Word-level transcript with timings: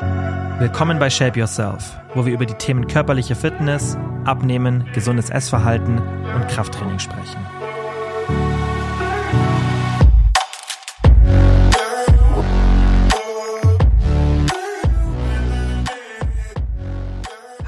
Willkommen 0.00 0.98
bei 0.98 1.10
Shape 1.10 1.38
Yourself, 1.38 1.94
wo 2.14 2.24
wir 2.24 2.32
über 2.32 2.46
die 2.46 2.54
Themen 2.54 2.86
körperliche 2.86 3.34
Fitness, 3.34 3.98
Abnehmen, 4.24 4.88
gesundes 4.94 5.28
Essverhalten 5.28 5.98
und 5.98 6.48
Krafttraining 6.48 6.98
sprechen. 6.98 7.38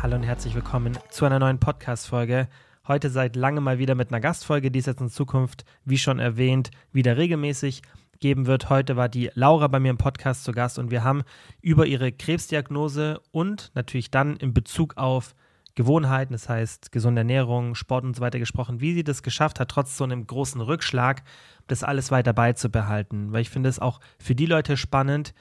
Hallo 0.03 0.17
und 0.17 0.23
herzlich 0.23 0.55
willkommen 0.55 0.97
zu 1.11 1.27
einer 1.27 1.39
neuen 1.39 1.59
Podcast-Folge. 1.59 2.49
Heute 2.89 3.11
seit 3.11 3.37
langem 3.37 3.63
mal 3.63 3.79
wieder 3.79 3.95
mit 3.95 4.09
einer 4.09 4.21
Gastfolge, 4.21 4.71
die 4.71 4.79
es 4.79 4.87
jetzt 4.87 5.03
in 5.03 5.11
Zukunft, 5.11 5.67
wie 5.85 5.99
schon 5.99 6.19
erwähnt, 6.19 6.71
wieder 6.93 7.19
regelmäßig 7.19 7.83
geben 8.23 8.47
wird. 8.47 8.71
Heute 8.71 8.97
war 8.97 9.11
die 9.11 9.31
Laura 9.35 9.67
bei 9.67 9.81
mir 9.81 9.91
im 9.91 9.99
Podcast 9.99 10.45
zu 10.45 10.53
Gast 10.53 10.79
und 10.79 10.91
wir 10.91 11.05
haben 11.05 11.25
über 11.61 11.85
ihre 11.85 12.11
Krebsdiagnose 12.11 13.21
und 13.33 13.71
natürlich 13.75 14.11
dann 14.11 14.37
in 14.37 14.55
Bezug 14.55 14.97
auf 14.97 15.35
Gewohnheiten, 15.75 16.33
das 16.33 16.49
heißt 16.49 16.93
gesunde 16.93 17.21
Ernährung, 17.21 17.75
Sport 17.75 18.05
und 18.05 18.17
so 18.17 18.23
weiter 18.23 18.39
gesprochen, 18.39 18.81
wie 18.81 18.95
sie 18.95 19.05
das 19.05 19.23
geschafft 19.23 19.59
hat, 19.59 19.71
trotz 19.71 19.97
so 19.97 20.05
einem 20.05 20.27
großen 20.27 20.61
Rückschlag, 20.61 21.23
das 21.67 21.83
alles 21.83 22.11
weiter 22.11 22.33
beizubehalten. 22.33 23.33
Weil 23.33 23.43
ich 23.43 23.51
finde 23.51 23.69
es 23.69 23.79
auch 23.79 24.01
für 24.19 24.35
die 24.35 24.47
Leute 24.47 24.77
spannend, 24.77 25.35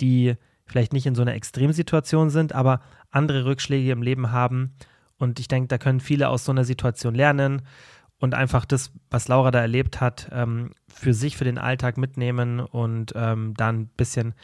die 0.00 0.36
vielleicht 0.64 0.92
nicht 0.92 1.06
in 1.06 1.14
so 1.14 1.22
einer 1.22 1.34
Extremsituation 1.34 2.30
sind, 2.30 2.54
aber 2.54 2.80
andere 3.10 3.46
Rückschläge 3.46 3.90
im 3.90 4.02
Leben 4.02 4.30
haben. 4.30 4.74
Und 5.18 5.40
ich 5.40 5.48
denke, 5.48 5.68
da 5.68 5.78
können 5.78 6.00
viele 6.00 6.28
aus 6.28 6.44
so 6.44 6.52
einer 6.52 6.64
Situation 6.64 7.14
lernen 7.14 7.62
und 8.20 8.34
einfach 8.34 8.64
das, 8.64 8.92
was 9.10 9.28
Laura 9.28 9.50
da 9.50 9.60
erlebt 9.60 10.00
hat, 10.00 10.28
ähm, 10.32 10.72
für 10.88 11.14
sich, 11.14 11.36
für 11.36 11.44
den 11.44 11.58
Alltag 11.58 11.96
mitnehmen 11.96 12.60
und 12.60 13.12
ähm, 13.14 13.54
dann 13.54 13.80
ein 13.80 13.90
bisschen, 13.96 14.34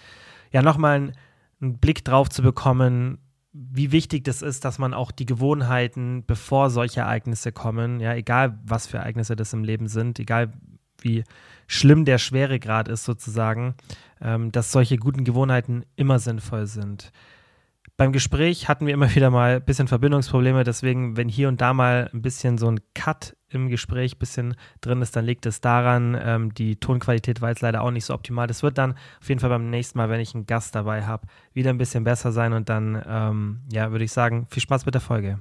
ja, 0.53 0.63
nochmal 0.63 0.97
einen, 0.97 1.13
einen 1.61 1.79
Blick 1.79 2.05
drauf 2.05 2.29
zu 2.29 2.43
bekommen, 2.43 3.19
wie 3.53 3.93
wichtig 3.93 4.25
das 4.25 4.43
ist, 4.43 4.65
dass 4.65 4.79
man 4.79 4.95
auch 4.95 5.13
die 5.13 5.27
Gewohnheiten, 5.27 6.25
bevor 6.27 6.71
solche 6.71 7.01
Ereignisse 7.01 7.53
kommen, 7.53 8.01
ja, 8.01 8.15
egal 8.15 8.59
was 8.65 8.87
für 8.87 8.99
Ereignisse 8.99 9.37
das 9.37 9.53
im 9.53 9.63
Leben 9.63 9.87
sind, 9.87 10.19
egal 10.19 10.53
wie 11.01 11.25
schlimm 11.67 12.05
der 12.05 12.19
Schweregrad 12.19 12.89
ist 12.89 13.05
sozusagen, 13.05 13.75
ähm, 14.21 14.51
dass 14.51 14.73
solche 14.73 14.97
guten 14.97 15.25
Gewohnheiten 15.25 15.85
immer 15.97 16.19
sinnvoll 16.19 16.67
sind. 16.67 17.13
Beim 17.97 18.11
Gespräch 18.11 18.69
hatten 18.69 18.87
wir 18.87 18.93
immer 18.93 19.15
wieder 19.15 19.31
mal 19.31 19.57
ein 19.57 19.65
bisschen 19.65 19.87
Verbindungsprobleme, 19.87 20.65
deswegen, 20.65 21.17
wenn 21.17 21.29
hier 21.29 21.47
und 21.47 21.61
da 21.61 21.73
mal 21.73 22.11
ein 22.13 22.23
bisschen 22.23 22.59
so 22.59 22.69
ein 22.69 22.81
Cut 22.93 23.37
im 23.49 23.69
Gespräch 23.69 24.17
ein 24.17 24.19
bisschen 24.19 24.57
drin 24.81 25.01
ist, 25.01 25.15
dann 25.15 25.25
liegt 25.25 25.47
es 25.47 25.61
daran, 25.61 26.19
ähm, 26.21 26.53
die 26.53 26.75
Tonqualität 26.75 27.41
war 27.41 27.51
jetzt 27.51 27.61
leider 27.61 27.83
auch 27.83 27.93
nicht 27.93 28.05
so 28.05 28.13
optimal. 28.13 28.49
Das 28.49 28.65
wird 28.65 28.79
dann 28.79 28.97
auf 29.21 29.29
jeden 29.29 29.41
Fall 29.41 29.51
beim 29.51 29.71
nächsten 29.71 29.97
Mal, 29.97 30.11
wenn 30.11 30.19
ich 30.19 30.35
einen 30.35 30.45
Gast 30.45 30.75
dabei 30.75 31.05
habe, 31.05 31.29
wieder 31.53 31.71
ein 31.71 31.79
bisschen 31.79 32.03
besser 32.03 32.33
sein 32.33 32.53
und 32.53 32.69
dann, 32.69 33.01
ähm, 33.07 33.61
ja, 33.73 33.93
würde 33.93 34.05
ich 34.05 34.11
sagen, 34.11 34.49
viel 34.51 34.63
Spaß 34.63 34.87
mit 34.87 34.95
der 34.95 35.01
Folge. 35.01 35.39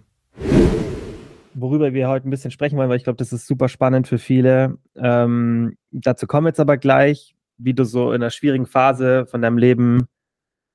Worüber 1.56 1.92
wir 1.94 2.08
heute 2.08 2.28
ein 2.28 2.32
bisschen 2.32 2.52
sprechen 2.52 2.78
wollen, 2.78 2.90
weil 2.90 2.98
ich 2.98 3.04
glaube, 3.04 3.18
das 3.18 3.34
ist 3.34 3.48
super 3.48 3.68
spannend 3.68 4.08
für 4.08 4.20
viele. 4.20 4.78
Ähm, 4.96 5.76
dazu 5.90 6.28
kommen 6.28 6.46
wir 6.46 6.50
jetzt 6.50 6.60
aber 6.60 6.78
gleich, 6.78 7.36
wie 7.58 7.74
du 7.74 7.84
so 7.84 8.12
in 8.12 8.22
einer 8.22 8.30
schwierigen 8.30 8.68
Phase 8.68 9.26
von 9.26 9.42
deinem 9.42 9.58
Leben 9.58 10.06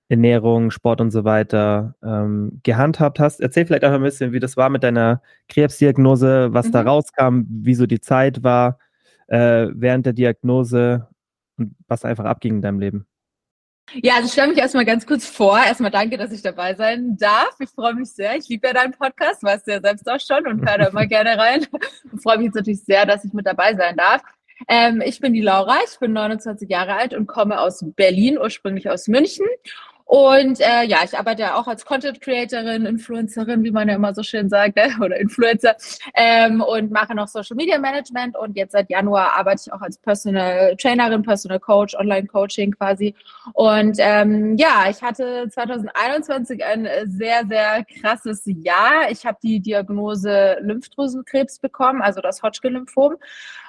Ernährung, 0.08 0.70
Sport 0.70 1.00
und 1.00 1.10
so 1.10 1.24
weiter 1.24 1.94
ähm, 2.02 2.60
gehandhabt 2.62 3.20
hast. 3.20 3.40
Erzähl 3.40 3.66
vielleicht 3.66 3.84
auch 3.84 3.92
ein 3.92 4.02
bisschen, 4.02 4.32
wie 4.32 4.40
das 4.40 4.56
war 4.56 4.70
mit 4.70 4.82
deiner 4.82 5.22
Krebsdiagnose, 5.48 6.52
was 6.52 6.68
mhm. 6.68 6.72
da 6.72 6.82
rauskam, 6.82 7.42
wie 7.48 7.74
so 7.74 7.86
die 7.86 8.00
Zeit 8.00 8.42
war 8.42 8.78
äh, 9.26 9.68
während 9.72 10.06
der 10.06 10.14
Diagnose 10.14 11.08
und 11.58 11.74
was 11.86 12.04
einfach 12.04 12.24
abging 12.24 12.56
in 12.56 12.62
deinem 12.62 12.80
Leben. 12.80 13.06
Ja, 13.94 14.16
also 14.16 14.28
stelle 14.28 14.48
mich 14.48 14.58
erstmal 14.58 14.84
ganz 14.84 15.06
kurz 15.06 15.26
vor. 15.26 15.58
Erstmal 15.58 15.90
danke, 15.90 16.18
dass 16.18 16.32
ich 16.32 16.42
dabei 16.42 16.74
sein 16.74 17.16
darf. 17.18 17.56
Ich 17.58 17.70
freue 17.70 17.94
mich 17.94 18.12
sehr. 18.12 18.36
Ich 18.36 18.48
liebe 18.48 18.66
ja 18.66 18.74
deinen 18.74 18.92
Podcast, 18.92 19.42
weißt 19.42 19.66
du 19.66 19.72
ja 19.72 19.80
selbst 19.80 20.08
auch 20.10 20.20
schon 20.20 20.46
und 20.46 20.68
höre 20.68 20.78
da 20.78 20.86
immer 20.88 21.06
gerne 21.06 21.38
rein. 21.38 21.66
Und 22.12 22.22
freue 22.22 22.38
mich 22.38 22.46
jetzt 22.46 22.56
natürlich 22.56 22.84
sehr, 22.84 23.06
dass 23.06 23.24
ich 23.24 23.32
mit 23.32 23.46
dabei 23.46 23.74
sein 23.74 23.96
darf. 23.96 24.22
Ähm, 24.66 25.00
ich 25.04 25.20
bin 25.20 25.32
die 25.32 25.40
Laura, 25.40 25.76
ich 25.90 25.98
bin 25.98 26.12
29 26.12 26.68
Jahre 26.68 26.96
alt 26.96 27.14
und 27.14 27.26
komme 27.26 27.60
aus 27.60 27.82
Berlin, 27.96 28.38
ursprünglich 28.38 28.90
aus 28.90 29.08
München 29.08 29.46
und 30.08 30.58
äh, 30.60 30.84
ja, 30.86 31.00
ich 31.04 31.18
arbeite 31.18 31.42
ja 31.42 31.54
auch 31.56 31.66
als 31.66 31.84
Content 31.84 32.22
Creatorin, 32.22 32.86
Influencerin, 32.86 33.62
wie 33.62 33.70
man 33.70 33.88
ja 33.88 33.96
immer 33.96 34.14
so 34.14 34.22
schön 34.22 34.48
sagt, 34.48 34.78
äh, 34.78 34.88
oder 35.02 35.20
Influencer, 35.20 35.76
ähm, 36.14 36.62
und 36.62 36.90
mache 36.90 37.14
noch 37.14 37.28
Social 37.28 37.56
Media 37.56 37.78
Management. 37.78 38.34
Und 38.34 38.56
jetzt 38.56 38.72
seit 38.72 38.88
Januar 38.88 39.36
arbeite 39.36 39.64
ich 39.66 39.72
auch 39.72 39.82
als 39.82 39.98
Personal 39.98 40.74
Trainerin, 40.76 41.22
Personal 41.22 41.60
Coach, 41.60 41.94
Online 41.94 42.26
Coaching 42.26 42.72
quasi. 42.72 43.14
Und 43.52 43.98
ähm, 44.00 44.56
ja, 44.56 44.86
ich 44.88 45.02
hatte 45.02 45.46
2021 45.50 46.64
ein 46.64 46.88
sehr, 47.04 47.46
sehr 47.46 47.84
krasses 48.00 48.44
Jahr. 48.46 49.10
Ich 49.10 49.26
habe 49.26 49.36
die 49.42 49.60
Diagnose 49.60 50.56
Lymphdrüsenkrebs 50.62 51.58
bekommen, 51.58 52.00
also 52.00 52.22
das 52.22 52.42
Hodgkin-Lymphom. 52.42 53.16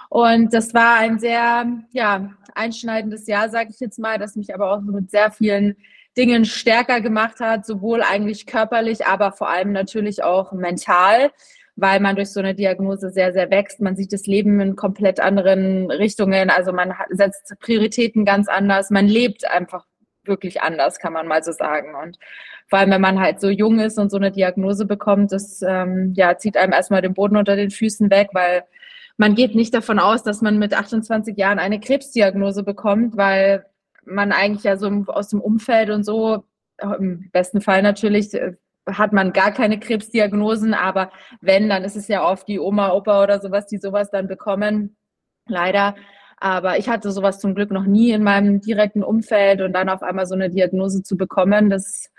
Und 0.07 0.53
das 0.53 0.73
war 0.73 0.99
ein 0.99 1.19
sehr 1.19 1.65
ja, 1.91 2.31
einschneidendes 2.55 3.27
Jahr, 3.27 3.49
sage 3.49 3.71
ich 3.71 3.81
jetzt 3.81 3.99
mal, 3.99 4.17
das 4.17 4.37
mich 4.37 4.55
aber 4.55 4.71
auch 4.71 4.79
mit 4.79 5.11
sehr 5.11 5.31
vielen 5.31 5.75
Dingen 6.17 6.45
stärker 6.45 7.01
gemacht 7.01 7.39
hat, 7.39 7.65
sowohl 7.65 8.01
eigentlich 8.01 8.45
körperlich, 8.45 9.05
aber 9.05 9.31
vor 9.31 9.49
allem 9.49 9.71
natürlich 9.71 10.23
auch 10.23 10.51
mental, 10.51 11.31
weil 11.75 11.99
man 11.99 12.15
durch 12.15 12.31
so 12.31 12.39
eine 12.39 12.55
Diagnose 12.55 13.09
sehr, 13.09 13.31
sehr 13.31 13.49
wächst. 13.51 13.79
Man 13.79 13.95
sieht 13.95 14.11
das 14.11 14.27
Leben 14.27 14.59
in 14.59 14.75
komplett 14.75 15.19
anderen 15.19 15.89
Richtungen. 15.91 16.49
Also 16.49 16.73
man 16.73 16.93
setzt 17.11 17.55
Prioritäten 17.59 18.25
ganz 18.25 18.49
anders. 18.49 18.89
Man 18.89 19.07
lebt 19.07 19.49
einfach 19.49 19.85
wirklich 20.25 20.61
anders, 20.61 20.99
kann 20.99 21.13
man 21.13 21.27
mal 21.27 21.43
so 21.43 21.51
sagen. 21.51 21.95
Und 21.95 22.17
vor 22.67 22.79
allem, 22.79 22.91
wenn 22.91 23.01
man 23.01 23.19
halt 23.19 23.39
so 23.39 23.49
jung 23.49 23.79
ist 23.79 23.97
und 23.97 24.11
so 24.11 24.17
eine 24.17 24.31
Diagnose 24.31 24.85
bekommt, 24.85 25.31
das 25.31 25.61
ähm, 25.61 26.13
ja, 26.15 26.37
zieht 26.37 26.57
einem 26.57 26.73
erstmal 26.73 27.01
den 27.01 27.13
Boden 27.13 27.37
unter 27.37 27.55
den 27.55 27.71
Füßen 27.71 28.09
weg, 28.11 28.29
weil 28.33 28.63
man 29.17 29.35
geht 29.35 29.55
nicht 29.55 29.73
davon 29.73 29.99
aus, 29.99 30.23
dass 30.23 30.41
man 30.41 30.59
mit 30.59 30.73
28 30.73 31.37
Jahren 31.37 31.59
eine 31.59 31.79
Krebsdiagnose 31.79 32.63
bekommt, 32.63 33.17
weil 33.17 33.65
man 34.05 34.31
eigentlich 34.31 34.63
ja 34.63 34.77
so 34.77 34.87
aus 35.07 35.29
dem 35.29 35.41
Umfeld 35.41 35.89
und 35.89 36.03
so, 36.03 36.45
im 36.81 37.29
besten 37.31 37.61
Fall 37.61 37.81
natürlich, 37.81 38.33
äh, 38.33 38.53
hat 38.87 39.13
man 39.13 39.33
gar 39.33 39.51
keine 39.51 39.79
Krebsdiagnosen, 39.79 40.73
aber 40.73 41.11
wenn, 41.41 41.69
dann 41.69 41.83
ist 41.83 41.95
es 41.95 42.07
ja 42.07 42.23
oft 42.25 42.47
die 42.47 42.59
Oma, 42.59 42.91
Opa 42.91 43.23
oder 43.23 43.39
sowas, 43.39 43.67
die 43.67 43.77
sowas 43.77 44.09
dann 44.09 44.27
bekommen. 44.27 44.97
Leider. 45.47 45.95
Aber 46.37 46.77
ich 46.77 46.89
hatte 46.89 47.11
sowas 47.11 47.39
zum 47.39 47.53
Glück 47.53 47.71
noch 47.71 47.85
nie 47.85 48.11
in 48.11 48.23
meinem 48.23 48.61
direkten 48.61 49.03
Umfeld 49.03 49.61
und 49.61 49.73
dann 49.73 49.89
auf 49.89 50.01
einmal 50.01 50.25
so 50.25 50.35
eine 50.35 50.49
Diagnose 50.49 51.03
zu 51.03 51.17
bekommen, 51.17 51.69
das 51.69 52.09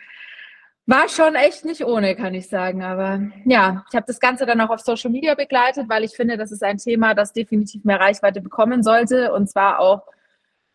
war 0.87 1.09
schon 1.09 1.37
echt 1.37 1.65
nicht 1.65 1.85
ohne, 1.85 2.17
kann 2.17 2.35
ich 2.35 2.49
sagen. 2.49 2.83
Aber 2.83 3.21
ja, 3.45 3.85
ich 3.89 3.95
habe 3.95 4.07
das 4.07 4.19
Ganze 4.19 4.45
dann 4.45 4.61
auch 4.61 4.71
auf 4.71 4.81
Social 4.81 5.11
Media 5.11 5.35
begleitet, 5.35 5.89
weil 5.89 6.05
ich 6.05 6.17
finde, 6.17 6.37
das 6.37 6.51
ist 6.51 6.65
ein 6.65 6.79
Thema, 6.79 7.15
das 7.15 7.33
definitiv 7.33 7.85
mehr 7.85 8.01
Reichweite 8.01 8.41
bekommen 8.41 8.83
sollte 8.83 9.33
und 9.33 9.49
zwar 9.49 9.79
auch 9.79 10.03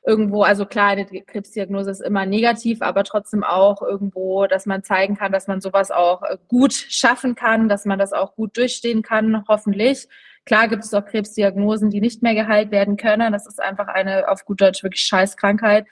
irgendwo, 0.06 0.44
also 0.44 0.66
klar, 0.66 0.90
eine 0.90 1.06
Krebsdiagnose 1.06 1.90
ist 1.92 2.02
immer 2.02 2.26
negativ, 2.26 2.82
aber 2.82 3.04
trotzdem 3.04 3.44
auch 3.44 3.82
irgendwo, 3.82 4.46
dass 4.46 4.66
man 4.66 4.84
zeigen 4.84 5.18
kann, 5.18 5.32
dass 5.32 5.48
man 5.48 5.62
sowas 5.62 5.92
auch 5.92 6.22
äh, 6.24 6.38
gut 6.48 6.74
schaffen 6.74 7.36
kann, 7.36 7.68
dass 7.70 7.86
man 7.86 7.98
das 7.98 8.14
auch 8.14 8.36
gut 8.36 8.56
durchstehen 8.56 9.02
kann, 9.02 9.44
hoffentlich. 9.48 10.08
Klar 10.46 10.68
gibt 10.68 10.84
es 10.84 10.94
auch 10.94 11.06
Krebsdiagnosen, 11.06 11.90
die 11.90 12.02
nicht 12.02 12.22
mehr 12.22 12.36
geheilt 12.36 12.70
werden 12.70 12.98
können. 12.98 13.34
Das 13.34 13.48
ist 13.48 13.60
einfach 13.60 13.88
eine 13.88 14.30
auf 14.30 14.46
gut 14.46 14.62
Deutsch 14.62 14.84
wirklich 14.84 15.02
Scheißkrankheit. 15.02 15.88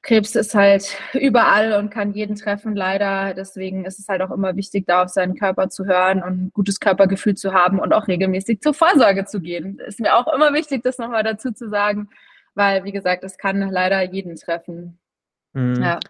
Krebs 0.00 0.34
ist 0.34 0.54
halt 0.54 0.96
überall 1.12 1.74
und 1.74 1.90
kann 1.90 2.12
jeden 2.12 2.36
treffen, 2.36 2.74
leider. 2.74 3.34
Deswegen 3.34 3.84
ist 3.84 3.98
es 3.98 4.08
halt 4.08 4.22
auch 4.22 4.30
immer 4.30 4.56
wichtig, 4.56 4.86
da 4.86 5.02
auf 5.02 5.10
seinen 5.10 5.34
Körper 5.34 5.68
zu 5.68 5.84
hören 5.84 6.22
und 6.22 6.44
ein 6.44 6.50
gutes 6.54 6.80
Körpergefühl 6.80 7.34
zu 7.34 7.52
haben 7.52 7.78
und 7.78 7.92
auch 7.92 8.08
regelmäßig 8.08 8.60
zur 8.62 8.74
Vorsorge 8.74 9.26
zu 9.26 9.40
gehen. 9.40 9.78
Ist 9.86 10.00
mir 10.00 10.16
auch 10.16 10.32
immer 10.32 10.54
wichtig, 10.54 10.82
das 10.82 10.98
nochmal 10.98 11.22
dazu 11.22 11.52
zu 11.52 11.68
sagen 11.68 12.08
weil, 12.54 12.84
wie 12.84 12.92
gesagt, 12.92 13.24
es 13.24 13.38
kann 13.38 13.60
leider 13.70 14.02
jeden 14.02 14.36
treffen. 14.36 14.98
Mhm. 15.52 15.82
Ja. 15.82 16.00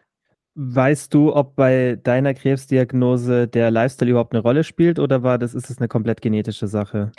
Weißt 0.57 1.13
du, 1.13 1.35
ob 1.35 1.57
bei 1.57 1.99
deiner 2.03 2.33
Krebsdiagnose 2.33 3.49
der 3.49 3.71
Lifestyle 3.73 4.11
überhaupt 4.13 4.35
eine 4.35 4.43
Rolle 4.43 4.63
spielt 4.63 4.99
oder 5.01 5.23
war 5.25 5.37
das, 5.37 5.53
ist 5.53 5.69
es 5.69 5.79
eine 5.79 5.89
komplett 5.89 6.21
genetische 6.21 6.69
Sache? 6.69 7.11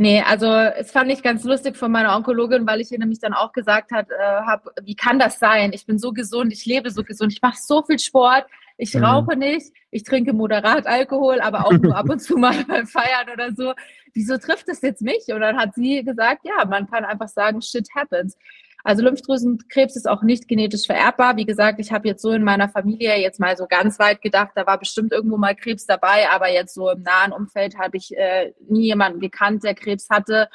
Nee, 0.00 0.22
also 0.22 0.46
es 0.46 0.92
fand 0.92 1.10
ich 1.10 1.24
ganz 1.24 1.42
lustig 1.42 1.76
von 1.76 1.90
meiner 1.90 2.14
Onkologin, 2.14 2.68
weil 2.68 2.80
ich 2.80 2.92
ihr 2.92 3.00
nämlich 3.00 3.18
dann 3.18 3.34
auch 3.34 3.52
gesagt 3.52 3.90
hat, 3.90 4.08
äh, 4.10 4.14
hab, 4.46 4.64
wie 4.80 4.94
kann 4.94 5.18
das 5.18 5.40
sein? 5.40 5.72
Ich 5.72 5.86
bin 5.86 5.98
so 5.98 6.12
gesund, 6.12 6.52
ich 6.52 6.64
lebe 6.66 6.92
so 6.92 7.02
gesund, 7.02 7.32
ich 7.32 7.42
mache 7.42 7.58
so 7.60 7.82
viel 7.82 7.98
Sport, 7.98 8.46
ich 8.78 8.94
mhm. 8.94 9.04
rauche 9.04 9.36
nicht, 9.36 9.72
ich 9.90 10.04
trinke 10.04 10.32
moderat 10.32 10.86
Alkohol, 10.86 11.40
aber 11.40 11.66
auch 11.66 11.72
nur 11.72 11.96
ab 11.96 12.08
und 12.08 12.20
zu 12.20 12.36
mal 12.36 12.64
beim 12.68 12.86
Feiern 12.86 13.28
oder 13.32 13.52
so. 13.52 13.74
Wieso 14.14 14.38
trifft 14.38 14.68
es 14.68 14.80
jetzt 14.80 15.02
mich? 15.02 15.26
Und 15.28 15.40
dann 15.40 15.58
hat 15.58 15.74
sie 15.74 16.02
gesagt, 16.04 16.44
ja, 16.44 16.64
man 16.64 16.88
kann 16.88 17.04
einfach 17.04 17.28
sagen, 17.28 17.60
shit 17.60 17.88
happens. 17.94 18.38
Also 18.84 19.02
Lymphdrüsenkrebs 19.02 19.96
ist 19.96 20.08
auch 20.08 20.22
nicht 20.22 20.46
genetisch 20.46 20.86
vererbbar. 20.86 21.36
Wie 21.36 21.44
gesagt, 21.44 21.80
ich 21.80 21.92
habe 21.92 22.08
jetzt 22.08 22.22
so 22.22 22.30
in 22.30 22.44
meiner 22.44 22.68
Familie 22.68 23.16
jetzt 23.20 23.40
mal 23.40 23.56
so 23.56 23.66
ganz 23.66 23.98
weit 23.98 24.22
gedacht, 24.22 24.52
da 24.54 24.66
war 24.66 24.78
bestimmt 24.78 25.12
irgendwo 25.12 25.36
mal 25.36 25.54
Krebs 25.56 25.84
dabei, 25.84 26.30
aber 26.30 26.48
jetzt 26.48 26.74
so 26.74 26.88
im 26.90 27.02
nahen 27.02 27.32
Umfeld 27.32 27.76
habe 27.76 27.96
ich 27.96 28.16
äh, 28.16 28.52
nie 28.68 28.84
jemanden 28.84 29.20
gekannt, 29.20 29.64
der 29.64 29.74
Krebs 29.74 30.08
hatte. 30.10 30.48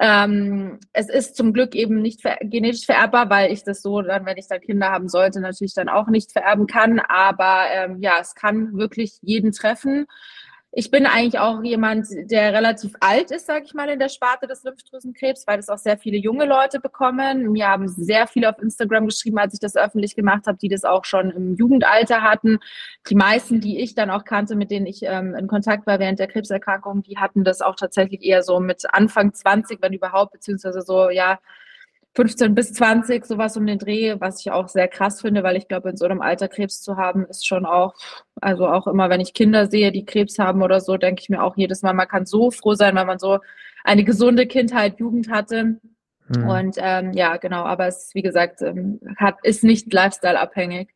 Ähm, 0.00 0.78
es 0.92 1.08
ist 1.08 1.36
zum 1.36 1.52
Glück 1.52 1.74
eben 1.74 2.00
nicht 2.00 2.22
ver 2.22 2.36
genetisch 2.40 2.86
vererbbar, 2.86 3.30
weil 3.30 3.52
ich 3.52 3.64
das 3.64 3.82
so 3.82 4.02
dann, 4.02 4.26
wenn 4.26 4.36
ich 4.36 4.48
dann 4.48 4.60
Kinder 4.60 4.90
haben 4.90 5.08
sollte, 5.08 5.40
natürlich 5.40 5.74
dann 5.74 5.88
auch 5.88 6.08
nicht 6.08 6.32
vererben 6.32 6.66
kann. 6.66 7.00
Aber 7.00 7.64
ähm, 7.70 7.98
ja, 8.00 8.16
es 8.20 8.34
kann 8.34 8.76
wirklich 8.76 9.18
jeden 9.22 9.52
treffen. 9.52 10.06
Ich 10.70 10.90
bin 10.90 11.06
eigentlich 11.06 11.38
auch 11.38 11.62
jemand, 11.62 12.08
der 12.10 12.52
relativ 12.52 12.92
alt 13.00 13.30
ist, 13.30 13.46
sage 13.46 13.64
ich 13.64 13.72
mal, 13.72 13.88
in 13.88 13.98
der 13.98 14.10
Sparte 14.10 14.46
des 14.46 14.64
Lymphdrüsenkrebs, 14.64 15.46
weil 15.46 15.56
das 15.56 15.70
auch 15.70 15.78
sehr 15.78 15.96
viele 15.96 16.18
junge 16.18 16.44
Leute 16.44 16.78
bekommen. 16.78 17.50
Mir 17.52 17.68
haben 17.68 17.88
sehr 17.88 18.26
viele 18.26 18.50
auf 18.50 18.58
Instagram 18.60 19.06
geschrieben, 19.06 19.38
als 19.38 19.54
ich 19.54 19.60
das 19.60 19.76
öffentlich 19.76 20.14
gemacht 20.14 20.46
habe, 20.46 20.58
die 20.58 20.68
das 20.68 20.84
auch 20.84 21.06
schon 21.06 21.30
im 21.30 21.54
Jugendalter 21.54 22.22
hatten. 22.22 22.58
Die 23.08 23.14
meisten, 23.14 23.60
die 23.62 23.80
ich 23.80 23.94
dann 23.94 24.10
auch 24.10 24.24
kannte, 24.26 24.56
mit 24.56 24.70
denen 24.70 24.86
ich 24.86 25.02
ähm, 25.04 25.34
in 25.34 25.46
Kontakt 25.46 25.86
war 25.86 25.98
während 25.98 26.18
der 26.18 26.28
Krebserkrankung, 26.28 27.02
die 27.02 27.16
hatten 27.16 27.44
das 27.44 27.62
auch 27.62 27.74
tatsächlich 27.74 28.22
eher 28.22 28.42
so 28.42 28.60
mit 28.60 28.84
Anfang 28.92 29.32
20, 29.32 29.80
wenn 29.80 29.94
überhaupt, 29.94 30.32
beziehungsweise 30.32 30.82
so, 30.82 31.08
ja, 31.08 31.38
15 32.18 32.52
bis 32.56 32.72
20, 32.72 33.24
sowas 33.24 33.56
um 33.56 33.64
den 33.64 33.78
Dreh, 33.78 34.16
was 34.18 34.40
ich 34.40 34.50
auch 34.50 34.66
sehr 34.66 34.88
krass 34.88 35.20
finde, 35.20 35.44
weil 35.44 35.56
ich 35.56 35.68
glaube, 35.68 35.90
in 35.90 35.96
so 35.96 36.04
einem 36.04 36.20
Alter 36.20 36.48
Krebs 36.48 36.82
zu 36.82 36.96
haben, 36.96 37.24
ist 37.26 37.46
schon 37.46 37.64
auch, 37.64 37.94
also 38.40 38.66
auch 38.66 38.88
immer, 38.88 39.08
wenn 39.08 39.20
ich 39.20 39.34
Kinder 39.34 39.66
sehe, 39.66 39.92
die 39.92 40.04
Krebs 40.04 40.36
haben 40.40 40.60
oder 40.60 40.80
so, 40.80 40.96
denke 40.96 41.22
ich 41.22 41.28
mir 41.28 41.40
auch 41.44 41.56
jedes 41.56 41.82
Mal, 41.82 41.92
man 41.92 42.08
kann 42.08 42.26
so 42.26 42.50
froh 42.50 42.74
sein, 42.74 42.96
weil 42.96 43.04
man 43.04 43.20
so 43.20 43.38
eine 43.84 44.02
gesunde 44.02 44.48
Kindheit, 44.48 44.98
Jugend 44.98 45.30
hatte. 45.30 45.78
Mhm. 46.26 46.48
Und 46.48 46.76
ähm, 46.78 47.12
ja, 47.12 47.36
genau, 47.36 47.62
aber 47.62 47.86
es, 47.86 48.10
wie 48.14 48.22
gesagt, 48.22 48.62
ähm, 48.62 48.98
hat, 49.16 49.36
ist 49.44 49.62
nicht 49.62 49.92
lifestyle-abhängig. 49.92 50.88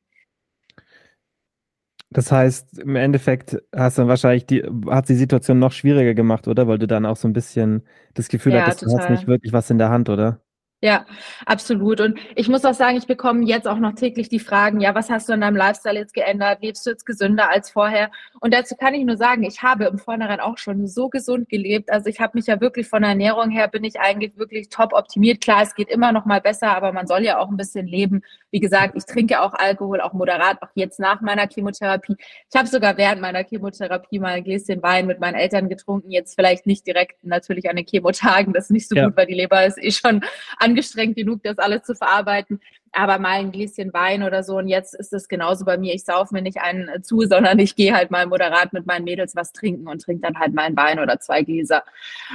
Das 2.11 2.33
heißt, 2.33 2.81
im 2.81 2.97
Endeffekt 2.97 3.63
hast 3.73 3.99
du 3.99 4.09
wahrscheinlich 4.09 4.47
die, 4.47 4.65
hat 4.91 5.09
die 5.09 5.15
Situation 5.15 5.61
noch 5.61 5.71
schwieriger 5.71 6.15
gemacht, 6.15 6.49
oder? 6.49 6.67
Weil 6.67 6.79
du 6.79 6.89
dann 6.89 7.07
auch 7.07 7.17
so 7.17 7.29
ein 7.29 7.33
bisschen 7.33 7.87
das 8.15 8.27
Gefühl 8.27 8.55
ja, 8.55 8.67
hattest, 8.67 8.83
du 8.83 8.99
hast 8.99 9.09
nicht 9.09 9.29
wirklich 9.29 9.53
was 9.53 9.71
in 9.71 9.79
der 9.79 9.91
Hand, 9.91 10.09
oder? 10.09 10.41
Ja, 10.85 11.07
absolut. 11.47 12.01
Und 12.01 12.19
ich 12.35 12.49
muss 12.49 12.65
auch 12.65 12.75
sagen, 12.75 12.97
ich 12.97 13.07
bekomme 13.07 13.45
jetzt 13.45 13.69
auch 13.69 13.79
noch 13.79 13.95
täglich 13.95 14.29
die 14.29 14.41
Fragen, 14.41 14.81
ja, 14.81 14.97
was 14.97 15.11
hast 15.11 15.29
du 15.29 15.33
in 15.33 15.41
deinem 15.41 15.55
Lifestyle 15.55 15.97
jetzt 15.97 16.13
geändert? 16.13 16.61
Lebst 16.61 16.85
du 16.85 16.91
jetzt 16.91 17.07
gesünder 17.07 17.51
als 17.51 17.71
vorher? 17.71 18.11
Und 18.41 18.53
dazu 18.53 18.75
kann 18.75 18.93
ich 18.93 19.05
nur 19.05 19.17
sagen, 19.17 19.45
ich 19.45 19.63
habe 19.63 19.85
im 19.85 19.99
Vornherein 19.99 20.41
auch 20.41 20.59
schon 20.59 20.89
so 20.89 21.09
gesund 21.09 21.49
gelebt. 21.49 21.93
Also 21.93 22.09
ich 22.09 22.19
habe 22.19 22.33
mich 22.35 22.49
ja 22.49 22.61
wirklich 22.61 22.89
von 22.89 23.03
der 23.03 23.11
Ernährung 23.11 23.51
her, 23.51 23.69
bin 23.69 23.85
ich 23.85 24.01
eigentlich 24.01 24.37
wirklich 24.37 24.71
top 24.71 24.93
optimiert. 24.93 25.41
Klar, 25.41 25.63
es 25.63 25.77
geht 25.77 25.89
immer 25.89 26.11
noch 26.11 26.25
mal 26.25 26.41
besser, 26.41 26.77
aber 26.77 26.91
man 26.93 27.07
soll 27.07 27.23
ja 27.23 27.39
auch 27.39 27.49
ein 27.49 27.57
bisschen 27.57 27.87
leben. 27.87 28.23
Wie 28.51 28.59
gesagt, 28.59 28.97
ich 28.97 29.05
trinke 29.05 29.41
auch 29.41 29.55
Alkohol, 29.55 30.01
auch 30.01 30.15
moderat, 30.15 30.61
auch 30.63 30.71
jetzt 30.75 30.99
nach 30.99 31.21
meiner 31.21 31.47
Chemotherapie. 31.49 32.17
Ich 32.19 32.59
habe 32.59 32.67
sogar 32.67 32.97
während 32.97 33.23
meiner 33.23 33.45
Chemotherapie 33.45 34.19
mal 34.19 34.33
ein 34.33 34.43
Gläschen 34.43 34.83
Wein 34.83 35.07
mit 35.07 35.21
meinen 35.21 35.37
Eltern 35.37 35.69
getrunken. 35.69 36.11
Jetzt 36.11 36.35
vielleicht 36.35 36.67
nicht 36.67 36.85
direkt 36.89 37.23
natürlich 37.25 37.71
an 37.71 37.77
den 37.77 37.87
Chemotagen, 37.87 38.53
das 38.53 38.65
ist 38.65 38.71
nicht 38.73 38.89
so 38.89 38.97
ja. 38.97 39.07
gut, 39.07 39.17
weil 39.17 39.27
die 39.27 39.35
Leber 39.35 39.65
ist 39.65 39.79
eh 39.81 39.93
schon 39.93 40.25
an 40.59 40.72
angestrengt 40.73 41.17
genug, 41.17 41.43
das 41.43 41.59
alles 41.59 41.83
zu 41.83 41.95
verarbeiten. 41.95 42.61
Aber 42.95 43.19
mal 43.19 43.39
ein 43.39 43.53
Gläschen 43.53 43.91
Wein 43.95 44.23
oder 44.23 44.43
so. 44.43 44.59
Und 44.59 44.69
jetzt 44.69 44.95
ist 44.95 45.15
es 45.15 45.27
genauso 45.27 45.65
bei 45.65 45.79
mir. 45.79 45.95
Ich 45.95 46.05
sauf 46.05 46.31
mir 46.31 46.43
nicht 46.43 46.59
einen 46.61 47.03
zu, 47.03 47.23
sondern 47.23 47.59
ich 47.59 47.75
gehe 47.75 47.95
halt 47.95 48.11
mal 48.11 48.27
moderat 48.27 48.75
mit 48.75 48.87
meinen 48.87 49.05
Mädels 49.05 49.35
was 49.35 49.53
trinken 49.53 49.89
und 49.89 50.03
trinke 50.03 50.21
dann 50.21 50.39
halt 50.39 50.53
mal 50.53 50.65
ein 50.65 50.77
Wein 50.77 50.99
oder 50.99 51.19
zwei 51.19 51.43
Gläser. 51.43 51.85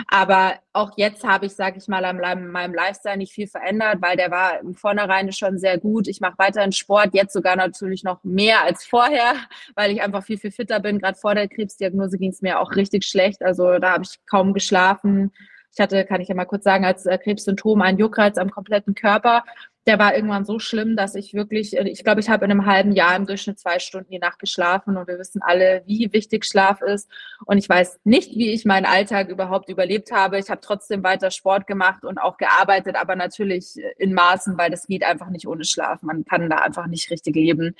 Aber 0.07 0.55
auch 0.73 0.93
jetzt 0.95 1.23
habe 1.23 1.45
ich, 1.45 1.53
sage 1.53 1.77
ich 1.77 1.87
mal, 1.87 2.03
an 2.05 2.47
meinem 2.47 2.73
Lifestyle 2.73 3.17
nicht 3.17 3.33
viel 3.33 3.47
verändert, 3.47 4.01
weil 4.01 4.17
der 4.17 4.31
war 4.31 4.59
im 4.59 4.73
Vornherein 4.73 5.31
schon 5.31 5.59
sehr 5.59 5.77
gut. 5.77 6.07
Ich 6.07 6.21
mache 6.21 6.37
weiterhin 6.37 6.71
Sport, 6.71 7.13
jetzt 7.13 7.33
sogar 7.33 7.55
natürlich 7.55 8.03
noch 8.03 8.23
mehr 8.23 8.63
als 8.63 8.83
vorher, 8.83 9.35
weil 9.75 9.91
ich 9.91 10.01
einfach 10.01 10.23
viel, 10.23 10.39
viel 10.39 10.51
fitter 10.51 10.79
bin. 10.79 10.97
Gerade 10.97 11.19
vor 11.19 11.35
der 11.35 11.47
Krebsdiagnose 11.47 12.17
ging 12.17 12.31
es 12.31 12.41
mir 12.41 12.59
auch 12.59 12.75
richtig 12.75 13.05
schlecht. 13.05 13.43
Also 13.43 13.77
da 13.77 13.91
habe 13.93 14.05
ich 14.05 14.25
kaum 14.25 14.55
geschlafen 14.55 15.31
ich 15.77 15.81
hatte, 15.81 16.05
kann 16.05 16.21
ich 16.21 16.27
ja 16.27 16.33
mal 16.33 16.45
kurz 16.45 16.63
sagen, 16.63 16.85
als 16.85 17.05
äh, 17.05 17.19
Krebssymptom 17.19 17.83
einen 17.83 17.99
Juckreiz 17.99 18.39
am 18.39 18.49
kompletten 18.49 18.95
Körper. 18.95 19.43
Der 19.85 19.99
war 19.99 20.15
irgendwann 20.15 20.43
so 20.43 20.57
schlimm, 20.57 20.95
dass 20.97 21.13
ich 21.13 21.35
wirklich, 21.35 21.77
äh, 21.77 21.87
ich 21.87 22.03
glaube, 22.03 22.19
ich 22.19 22.29
habe 22.29 22.45
in 22.45 22.51
einem 22.51 22.65
halben 22.65 22.93
Jahr 22.93 23.15
im 23.15 23.27
Durchschnitt 23.27 23.59
zwei 23.59 23.77
Stunden 23.77 24.09
die 24.09 24.17
Nacht 24.17 24.39
geschlafen 24.39 24.97
und 24.97 25.07
wir 25.07 25.19
wissen 25.19 25.39
alle, 25.43 25.83
wie 25.85 26.11
wichtig 26.11 26.45
Schlaf 26.45 26.81
ist. 26.81 27.07
Und 27.45 27.59
ich 27.59 27.69
weiß 27.69 27.99
nicht, 28.05 28.31
wie 28.31 28.53
ich 28.53 28.65
meinen 28.65 28.87
Alltag 28.87 29.29
überhaupt 29.29 29.69
überlebt 29.69 30.11
habe. 30.11 30.39
Ich 30.39 30.49
habe 30.49 30.61
trotzdem 30.61 31.03
weiter 31.03 31.29
Sport 31.29 31.67
gemacht 31.67 32.03
und 32.03 32.17
auch 32.17 32.37
gearbeitet, 32.37 32.95
aber 32.95 33.15
natürlich 33.15 33.77
äh, 33.77 33.93
in 33.99 34.15
Maßen, 34.15 34.57
weil 34.57 34.71
das 34.71 34.87
geht 34.87 35.03
einfach 35.03 35.29
nicht 35.29 35.47
ohne 35.47 35.63
Schlaf. 35.63 36.01
Man 36.01 36.25
kann 36.25 36.49
da 36.49 36.55
einfach 36.55 36.87
nicht 36.87 37.11
richtig 37.11 37.35
leben. 37.35 37.75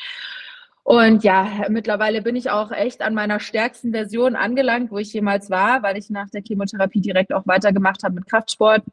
Und 0.88 1.26
ja, 1.26 1.66
mittlerweile 1.68 2.22
bin 2.22 2.38
ich 2.38 2.50
auch 2.50 2.72
echt 2.72 3.02
an 3.02 3.14
meiner 3.14 3.42
stärksten 3.42 3.92
Version 3.92 4.38
angelangt, 4.38 4.90
wo 4.90 4.98
ich 4.98 5.12
jemals 5.12 5.50
war, 5.50 5.84
weil 5.84 5.98
ich 5.98 6.10
nach 6.10 6.30
der 6.30 6.42
Chemotherapie 6.42 7.02
direkt 7.02 7.34
auch 7.34 7.46
weitergemacht 7.46 8.06
habe 8.06 8.16
mit 8.16 8.26
Kraftsport. 8.26 8.84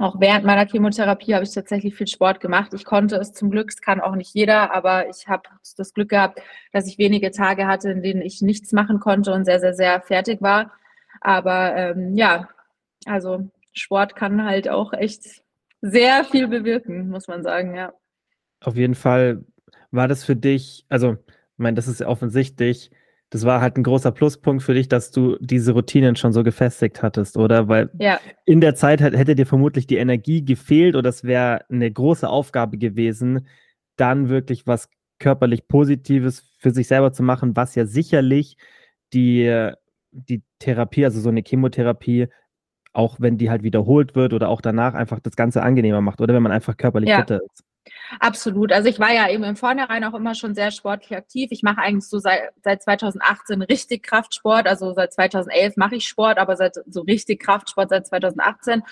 Auch 0.00 0.18
während 0.18 0.44
meiner 0.44 0.66
Chemotherapie 0.66 1.32
habe 1.32 1.44
ich 1.44 1.54
tatsächlich 1.54 1.94
viel 1.94 2.08
Sport 2.08 2.40
gemacht. 2.40 2.74
Ich 2.74 2.84
konnte 2.84 3.14
es 3.18 3.32
zum 3.32 3.52
Glück, 3.52 3.68
es 3.70 3.80
kann 3.80 4.00
auch 4.00 4.16
nicht 4.16 4.34
jeder, 4.34 4.74
aber 4.74 5.08
ich 5.08 5.28
habe 5.28 5.44
das 5.76 5.94
Glück 5.94 6.08
gehabt, 6.08 6.40
dass 6.72 6.88
ich 6.88 6.98
wenige 6.98 7.30
Tage 7.30 7.68
hatte, 7.68 7.92
in 7.92 8.02
denen 8.02 8.20
ich 8.20 8.42
nichts 8.42 8.72
machen 8.72 8.98
konnte 8.98 9.32
und 9.32 9.44
sehr, 9.44 9.60
sehr, 9.60 9.74
sehr 9.74 10.00
fertig 10.00 10.42
war. 10.42 10.72
Aber 11.20 11.76
ähm, 11.76 12.16
ja, 12.16 12.48
also 13.06 13.48
Sport 13.74 14.16
kann 14.16 14.44
halt 14.44 14.68
auch 14.68 14.92
echt 14.92 15.44
sehr 15.82 16.24
viel 16.24 16.48
bewirken, 16.48 17.10
muss 17.10 17.28
man 17.28 17.44
sagen, 17.44 17.76
ja. 17.76 17.92
Auf 18.58 18.74
jeden 18.74 18.96
Fall 18.96 19.44
war 19.92 20.08
das 20.08 20.24
für 20.24 20.36
dich, 20.36 20.84
also, 20.88 21.12
ich 21.12 21.58
meine, 21.58 21.76
das 21.76 21.86
ist 21.86 22.00
ja 22.00 22.08
offensichtlich, 22.08 22.90
das 23.30 23.46
war 23.46 23.62
halt 23.62 23.78
ein 23.78 23.82
großer 23.82 24.12
Pluspunkt 24.12 24.62
für 24.62 24.74
dich, 24.74 24.88
dass 24.88 25.10
du 25.10 25.38
diese 25.40 25.72
Routinen 25.72 26.16
schon 26.16 26.34
so 26.34 26.42
gefestigt 26.42 27.02
hattest, 27.02 27.38
oder? 27.38 27.66
Weil 27.66 27.90
ja. 27.98 28.20
in 28.44 28.60
der 28.60 28.74
Zeit 28.74 29.00
hätte 29.00 29.34
dir 29.34 29.46
vermutlich 29.46 29.86
die 29.86 29.96
Energie 29.96 30.44
gefehlt 30.44 30.96
oder 30.96 31.08
es 31.08 31.24
wäre 31.24 31.64
eine 31.70 31.90
große 31.90 32.28
Aufgabe 32.28 32.76
gewesen, 32.76 33.46
dann 33.96 34.28
wirklich 34.28 34.66
was 34.66 34.90
körperlich 35.18 35.66
Positives 35.66 36.44
für 36.58 36.72
sich 36.72 36.88
selber 36.88 37.12
zu 37.14 37.22
machen, 37.22 37.56
was 37.56 37.74
ja 37.74 37.86
sicherlich 37.86 38.58
die, 39.14 39.70
die 40.10 40.42
Therapie, 40.58 41.06
also 41.06 41.20
so 41.20 41.30
eine 41.30 41.42
Chemotherapie, 41.46 42.28
auch 42.92 43.16
wenn 43.18 43.38
die 43.38 43.48
halt 43.48 43.62
wiederholt 43.62 44.14
wird 44.14 44.34
oder 44.34 44.50
auch 44.50 44.60
danach 44.60 44.92
einfach 44.92 45.20
das 45.20 45.36
Ganze 45.36 45.62
angenehmer 45.62 46.02
macht, 46.02 46.20
oder 46.20 46.34
wenn 46.34 46.42
man 46.42 46.52
einfach 46.52 46.76
körperlich 46.76 47.08
ja. 47.08 47.20
fitter 47.20 47.40
ist. 47.42 47.64
Absolut. 48.20 48.72
Also 48.72 48.88
ich 48.88 48.98
war 48.98 49.12
ja 49.12 49.28
eben 49.28 49.44
im 49.44 49.56
Vornherein 49.56 50.04
auch 50.04 50.14
immer 50.14 50.34
schon 50.34 50.54
sehr 50.54 50.70
sportlich 50.70 51.16
aktiv. 51.16 51.48
Ich 51.50 51.62
mache 51.62 51.78
eigentlich 51.78 52.08
so 52.08 52.18
seit, 52.18 52.50
seit 52.62 52.82
2018 52.82 53.62
richtig 53.62 54.02
Kraftsport. 54.02 54.66
Also 54.66 54.92
seit 54.92 55.12
2011 55.12 55.76
mache 55.76 55.96
ich 55.96 56.06
Sport, 56.06 56.38
aber 56.38 56.56
seit 56.56 56.76
so 56.86 57.00
richtig 57.02 57.40
Kraftsport 57.42 57.88
seit 57.90 58.06
2018. 58.06 58.82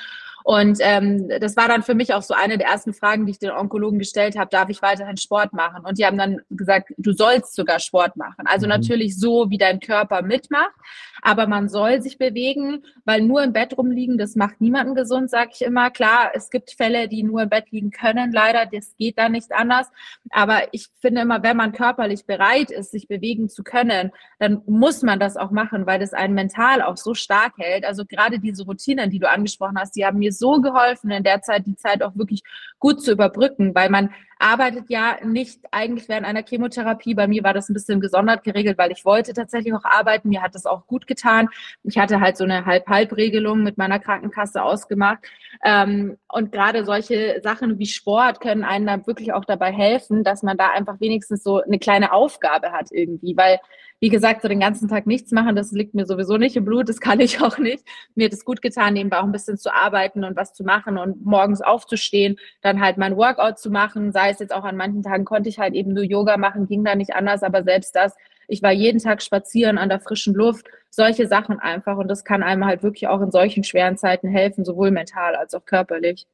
Und 0.45 0.79
ähm, 0.81 1.29
das 1.41 1.57
war 1.57 1.69
dann 1.69 1.83
für 1.83 1.95
mich 1.95 2.15
auch 2.15 2.23
so 2.23 2.35
eine 2.35 2.59
der 2.59 2.69
ersten 2.69 2.95
Fragen, 2.95 3.27
die 3.27 3.33
ich 3.33 3.39
den 3.39 3.51
Onkologen 3.51 3.99
gestellt 3.99 4.39
habe, 4.39 4.51
darf 4.51 4.69
ich 4.69 4.83
weiterhin 4.83 5.17
Sport 5.17 5.53
machen? 5.53 5.85
Und 5.85 5.99
die 5.99 6.07
haben 6.07 6.19
dann 6.19 6.41
gesagt, 6.51 6.93
du 6.97 7.13
sollst 7.13 7.55
sogar 7.55 7.79
Sport 7.79 8.17
machen. 8.17 8.47
Also 8.47 8.67
mhm. 8.67 8.71
natürlich 8.71 9.19
so, 9.19 9.50
wie 9.50 9.59
dein 9.59 9.81
Körper 9.81 10.23
mitmacht, 10.23 10.75
aber 11.23 11.47
man 11.47 11.69
soll 11.69 12.00
sich 12.03 12.19
bewegen, 12.19 12.85
weil 13.05 13.23
nur 13.23 13.43
im 13.43 13.53
Bett 13.53 13.76
rumliegen, 13.76 14.19
das 14.19 14.37
macht 14.37 14.61
niemanden 14.61 14.95
gesund, 14.95 15.31
sage 15.31 15.50
ich 15.55 15.62
immer. 15.62 15.91
Klar, 15.91 16.31
es 16.35 16.50
gibt 16.50 16.71
Fälle, 16.71 17.09
die 17.09 17.23
nur 17.23 17.43
im 17.43 17.49
Bett 17.49 17.71
liegen 17.71 17.91
können, 17.91 18.33
leider, 18.33 18.67
das 18.67 18.95
geht 18.97 19.19
da 19.19 19.29
nicht 19.29 19.53
anders. 19.53 19.88
Aber 20.31 20.62
ich 20.73 20.88
finde 21.00 21.23
immer, 21.23 21.43
wenn 21.43 21.57
man 21.57 21.73
körperlich 21.73 22.25
bereit 22.26 22.71
ist, 22.71 22.91
sich 22.91 23.09
bewegen 23.09 23.49
zu 23.49 23.62
können, 23.62 24.12
dann 24.38 24.62
muss 24.67 25.03
man 25.03 25.21
das 25.21 25.37
auch 25.37 25.50
machen, 25.50 25.87
weil 25.87 25.99
das 25.99 26.12
einen 26.12 26.35
mental 26.35 26.83
auch 26.83 26.97
so 26.97 27.14
stark 27.14 27.55
hält. 27.59 27.85
Also 27.85 28.05
gerade 28.05 28.38
diese 28.38 28.64
Routinen, 28.64 29.11
die 29.11 29.19
du 29.19 29.29
angesprochen 29.29 29.79
hast, 29.79 29.97
die 29.97 30.05
haben 30.05 30.19
mir 30.19 30.30
so 30.33 30.61
geholfen, 30.61 31.11
in 31.11 31.25
der 31.25 31.43
Zeit 31.43 31.67
die 31.67 31.77
Zeit 31.77 32.03
auch 32.03 32.17
wirklich 32.17 32.43
gut 32.79 33.03
zu 33.03 33.13
überbrücken, 33.13 33.75
weil 33.75 33.91
man 33.91 34.11
arbeitet 34.40 34.87
ja 34.88 35.18
nicht 35.23 35.61
eigentlich 35.70 36.09
während 36.09 36.26
einer 36.26 36.42
Chemotherapie. 36.42 37.14
Bei 37.14 37.28
mir 37.28 37.44
war 37.44 37.54
das 37.54 37.68
ein 37.68 37.75
bisschen 37.75 38.00
gesondert 38.00 38.42
geregelt, 38.42 38.78
weil 38.78 38.90
ich 38.90 39.04
wollte 39.04 39.35
tatsächlich 39.35 39.75
auch 39.75 39.85
arbeiten. 39.85 40.30
Mir 40.30 40.42
hat 40.42 40.54
das 40.54 40.66
auch 40.66 40.87
gut 40.87 41.06
getan. 41.06 41.49
Ich 41.82 41.99
hatte 41.99 42.20
halt 42.20 42.37
so 42.37 42.44
eine 42.44 42.64
Halb-Halb-Regelung 42.64 43.62
mit 43.62 43.76
meiner 43.76 43.99
Krankenkasse 43.99 44.62
ausgemacht. 44.62 45.18
Ähm, 45.64 46.16
und 46.28 46.52
gerade 46.52 46.85
solche 46.85 47.40
Sachen 47.42 47.78
wie 47.78 47.87
Sport 47.87 48.40
können 48.40 48.64
einem 48.64 48.87
dann 48.87 49.06
wirklich 49.06 49.32
auch 49.32 49.44
dabei 49.44 49.73
helfen, 49.73 50.25
dass 50.25 50.42
man 50.42 50.56
da 50.56 50.70
einfach 50.70 51.00
wenigstens 51.00 51.42
so 51.42 51.62
eine 51.62 51.78
kleine 51.78 52.12
Aufgabe 52.12 52.73
hat 52.73 52.88
irgendwie, 52.90 53.37
weil 53.37 53.61
wie 54.00 54.09
gesagt, 54.09 54.40
so 54.40 54.49
den 54.49 54.61
ganzen 54.61 54.88
Tag 54.88 55.06
nichts 55.06 55.30
machen, 55.30 55.54
das 55.54 55.73
liegt 55.73 55.94
mir 55.94 56.06
sowieso 56.06 56.38
nicht 56.38 56.56
im 56.56 56.64
Blut, 56.64 56.88
das 56.88 57.00
kann 57.00 57.20
ich 57.20 57.40
auch 57.42 57.59
nicht. 57.59 57.85
Mir 58.14 58.26
hat 58.26 58.32
es 58.32 58.47
gut 58.47 58.62
getan, 58.62 58.94
nebenbei 58.94 59.18
auch 59.18 59.25
ein 59.25 59.32
bisschen 59.32 59.59
zu 59.59 59.73
arbeiten 59.73 60.25
und 60.25 60.37
was 60.37 60.54
zu 60.54 60.64
machen 60.64 60.97
und 60.97 61.25
morgens 61.25 61.61
aufzustehen, 61.61 62.38
dann 62.62 62.80
halt 62.80 62.97
mein 62.97 63.16
Workout 63.16 63.59
zu 63.59 63.70
machen, 63.70 64.11
sei 64.11 64.30
es 64.31 64.39
jetzt 64.39 64.55
auch 64.55 64.65
an 64.65 64.77
manchen 64.77 65.03
Tagen 65.03 65.25
konnte 65.25 65.49
ich 65.49 65.59
halt 65.59 65.75
eben 65.75 65.93
nur 65.93 66.05
Yoga 66.05 66.37
machen, 66.37 66.67
ging 66.67 66.85
da 66.85 66.95
nicht 66.95 67.15
anders, 67.15 67.43
aber 67.43 67.63
selbst 67.63 67.95
das, 67.95 68.17
ich 68.49 68.63
war 68.63 68.73
jeden 68.73 68.99
Tag 68.99 69.23
spazieren 69.23 69.79
an 69.79 69.89
der 69.89 70.01
frischen 70.01 70.35
Luft, 70.35 70.67
solche 70.91 71.27
Sachen 71.27 71.59
einfach 71.59 71.97
und 71.97 72.09
das 72.09 72.25
kann 72.25 72.43
einem 72.43 72.65
halt 72.65 72.83
wirklich 72.83 73.09
auch 73.09 73.21
in 73.21 73.31
solchen 73.31 73.65
schweren 73.65 73.97
Zeiten 73.97 74.29
helfen, 74.29 74.65
sowohl 74.65 74.91
mental 74.91 75.37
als 75.37 75.55
auch 75.55 75.65
körperlich. 75.65 76.27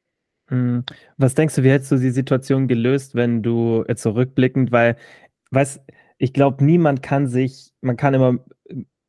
Hm. 0.48 0.84
Was 1.16 1.34
denkst 1.34 1.56
du, 1.56 1.62
wie 1.64 1.70
hättest 1.70 1.92
du 1.92 1.96
die 1.96 2.10
Situation 2.10 2.68
gelöst, 2.68 3.14
wenn 3.14 3.42
du 3.42 3.84
jetzt 3.88 4.02
so 4.02 4.10
rückblickend, 4.10 4.70
weil, 4.70 4.96
weißt, 5.50 5.80
ich 6.18 6.32
glaube, 6.32 6.64
niemand 6.64 7.02
kann 7.02 7.26
sich, 7.26 7.72
man 7.80 7.96
kann 7.96 8.14
immer 8.14 8.38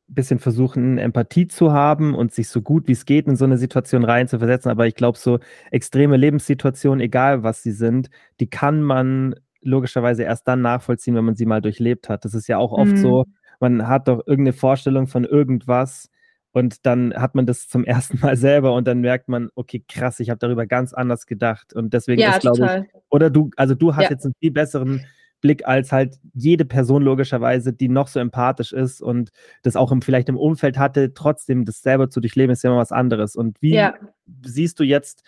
bisschen 0.08 0.38
versuchen, 0.38 0.98
Empathie 0.98 1.46
zu 1.46 1.72
haben 1.72 2.14
und 2.14 2.32
sich 2.32 2.48
so 2.48 2.62
gut 2.62 2.88
wie 2.88 2.92
es 2.92 3.04
geht 3.04 3.26
in 3.26 3.36
so 3.36 3.44
eine 3.44 3.58
Situation 3.58 4.04
reinzuversetzen, 4.04 4.70
aber 4.70 4.86
ich 4.86 4.94
glaube, 4.94 5.18
so 5.18 5.38
extreme 5.70 6.16
Lebenssituationen, 6.16 7.00
egal 7.00 7.42
was 7.42 7.62
sie 7.62 7.72
sind, 7.72 8.10
die 8.40 8.48
kann 8.48 8.82
man 8.82 9.34
logischerweise 9.60 10.22
erst 10.22 10.48
dann 10.48 10.62
nachvollziehen, 10.62 11.14
wenn 11.14 11.24
man 11.24 11.36
sie 11.36 11.46
mal 11.46 11.60
durchlebt 11.60 12.08
hat. 12.08 12.24
Das 12.24 12.34
ist 12.34 12.48
ja 12.48 12.58
auch 12.58 12.72
oft 12.72 12.92
mhm. 12.92 12.96
so, 12.96 13.24
man 13.60 13.86
hat 13.86 14.08
doch 14.08 14.26
irgendeine 14.26 14.52
Vorstellung 14.52 15.06
von 15.08 15.24
irgendwas, 15.24 16.08
und 16.52 16.86
dann 16.86 17.14
hat 17.14 17.34
man 17.34 17.46
das 17.46 17.68
zum 17.68 17.84
ersten 17.84 18.18
Mal 18.20 18.36
selber 18.36 18.74
und 18.74 18.86
dann 18.88 19.00
merkt 19.00 19.28
man, 19.28 19.50
okay, 19.54 19.84
krass, 19.86 20.20
ich 20.20 20.30
habe 20.30 20.38
darüber 20.38 20.66
ganz 20.66 20.92
anders 20.92 21.26
gedacht. 21.26 21.72
Und 21.72 21.92
deswegen 21.94 22.20
ja, 22.20 22.32
ist, 22.32 22.40
glaube 22.40 22.86
ich, 22.86 23.00
oder 23.10 23.30
du, 23.30 23.50
also 23.56 23.74
du 23.74 23.94
hast 23.94 24.04
ja. 24.04 24.10
jetzt 24.10 24.24
einen 24.24 24.34
viel 24.40 24.50
besseren 24.50 25.04
Blick 25.40 25.66
als 25.66 25.92
halt 25.92 26.18
jede 26.34 26.64
Person 26.64 27.02
logischerweise, 27.02 27.72
die 27.72 27.88
noch 27.88 28.08
so 28.08 28.20
empathisch 28.20 28.72
ist 28.72 29.00
und 29.00 29.30
das 29.62 29.76
auch 29.76 29.92
im, 29.92 30.02
vielleicht 30.02 30.28
im 30.28 30.36
Umfeld 30.36 30.78
hatte, 30.78 31.14
trotzdem 31.14 31.64
das 31.64 31.82
selber 31.82 32.10
zu 32.10 32.20
durchleben, 32.20 32.52
ist 32.52 32.64
ja 32.64 32.70
immer 32.70 32.80
was 32.80 32.92
anderes. 32.92 33.36
Und 33.36 33.60
wie 33.62 33.74
ja. 33.74 33.94
siehst 34.42 34.80
du 34.80 34.84
jetzt 34.84 35.22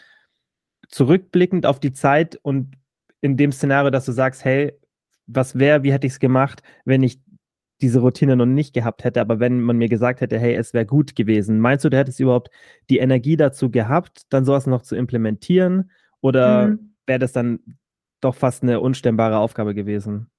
zurückblickend 0.88 1.67
auf 1.67 1.81
die 1.81 1.93
Zeit 1.93 2.37
und 2.43 2.75
in 3.21 3.37
dem 3.37 3.52
Szenario, 3.52 3.90
dass 3.90 4.07
du 4.07 4.12
sagst, 4.12 4.45
hey, 4.45 4.73
was 5.26 5.59
wäre, 5.59 5.83
wie 5.83 5.93
hätte 5.93 6.07
ich 6.07 6.14
es 6.14 6.21
gemacht, 6.21 6.62
wenn 6.85 7.02
ich 7.02 7.21
diese 7.81 8.00
Routine 8.00 8.37
noch 8.37 8.47
nicht 8.47 8.75
gehabt 8.75 9.05
hätte, 9.05 9.21
aber 9.21 9.40
wenn 9.40 9.61
man 9.61 9.79
mir 9.79 9.88
gesagt 9.88 10.21
hätte, 10.21 10.38
hey, 10.38 10.55
es 10.55 10.75
wäre 10.75 10.85
gut 10.85 11.17
gewesen, 11.17 11.61
meinst 11.61 11.85
du, 11.85 11.88
du 11.88 11.97
hättest 11.97 12.21
überhaupt 12.21 12.50
die 12.90 12.99
Energie 12.99 13.37
dazu 13.37 13.71
gehabt, 13.71 14.23
dann 14.29 14.45
sowas 14.45 14.67
noch 14.67 14.83
zu 14.83 14.97
implementieren? 14.97 15.90
Oder 16.21 16.69
mhm. 16.69 16.95
wäre 17.07 17.19
das 17.19 17.33
dann 17.33 17.61
doch 18.20 18.34
fast 18.34 18.62
eine 18.62 18.80
unstemmbare 18.80 19.38
Aufgabe 19.38 19.74
gewesen? 19.74 20.30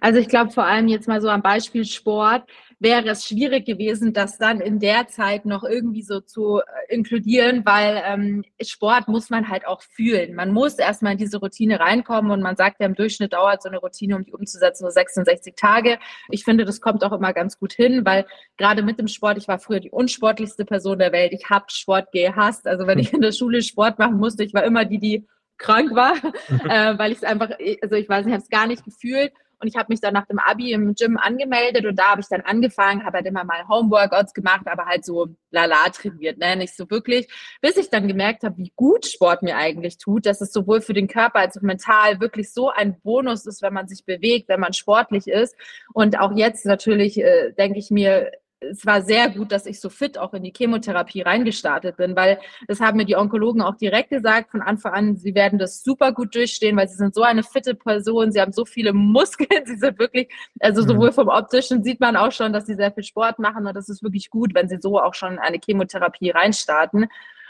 Also 0.00 0.18
ich 0.18 0.28
glaube 0.28 0.50
vor 0.50 0.64
allem 0.64 0.88
jetzt 0.88 1.08
mal 1.08 1.20
so 1.20 1.28
am 1.28 1.42
Beispiel 1.42 1.84
Sport 1.84 2.44
wäre 2.82 3.10
es 3.10 3.26
schwierig 3.26 3.64
gewesen, 3.64 4.12
das 4.12 4.38
dann 4.38 4.60
in 4.60 4.80
der 4.80 5.06
Zeit 5.06 5.44
noch 5.46 5.62
irgendwie 5.62 6.02
so 6.02 6.20
zu 6.20 6.58
äh, 6.58 6.94
inkludieren, 6.94 7.64
weil 7.64 8.02
ähm, 8.04 8.44
Sport 8.60 9.06
muss 9.06 9.30
man 9.30 9.48
halt 9.48 9.66
auch 9.68 9.82
fühlen. 9.82 10.34
Man 10.34 10.52
muss 10.52 10.74
erstmal 10.74 11.12
in 11.12 11.18
diese 11.18 11.38
Routine 11.38 11.78
reinkommen 11.78 12.32
und 12.32 12.42
man 12.42 12.56
sagt 12.56 12.80
ja 12.80 12.86
im 12.86 12.96
Durchschnitt 12.96 13.34
dauert 13.34 13.62
so 13.62 13.68
eine 13.68 13.78
Routine, 13.78 14.16
um 14.16 14.24
die 14.24 14.32
umzusetzen, 14.32 14.82
nur 14.82 14.90
66 14.90 15.54
Tage. 15.54 15.98
Ich 16.28 16.42
finde, 16.42 16.64
das 16.64 16.80
kommt 16.80 17.04
auch 17.04 17.12
immer 17.12 17.32
ganz 17.32 17.56
gut 17.56 17.72
hin, 17.72 18.04
weil 18.04 18.26
gerade 18.56 18.82
mit 18.82 18.98
dem 18.98 19.06
Sport, 19.06 19.38
ich 19.38 19.46
war 19.46 19.60
früher 19.60 19.78
die 19.78 19.90
unsportlichste 19.90 20.64
Person 20.64 20.98
der 20.98 21.12
Welt. 21.12 21.32
Ich 21.32 21.50
habe 21.50 21.66
Sport 21.68 22.10
gehasst. 22.10 22.66
Also 22.66 22.88
wenn 22.88 22.98
ich 22.98 23.12
in 23.12 23.20
der 23.20 23.32
Schule 23.32 23.62
Sport 23.62 24.00
machen 24.00 24.18
musste, 24.18 24.42
ich 24.42 24.54
war 24.54 24.64
immer 24.64 24.84
die, 24.84 24.98
die 24.98 25.26
krank 25.62 25.94
war, 25.94 26.14
äh, 26.68 26.98
weil 26.98 27.12
ich 27.12 27.18
es 27.18 27.24
einfach, 27.24 27.50
also 27.80 27.94
ich 27.96 28.08
weiß 28.08 28.26
nicht, 28.26 28.34
ich 28.34 28.34
habe 28.34 28.42
es 28.42 28.50
gar 28.50 28.66
nicht 28.66 28.84
gefühlt. 28.84 29.32
Und 29.62 29.68
ich 29.68 29.76
habe 29.76 29.86
mich 29.90 30.00
dann 30.00 30.12
nach 30.12 30.26
dem 30.26 30.40
Abi 30.40 30.72
im 30.72 30.92
Gym 30.96 31.16
angemeldet 31.16 31.86
und 31.86 31.96
da 31.96 32.10
habe 32.10 32.20
ich 32.20 32.26
dann 32.26 32.40
angefangen, 32.40 33.04
habe 33.04 33.18
halt 33.18 33.26
immer 33.28 33.44
mal 33.44 33.68
Homeworkouts 33.68 34.34
gemacht, 34.34 34.66
aber 34.66 34.86
halt 34.86 35.04
so 35.04 35.28
lala 35.52 35.88
trainiert, 35.90 36.36
ne? 36.38 36.56
nicht 36.56 36.76
so 36.76 36.90
wirklich, 36.90 37.28
bis 37.60 37.76
ich 37.76 37.88
dann 37.88 38.08
gemerkt 38.08 38.42
habe, 38.42 38.58
wie 38.58 38.72
gut 38.74 39.06
Sport 39.06 39.44
mir 39.44 39.56
eigentlich 39.56 39.98
tut, 39.98 40.26
dass 40.26 40.40
es 40.40 40.52
sowohl 40.52 40.80
für 40.80 40.94
den 40.94 41.06
Körper 41.06 41.38
als 41.38 41.56
auch 41.56 41.62
mental 41.62 42.18
wirklich 42.18 42.52
so 42.52 42.70
ein 42.70 43.00
Bonus 43.02 43.46
ist, 43.46 43.62
wenn 43.62 43.72
man 43.72 43.86
sich 43.86 44.04
bewegt, 44.04 44.48
wenn 44.48 44.58
man 44.58 44.72
sportlich 44.72 45.28
ist. 45.28 45.54
Und 45.92 46.18
auch 46.18 46.32
jetzt 46.34 46.66
natürlich 46.66 47.22
äh, 47.22 47.52
denke 47.52 47.78
ich 47.78 47.92
mir, 47.92 48.32
es 48.70 48.86
war 48.86 49.02
sehr 49.02 49.28
gut, 49.30 49.52
dass 49.52 49.66
ich 49.66 49.80
so 49.80 49.88
fit 49.88 50.18
auch 50.18 50.34
in 50.34 50.42
die 50.42 50.52
Chemotherapie 50.56 51.22
reingestartet 51.22 51.96
bin, 51.96 52.16
weil 52.16 52.38
das 52.68 52.80
haben 52.80 52.96
mir 52.96 53.04
die 53.04 53.16
Onkologen 53.16 53.62
auch 53.62 53.76
direkt 53.76 54.10
gesagt 54.10 54.50
von 54.50 54.62
Anfang 54.62 54.92
an, 54.92 55.16
sie 55.16 55.34
werden 55.34 55.58
das 55.58 55.82
super 55.82 56.12
gut 56.12 56.34
durchstehen, 56.34 56.76
weil 56.76 56.88
sie 56.88 56.96
sind 56.96 57.14
so 57.14 57.22
eine 57.22 57.42
fitte 57.42 57.74
Person, 57.74 58.32
sie 58.32 58.40
haben 58.40 58.52
so 58.52 58.64
viele 58.64 58.92
Muskeln, 58.92 59.66
sie 59.66 59.76
sind 59.76 59.98
wirklich, 59.98 60.28
also 60.60 60.82
mhm. 60.82 60.88
sowohl 60.88 61.12
vom 61.12 61.28
optischen 61.28 61.82
sieht 61.82 62.00
man 62.00 62.16
auch 62.16 62.32
schon, 62.32 62.52
dass 62.52 62.66
sie 62.66 62.74
sehr 62.74 62.92
viel 62.92 63.04
Sport 63.04 63.38
machen 63.38 63.66
und 63.66 63.74
das 63.74 63.88
ist 63.88 64.02
wirklich 64.02 64.30
gut, 64.30 64.54
wenn 64.54 64.68
sie 64.68 64.78
so 64.80 65.00
auch 65.00 65.14
schon 65.14 65.38
eine 65.38 65.58
Chemotherapie 65.64 66.30
reinstarten. 66.30 67.08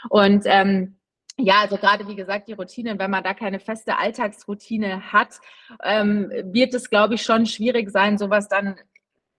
Und 0.09 0.43
ähm, 0.45 0.97
ja, 1.37 1.61
also 1.61 1.77
gerade 1.77 2.07
wie 2.07 2.15
gesagt, 2.15 2.47
die 2.47 2.53
Routinen, 2.53 2.99
wenn 2.99 3.09
man 3.09 3.23
da 3.23 3.33
keine 3.33 3.59
feste 3.59 3.97
Alltagsroutine 3.97 5.11
hat, 5.11 5.39
ähm, 5.83 6.31
wird 6.45 6.73
es, 6.75 6.89
glaube 6.89 7.15
ich, 7.15 7.23
schon 7.23 7.47
schwierig 7.47 7.89
sein, 7.89 8.19
sowas 8.19 8.47
dann 8.49 8.75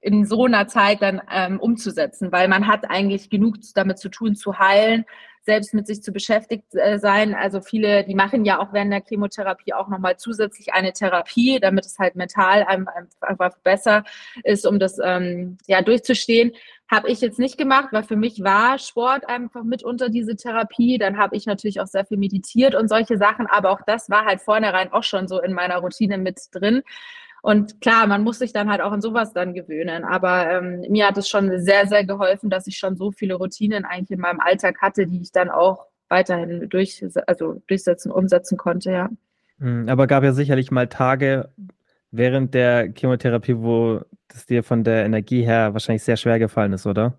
in 0.04 0.26
so 0.26 0.44
einer 0.44 0.68
Zeit 0.68 1.00
dann 1.00 1.22
ähm, 1.32 1.58
umzusetzen, 1.58 2.30
weil 2.30 2.46
man 2.46 2.66
hat 2.66 2.90
eigentlich 2.90 3.30
genug 3.30 3.56
damit 3.74 3.98
zu 3.98 4.10
tun, 4.10 4.36
zu 4.36 4.58
heilen, 4.58 5.06
selbst 5.40 5.72
mit 5.72 5.86
sich 5.86 6.02
zu 6.02 6.12
beschäftigt 6.12 6.74
äh, 6.74 6.98
sein. 6.98 7.34
Also 7.34 7.62
viele, 7.62 8.04
die 8.04 8.14
machen 8.14 8.44
ja 8.44 8.58
auch 8.58 8.74
während 8.74 8.92
der 8.92 9.02
Chemotherapie 9.02 9.72
auch 9.72 9.88
nochmal 9.88 10.18
zusätzlich 10.18 10.74
eine 10.74 10.92
Therapie, 10.92 11.58
damit 11.58 11.86
es 11.86 11.98
halt 11.98 12.16
mental 12.16 12.66
einfach 13.20 13.56
besser 13.62 14.04
ist, 14.42 14.66
um 14.66 14.78
das 14.78 14.98
ähm, 15.02 15.56
ja 15.66 15.80
durchzustehen. 15.80 16.52
Habe 16.90 17.08
ich 17.08 17.22
jetzt 17.22 17.38
nicht 17.38 17.56
gemacht, 17.56 17.88
weil 17.92 18.02
für 18.02 18.16
mich 18.16 18.44
war 18.44 18.78
Sport 18.78 19.26
einfach 19.26 19.64
mitunter 19.64 20.10
diese 20.10 20.36
Therapie. 20.36 20.98
Dann 20.98 21.16
habe 21.16 21.34
ich 21.34 21.46
natürlich 21.46 21.80
auch 21.80 21.86
sehr 21.86 22.04
viel 22.04 22.18
meditiert 22.18 22.74
und 22.74 22.88
solche 22.88 23.16
Sachen, 23.16 23.46
aber 23.46 23.70
auch 23.70 23.80
das 23.86 24.10
war 24.10 24.26
halt 24.26 24.42
vornherein 24.42 24.92
auch 24.92 25.02
schon 25.02 25.28
so 25.28 25.40
in 25.40 25.54
meiner 25.54 25.78
Routine 25.78 26.18
mit 26.18 26.40
drin. 26.52 26.82
Und 27.44 27.82
klar, 27.82 28.06
man 28.06 28.24
muss 28.24 28.38
sich 28.38 28.54
dann 28.54 28.70
halt 28.70 28.80
auch 28.80 28.90
an 28.90 29.02
sowas 29.02 29.34
dann 29.34 29.52
gewöhnen. 29.52 30.02
Aber 30.02 30.50
ähm, 30.50 30.80
mir 30.88 31.06
hat 31.06 31.18
es 31.18 31.28
schon 31.28 31.60
sehr, 31.60 31.86
sehr 31.86 32.02
geholfen, 32.02 32.48
dass 32.48 32.66
ich 32.66 32.78
schon 32.78 32.96
so 32.96 33.10
viele 33.10 33.34
Routinen 33.34 33.84
eigentlich 33.84 34.12
in 34.12 34.20
meinem 34.20 34.40
Alltag 34.40 34.80
hatte, 34.80 35.06
die 35.06 35.20
ich 35.20 35.30
dann 35.30 35.50
auch 35.50 35.84
weiterhin 36.08 36.70
durch, 36.70 37.04
also 37.26 37.60
durchsetzen, 37.66 38.10
umsetzen 38.10 38.56
konnte, 38.56 38.92
ja. 38.92 39.10
Hm, 39.58 39.90
aber 39.90 40.06
gab 40.06 40.24
ja 40.24 40.32
sicherlich 40.32 40.70
mal 40.70 40.88
Tage 40.88 41.50
während 42.10 42.54
der 42.54 42.90
Chemotherapie, 42.96 43.58
wo 43.58 44.00
das 44.28 44.46
dir 44.46 44.62
von 44.62 44.82
der 44.82 45.04
Energie 45.04 45.42
her 45.42 45.74
wahrscheinlich 45.74 46.02
sehr 46.02 46.16
schwer 46.16 46.38
gefallen 46.38 46.72
ist, 46.72 46.86
oder? 46.86 47.18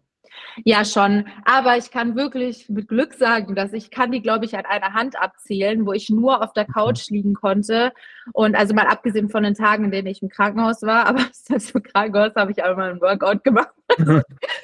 Ja, 0.63 0.86
schon. 0.86 1.27
Aber 1.44 1.77
ich 1.77 1.92
kann 1.92 2.15
wirklich 2.15 2.70
mit 2.70 2.88
Glück 2.88 3.13
sagen, 3.13 3.56
dass 3.56 3.74
ich 3.74 3.92
kann 3.92 4.12
die, 4.12 4.22
glaube 4.22 4.46
ich, 4.46 4.58
an 4.58 4.65
einer 4.65 4.94
Hand 4.94 5.20
abzählen, 5.22 5.86
wo 5.86 5.92
ich 5.92 6.10
nur 6.10 6.42
auf 6.42 6.54
der 6.54 6.65
Couch 6.65 7.10
liegen 7.10 7.34
konnte. 7.34 7.92
Und 8.34 8.56
also 8.56 8.74
mal 8.74 8.88
abgesehen 8.88 9.30
von 9.30 9.44
den 9.44 9.54
Tagen, 9.54 9.86
in 9.86 9.92
denen 9.92 10.08
ich 10.08 10.22
im 10.22 10.30
Krankenhaus 10.30 10.82
war, 10.84 11.06
aber 11.08 11.25
selbst 11.32 11.75
im 11.75 11.84
Krankenhaus 11.84 12.36
habe 12.36 12.51
ich 12.51 12.63
auch 12.63 12.75
mal 12.75 12.92
ein 12.92 13.01
Workout 13.01 13.44
gemacht. 13.44 13.70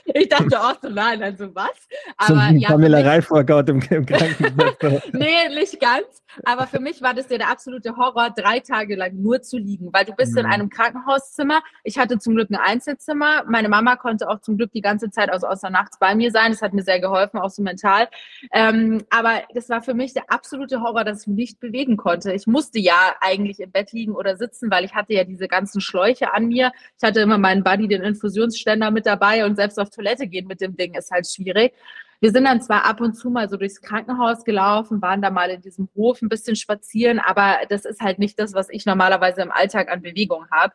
Ich 0.05 0.29
dachte 0.29 0.59
auch 0.59 0.75
so, 0.81 0.89
nein, 0.89 1.21
also 1.21 1.53
was? 1.53 1.69
Aber 2.17 2.49
so 2.49 2.55
ja, 2.55 2.69
Pamela 2.69 3.01
Reif-Workout 3.01 3.69
im, 3.69 3.81
im 3.89 4.05
Krankenhaus. 4.05 5.01
nee, 5.13 5.49
nicht 5.49 5.79
ganz. 5.79 6.23
Aber 6.43 6.65
für 6.65 6.79
mich 6.79 7.01
war 7.01 7.13
das 7.13 7.29
ja 7.29 7.37
der 7.37 7.49
absolute 7.49 7.97
Horror, 7.97 8.29
drei 8.29 8.59
Tage 8.59 8.95
lang 8.95 9.21
nur 9.21 9.41
zu 9.41 9.57
liegen, 9.57 9.91
weil 9.91 10.05
du 10.05 10.13
bist 10.13 10.33
mhm. 10.33 10.39
in 10.39 10.45
einem 10.45 10.69
Krankenhauszimmer. 10.69 11.61
Ich 11.83 11.97
hatte 11.97 12.19
zum 12.19 12.35
Glück 12.35 12.49
ein 12.49 12.55
Einzelzimmer. 12.55 13.43
Meine 13.47 13.69
Mama 13.69 13.95
konnte 13.95 14.29
auch 14.29 14.39
zum 14.39 14.57
Glück 14.57 14.71
die 14.71 14.81
ganze 14.81 15.09
Zeit 15.11 15.29
also 15.29 15.47
außer 15.47 15.69
nachts 15.69 15.99
bei 15.99 16.15
mir 16.15 16.31
sein. 16.31 16.51
Das 16.51 16.61
hat 16.61 16.73
mir 16.73 16.83
sehr 16.83 16.99
geholfen, 16.99 17.39
auch 17.39 17.49
so 17.49 17.61
mental. 17.61 18.07
Ähm, 18.53 19.03
aber 19.09 19.41
das 19.53 19.69
war 19.69 19.81
für 19.81 19.93
mich 19.93 20.13
der 20.13 20.23
absolute 20.29 20.81
Horror, 20.81 21.03
dass 21.03 21.21
ich 21.21 21.27
mich 21.27 21.35
nicht 21.35 21.59
bewegen 21.59 21.97
konnte. 21.97 22.33
Ich 22.33 22.47
musste 22.47 22.79
ja 22.79 23.15
eigentlich 23.19 23.59
im 23.59 23.71
Bett 23.71 23.91
liegen 23.91 24.13
oder 24.13 24.37
sitzen, 24.37 24.71
weil 24.71 24.85
ich 24.85 24.93
hatte 24.95 25.13
ja 25.13 25.23
diese 25.23 25.47
ganzen 25.47 25.81
Schläuche 25.81 26.33
an 26.33 26.47
mir. 26.47 26.71
Ich 26.97 27.03
hatte 27.03 27.19
immer 27.19 27.37
meinen 27.37 27.63
Buddy, 27.63 27.87
den 27.87 28.03
Infusionsständer 28.03 28.91
mit 28.91 29.05
dabei 29.11 29.45
und 29.45 29.55
selbst 29.55 29.79
auf 29.79 29.89
Toilette 29.89 30.27
gehen 30.27 30.47
mit 30.47 30.61
dem 30.61 30.75
Ding 30.75 30.95
ist 30.95 31.11
halt 31.11 31.27
schwierig. 31.27 31.73
Wir 32.21 32.31
sind 32.31 32.43
dann 32.43 32.61
zwar 32.61 32.85
ab 32.85 33.01
und 33.01 33.15
zu 33.15 33.31
mal 33.31 33.49
so 33.49 33.57
durchs 33.57 33.81
Krankenhaus 33.81 34.43
gelaufen, 34.43 35.01
waren 35.01 35.21
da 35.23 35.31
mal 35.31 35.49
in 35.49 35.61
diesem 35.61 35.89
Hof 35.95 36.21
ein 36.21 36.29
bisschen 36.29 36.55
spazieren, 36.55 37.19
aber 37.19 37.57
das 37.69 37.83
ist 37.83 37.99
halt 37.99 38.19
nicht 38.19 38.39
das, 38.39 38.53
was 38.53 38.69
ich 38.69 38.85
normalerweise 38.85 39.41
im 39.41 39.51
Alltag 39.51 39.91
an 39.91 40.03
Bewegung 40.03 40.45
habe. 40.51 40.73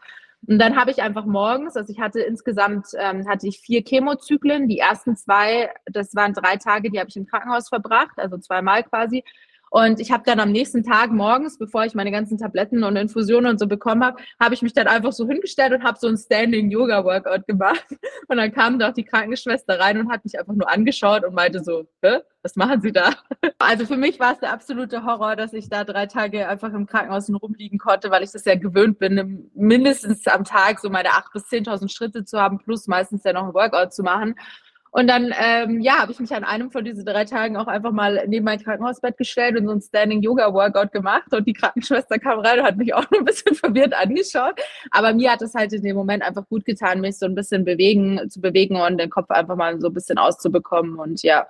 Und 0.48 0.58
dann 0.58 0.76
habe 0.76 0.90
ich 0.90 1.02
einfach 1.02 1.24
morgens, 1.24 1.76
also 1.76 1.92
ich 1.92 2.00
hatte 2.00 2.20
insgesamt 2.20 2.88
ähm, 2.98 3.28
hatte 3.28 3.46
ich 3.48 3.60
vier 3.60 3.82
Chemozyklen. 3.82 4.68
Die 4.68 4.78
ersten 4.78 5.16
zwei, 5.16 5.72
das 5.86 6.14
waren 6.14 6.34
drei 6.34 6.56
Tage, 6.56 6.90
die 6.90 6.98
habe 6.98 7.08
ich 7.08 7.16
im 7.16 7.26
Krankenhaus 7.26 7.68
verbracht, 7.68 8.18
also 8.18 8.38
zweimal 8.38 8.82
quasi. 8.82 9.24
Und 9.70 10.00
ich 10.00 10.12
habe 10.12 10.22
dann 10.24 10.40
am 10.40 10.52
nächsten 10.52 10.82
Tag 10.84 11.10
morgens, 11.10 11.58
bevor 11.58 11.84
ich 11.84 11.94
meine 11.94 12.10
ganzen 12.10 12.38
Tabletten 12.38 12.84
und 12.84 12.96
Infusionen 12.96 13.50
und 13.50 13.58
so 13.58 13.66
bekommen 13.66 14.04
habe, 14.04 14.22
habe 14.40 14.54
ich 14.54 14.62
mich 14.62 14.72
dann 14.72 14.86
einfach 14.86 15.12
so 15.12 15.26
hingestellt 15.26 15.72
und 15.72 15.84
habe 15.84 15.98
so 16.00 16.08
ein 16.08 16.16
Standing 16.16 16.70
Yoga 16.70 17.04
Workout 17.04 17.46
gemacht. 17.46 17.86
Und 18.28 18.38
dann 18.38 18.52
kam 18.52 18.78
doch 18.78 18.92
die 18.92 19.04
Krankenschwester 19.04 19.78
rein 19.78 20.00
und 20.00 20.10
hat 20.10 20.24
mich 20.24 20.36
einfach 20.36 20.52
nur 20.52 20.68
angeschaut 20.68 21.24
und 21.24 21.32
meinte 21.34 21.62
so, 21.62 21.86
Hä? 22.02 22.18
was 22.46 22.56
machen 22.56 22.80
Sie 22.80 22.92
da? 22.92 23.10
Also 23.58 23.86
für 23.86 23.96
mich 23.96 24.20
war 24.20 24.32
es 24.32 24.40
der 24.40 24.52
absolute 24.52 25.04
Horror, 25.04 25.34
dass 25.34 25.52
ich 25.52 25.68
da 25.68 25.82
drei 25.82 26.06
Tage 26.06 26.46
einfach 26.48 26.72
im 26.72 26.86
Krankenhaus 26.86 27.30
rumliegen 27.30 27.78
konnte, 27.78 28.10
weil 28.10 28.22
ich 28.22 28.30
das 28.30 28.44
ja 28.44 28.54
gewöhnt 28.54 28.98
bin, 28.98 29.50
mindestens 29.54 30.26
am 30.26 30.44
Tag 30.44 30.78
so 30.78 30.90
meine 30.90 31.10
acht 31.10 31.32
bis 31.32 31.48
zehntausend 31.48 31.90
Schritte 31.90 32.24
zu 32.24 32.40
haben, 32.40 32.58
plus 32.58 32.86
meistens 32.86 33.24
ja 33.24 33.32
noch 33.32 33.48
ein 33.48 33.54
Workout 33.54 33.94
zu 33.94 34.02
machen. 34.02 34.36
Und 34.96 35.08
dann, 35.08 35.30
ähm, 35.38 35.82
ja, 35.82 35.98
habe 35.98 36.12
ich 36.12 36.20
mich 36.20 36.32
an 36.32 36.42
einem 36.42 36.70
von 36.70 36.82
diesen 36.82 37.04
drei 37.04 37.26
Tagen 37.26 37.58
auch 37.58 37.66
einfach 37.66 37.92
mal 37.92 38.24
neben 38.28 38.46
mein 38.46 38.58
Krankenhausbett 38.58 39.18
gestellt 39.18 39.54
und 39.58 39.66
so 39.66 39.72
ein 39.72 39.82
Standing 39.82 40.22
Yoga 40.22 40.54
Workout 40.54 40.90
gemacht. 40.90 41.34
Und 41.34 41.46
die 41.46 41.52
Krankenschwester 41.52 42.18
kam 42.18 42.38
rein 42.38 42.60
und 42.60 42.64
hat 42.64 42.78
mich 42.78 42.94
auch 42.94 43.04
ein 43.14 43.26
bisschen 43.26 43.54
verwirrt 43.54 43.92
angeschaut. 43.92 44.58
Aber 44.90 45.12
mir 45.12 45.32
hat 45.32 45.42
es 45.42 45.52
halt 45.52 45.74
in 45.74 45.82
dem 45.82 45.96
Moment 45.96 46.22
einfach 46.22 46.48
gut 46.48 46.64
getan, 46.64 47.02
mich 47.02 47.18
so 47.18 47.26
ein 47.26 47.34
bisschen 47.34 47.66
bewegen, 47.66 48.30
zu 48.30 48.40
bewegen 48.40 48.80
und 48.80 48.96
den 48.96 49.10
Kopf 49.10 49.28
einfach 49.28 49.54
mal 49.54 49.78
so 49.82 49.88
ein 49.88 49.92
bisschen 49.92 50.16
auszubekommen. 50.16 50.98
Und 50.98 51.22
ja, 51.22 51.46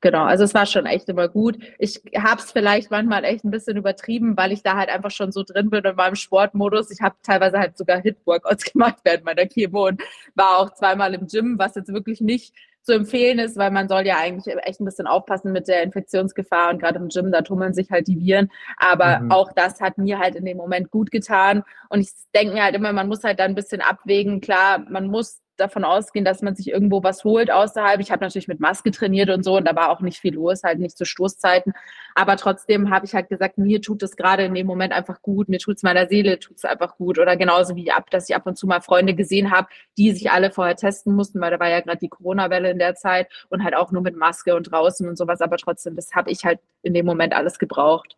genau. 0.00 0.24
Also 0.24 0.42
es 0.42 0.54
war 0.54 0.66
schon 0.66 0.86
echt 0.86 1.08
immer 1.08 1.28
gut. 1.28 1.58
Ich 1.78 2.02
habe 2.18 2.40
es 2.40 2.50
vielleicht 2.50 2.90
manchmal 2.90 3.22
echt 3.22 3.44
ein 3.44 3.52
bisschen 3.52 3.76
übertrieben, 3.76 4.36
weil 4.36 4.50
ich 4.50 4.64
da 4.64 4.76
halt 4.76 4.88
einfach 4.88 5.12
schon 5.12 5.30
so 5.30 5.44
drin 5.44 5.70
bin 5.70 5.84
in 5.84 5.94
meinem 5.94 6.16
Sportmodus. 6.16 6.90
Ich 6.90 7.00
habe 7.00 7.14
teilweise 7.22 7.56
halt 7.60 7.78
sogar 7.78 8.00
Hit-Workouts 8.00 8.64
gemacht 8.72 8.96
während 9.04 9.24
meiner 9.24 9.46
Chemo 9.46 9.86
und 9.86 10.02
war 10.34 10.58
auch 10.58 10.74
zweimal 10.74 11.14
im 11.14 11.28
Gym, 11.28 11.56
was 11.56 11.76
jetzt 11.76 11.92
wirklich 11.92 12.20
nicht 12.20 12.52
zu 12.82 12.92
empfehlen 12.92 13.38
ist, 13.38 13.56
weil 13.56 13.70
man 13.70 13.88
soll 13.88 14.06
ja 14.06 14.16
eigentlich 14.18 14.54
echt 14.64 14.80
ein 14.80 14.84
bisschen 14.84 15.06
aufpassen 15.06 15.52
mit 15.52 15.68
der 15.68 15.82
Infektionsgefahr 15.82 16.70
und 16.70 16.80
gerade 16.80 16.98
im 16.98 17.08
Gym, 17.08 17.30
da 17.30 17.42
tummeln 17.42 17.74
sich 17.74 17.90
halt 17.90 18.08
die 18.08 18.18
Viren. 18.18 18.50
Aber 18.76 19.20
mhm. 19.20 19.30
auch 19.30 19.52
das 19.52 19.80
hat 19.80 19.98
mir 19.98 20.18
halt 20.18 20.34
in 20.34 20.44
dem 20.44 20.56
Moment 20.56 20.90
gut 20.90 21.10
getan. 21.10 21.62
Und 21.88 22.00
ich 22.00 22.10
denke 22.34 22.54
mir 22.54 22.64
halt 22.64 22.74
immer, 22.74 22.92
man 22.92 23.08
muss 23.08 23.22
halt 23.22 23.38
da 23.38 23.44
ein 23.44 23.54
bisschen 23.54 23.80
abwägen. 23.80 24.40
Klar, 24.40 24.84
man 24.88 25.06
muss 25.08 25.40
davon 25.60 25.84
ausgehen, 25.84 26.24
dass 26.24 26.42
man 26.42 26.54
sich 26.54 26.68
irgendwo 26.68 27.02
was 27.02 27.24
holt 27.24 27.50
außerhalb. 27.50 28.00
Ich 28.00 28.10
habe 28.10 28.24
natürlich 28.24 28.48
mit 28.48 28.60
Maske 28.60 28.90
trainiert 28.90 29.30
und 29.30 29.44
so 29.44 29.56
und 29.56 29.66
da 29.66 29.76
war 29.76 29.90
auch 29.90 30.00
nicht 30.00 30.18
viel 30.18 30.34
los, 30.34 30.62
halt 30.62 30.78
nicht 30.78 30.96
zu 30.96 31.04
Stoßzeiten. 31.04 31.72
Aber 32.14 32.36
trotzdem 32.36 32.90
habe 32.90 33.06
ich 33.06 33.14
halt 33.14 33.28
gesagt, 33.28 33.58
mir 33.58 33.80
tut 33.80 34.02
es 34.02 34.16
gerade 34.16 34.44
in 34.44 34.54
dem 34.54 34.66
Moment 34.66 34.92
einfach 34.92 35.22
gut, 35.22 35.48
mir 35.48 35.58
tut 35.58 35.76
es 35.76 35.82
meiner 35.82 36.08
Seele, 36.08 36.38
tut 36.38 36.56
es 36.56 36.64
einfach 36.64 36.96
gut. 36.96 37.18
Oder 37.18 37.36
genauso 37.36 37.76
wie 37.76 37.90
ab, 37.90 38.10
dass 38.10 38.28
ich 38.28 38.34
ab 38.34 38.46
und 38.46 38.56
zu 38.56 38.66
mal 38.66 38.80
Freunde 38.80 39.14
gesehen 39.14 39.50
habe, 39.50 39.68
die 39.98 40.12
sich 40.12 40.30
alle 40.30 40.50
vorher 40.50 40.76
testen 40.76 41.14
mussten, 41.14 41.40
weil 41.40 41.50
da 41.50 41.60
war 41.60 41.68
ja 41.68 41.80
gerade 41.80 41.98
die 41.98 42.08
Corona-Welle 42.08 42.70
in 42.70 42.78
der 42.78 42.94
Zeit 42.94 43.28
und 43.48 43.62
halt 43.62 43.76
auch 43.76 43.92
nur 43.92 44.02
mit 44.02 44.16
Maske 44.16 44.56
und 44.56 44.64
draußen 44.64 45.08
und 45.08 45.16
sowas. 45.16 45.40
Aber 45.40 45.56
trotzdem, 45.56 45.96
das 45.96 46.12
habe 46.14 46.30
ich 46.30 46.44
halt 46.44 46.60
in 46.82 46.94
dem 46.94 47.06
Moment 47.06 47.34
alles 47.34 47.58
gebraucht. 47.58 48.16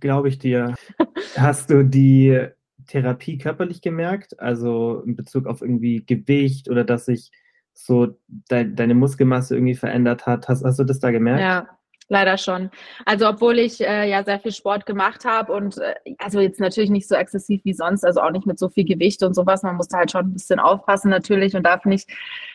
Glaube 0.00 0.28
ich 0.28 0.38
dir. 0.38 0.74
Hast 1.36 1.70
du 1.70 1.84
die 1.84 2.48
Therapie 2.92 3.38
körperlich 3.38 3.80
gemerkt? 3.80 4.38
Also 4.38 5.02
in 5.06 5.16
Bezug 5.16 5.46
auf 5.46 5.62
irgendwie 5.62 6.04
Gewicht 6.04 6.68
oder 6.68 6.84
dass 6.84 7.06
sich 7.06 7.30
so 7.72 8.18
de 8.28 8.70
deine 8.70 8.94
Muskelmasse 8.94 9.54
irgendwie 9.54 9.74
verändert 9.74 10.26
hat? 10.26 10.46
Hast, 10.48 10.62
hast 10.62 10.78
du 10.78 10.84
das 10.84 11.00
da 11.00 11.10
gemerkt? 11.10 11.40
Ja, 11.40 11.68
leider 12.08 12.36
schon. 12.36 12.70
Also 13.06 13.26
obwohl 13.26 13.58
ich 13.58 13.80
äh, 13.80 14.10
ja 14.10 14.22
sehr 14.24 14.38
viel 14.40 14.52
Sport 14.52 14.84
gemacht 14.84 15.24
habe 15.24 15.54
und 15.54 15.78
äh, 15.78 15.94
also 16.18 16.40
jetzt 16.40 16.60
natürlich 16.60 16.90
nicht 16.90 17.08
so 17.08 17.14
exzessiv 17.14 17.62
wie 17.64 17.72
sonst, 17.72 18.04
also 18.04 18.20
auch 18.20 18.30
nicht 18.30 18.46
mit 18.46 18.58
so 18.58 18.68
viel 18.68 18.84
Gewicht 18.84 19.22
und 19.22 19.32
sowas. 19.32 19.62
Man 19.62 19.76
musste 19.76 19.96
halt 19.96 20.10
schon 20.10 20.26
ein 20.26 20.32
bisschen 20.34 20.60
aufpassen 20.60 21.08
natürlich 21.08 21.56
und 21.56 21.64
darf 21.64 21.86
nicht 21.86 22.10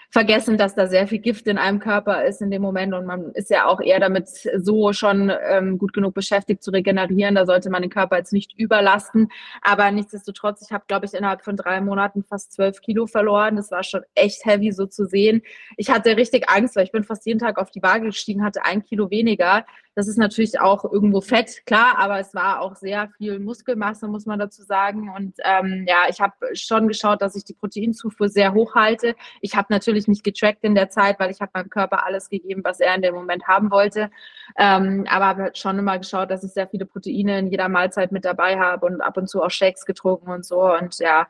vergessen, 0.10 0.58
dass 0.58 0.74
da 0.74 0.88
sehr 0.88 1.08
viel 1.08 1.20
Gift 1.20 1.48
in 1.48 1.58
einem 1.58 1.80
Körper 1.80 2.24
ist 2.26 2.42
in 2.42 2.50
dem 2.50 2.62
Moment 2.62 2.94
und 2.94 3.06
man 3.06 3.32
ist 3.34 3.50
ja 3.50 3.66
auch 3.66 3.82
eher 3.82 4.00
damit 4.00 4.30
so 4.30 4.94
schon 4.94 5.32
ähm, 5.50 5.78
gut 5.78 5.94
genug 5.94 6.14
beschäftigt 6.14 6.64
zu 6.64 6.72
regenerieren. 6.72 7.36
Da 7.36 7.46
sollte 7.46 7.70
man 7.70 7.82
den 7.82 7.92
Körper 7.92 8.18
jetzt 8.18 8.32
nicht 8.32 8.58
überlasten. 8.58 9.30
Aber 9.62 9.92
nichtsdestotrotz, 9.92 10.62
ich 10.62 10.72
habe, 10.72 10.86
glaube 10.88 11.06
ich, 11.06 11.14
innerhalb 11.14 11.44
von 11.44 11.58
drei 11.58 11.82
Monaten 11.82 12.24
fast 12.24 12.54
zwölf 12.54 12.80
Kilo 12.82 13.06
verloren. 13.06 13.58
Das 13.58 13.70
war 13.72 13.84
schon 13.84 14.02
echt 14.16 14.46
heavy 14.46 14.72
so 14.72 14.86
zu 14.86 15.06
sehen. 15.06 15.42
Ich 15.76 15.90
hatte 15.90 16.16
richtig 16.16 16.50
Angst, 16.50 16.76
weil 16.76 16.86
ich 16.86 16.92
bin 16.92 17.04
fast 17.04 17.26
jeden 17.26 17.40
Tag 17.40 17.58
auf 17.58 17.70
die 17.70 17.84
Waage 17.84 18.06
gestiegen, 18.08 18.44
hatte 18.44 18.64
ein 18.64 18.84
Kilo 18.84 19.12
weniger. 19.12 19.66
Das 19.98 20.08
ist 20.08 20.20
natürlich 20.20 20.60
auch 20.60 20.86
irgendwo 20.86 21.22
Fett, 21.22 21.66
klar, 21.66 21.96
aber 21.98 22.20
es 22.20 22.36
war 22.36 22.62
auch 22.62 22.76
sehr 22.76 23.10
viel 23.18 23.40
Muskelmasse, 23.40 24.08
muss 24.08 24.28
man 24.28 24.38
dazu 24.38 24.62
sagen. 24.62 25.10
Und 25.10 25.34
ähm, 25.44 25.86
ja, 25.88 26.04
ich 26.08 26.22
habe 26.22 26.34
schon 26.54 26.88
geschaut, 26.88 27.20
dass 27.20 27.36
ich 27.36 27.46
die 27.46 27.56
Proteinzufuhr 27.56 28.30
sehr 28.30 28.54
hoch 28.54 28.76
halte. 28.76 29.16
Ich 29.42 29.56
habe 29.56 29.70
natürlich 29.72 30.08
nicht 30.08 30.24
getrackt 30.24 30.64
in 30.64 30.76
der 30.76 30.92
Zeit, 30.92 31.20
weil 31.20 31.32
ich 31.32 31.42
habe 31.42 31.50
meinem 31.56 31.72
Körper 31.72 32.06
alles 32.06 32.30
gegeben, 32.30 32.62
was 32.64 32.80
er 32.80 32.94
in 32.94 33.02
dem 33.02 33.16
Moment 33.16 33.48
haben 33.48 33.72
wollte. 33.72 34.12
Ähm, 34.56 35.08
aber 35.10 35.26
habe 35.26 35.50
schon 35.56 35.80
immer 35.80 35.98
geschaut, 35.98 36.30
dass 36.30 36.44
ich 36.44 36.52
sehr 36.52 36.68
viele 36.68 36.86
Proteine 36.86 37.40
in 37.40 37.48
jeder 37.48 37.68
Mahlzeit 37.68 38.12
mit 38.12 38.24
dabei 38.24 38.60
habe 38.60 38.86
und 38.86 39.02
ab 39.02 39.18
und 39.18 39.28
zu 39.28 39.42
auch 39.42 39.50
Shakes 39.50 39.88
getrunken 39.88 40.30
und 40.30 40.46
so. 40.46 40.62
Und 40.62 41.00
ja, 41.00 41.26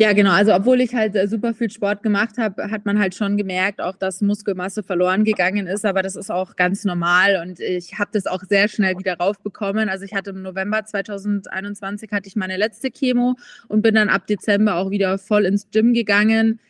ja, 0.00 0.12
genau. 0.12 0.30
Also 0.30 0.54
obwohl 0.54 0.80
ich 0.80 0.94
halt 0.94 1.16
äh, 1.16 1.26
super 1.26 1.54
viel 1.54 1.70
Sport 1.70 2.04
gemacht 2.04 2.38
habe, 2.38 2.70
hat 2.70 2.86
man 2.86 3.00
halt 3.00 3.16
schon 3.16 3.36
gemerkt, 3.36 3.80
auch 3.80 3.96
dass 3.96 4.20
Muskelmasse 4.20 4.84
verloren 4.84 5.24
gegangen 5.24 5.66
ist. 5.66 5.84
Aber 5.84 6.02
das 6.02 6.14
ist 6.14 6.30
auch 6.30 6.54
ganz 6.54 6.84
normal 6.84 7.42
und 7.42 7.58
ich 7.58 7.98
habe 7.98 8.07
das 8.12 8.26
auch 8.26 8.42
sehr 8.42 8.68
schnell 8.68 8.98
wieder 8.98 9.16
raufbekommen. 9.16 9.88
Also 9.88 10.04
ich 10.04 10.14
hatte 10.14 10.30
im 10.30 10.42
November 10.42 10.84
2021 10.84 12.10
hatte 12.12 12.28
ich 12.28 12.36
meine 12.36 12.56
letzte 12.56 12.90
Chemo 12.90 13.36
und 13.68 13.82
bin 13.82 13.94
dann 13.94 14.08
ab 14.08 14.26
Dezember 14.26 14.76
auch 14.76 14.90
wieder 14.90 15.18
voll 15.18 15.44
ins 15.46 15.70
Gym 15.70 15.94
gegangen. 15.94 16.60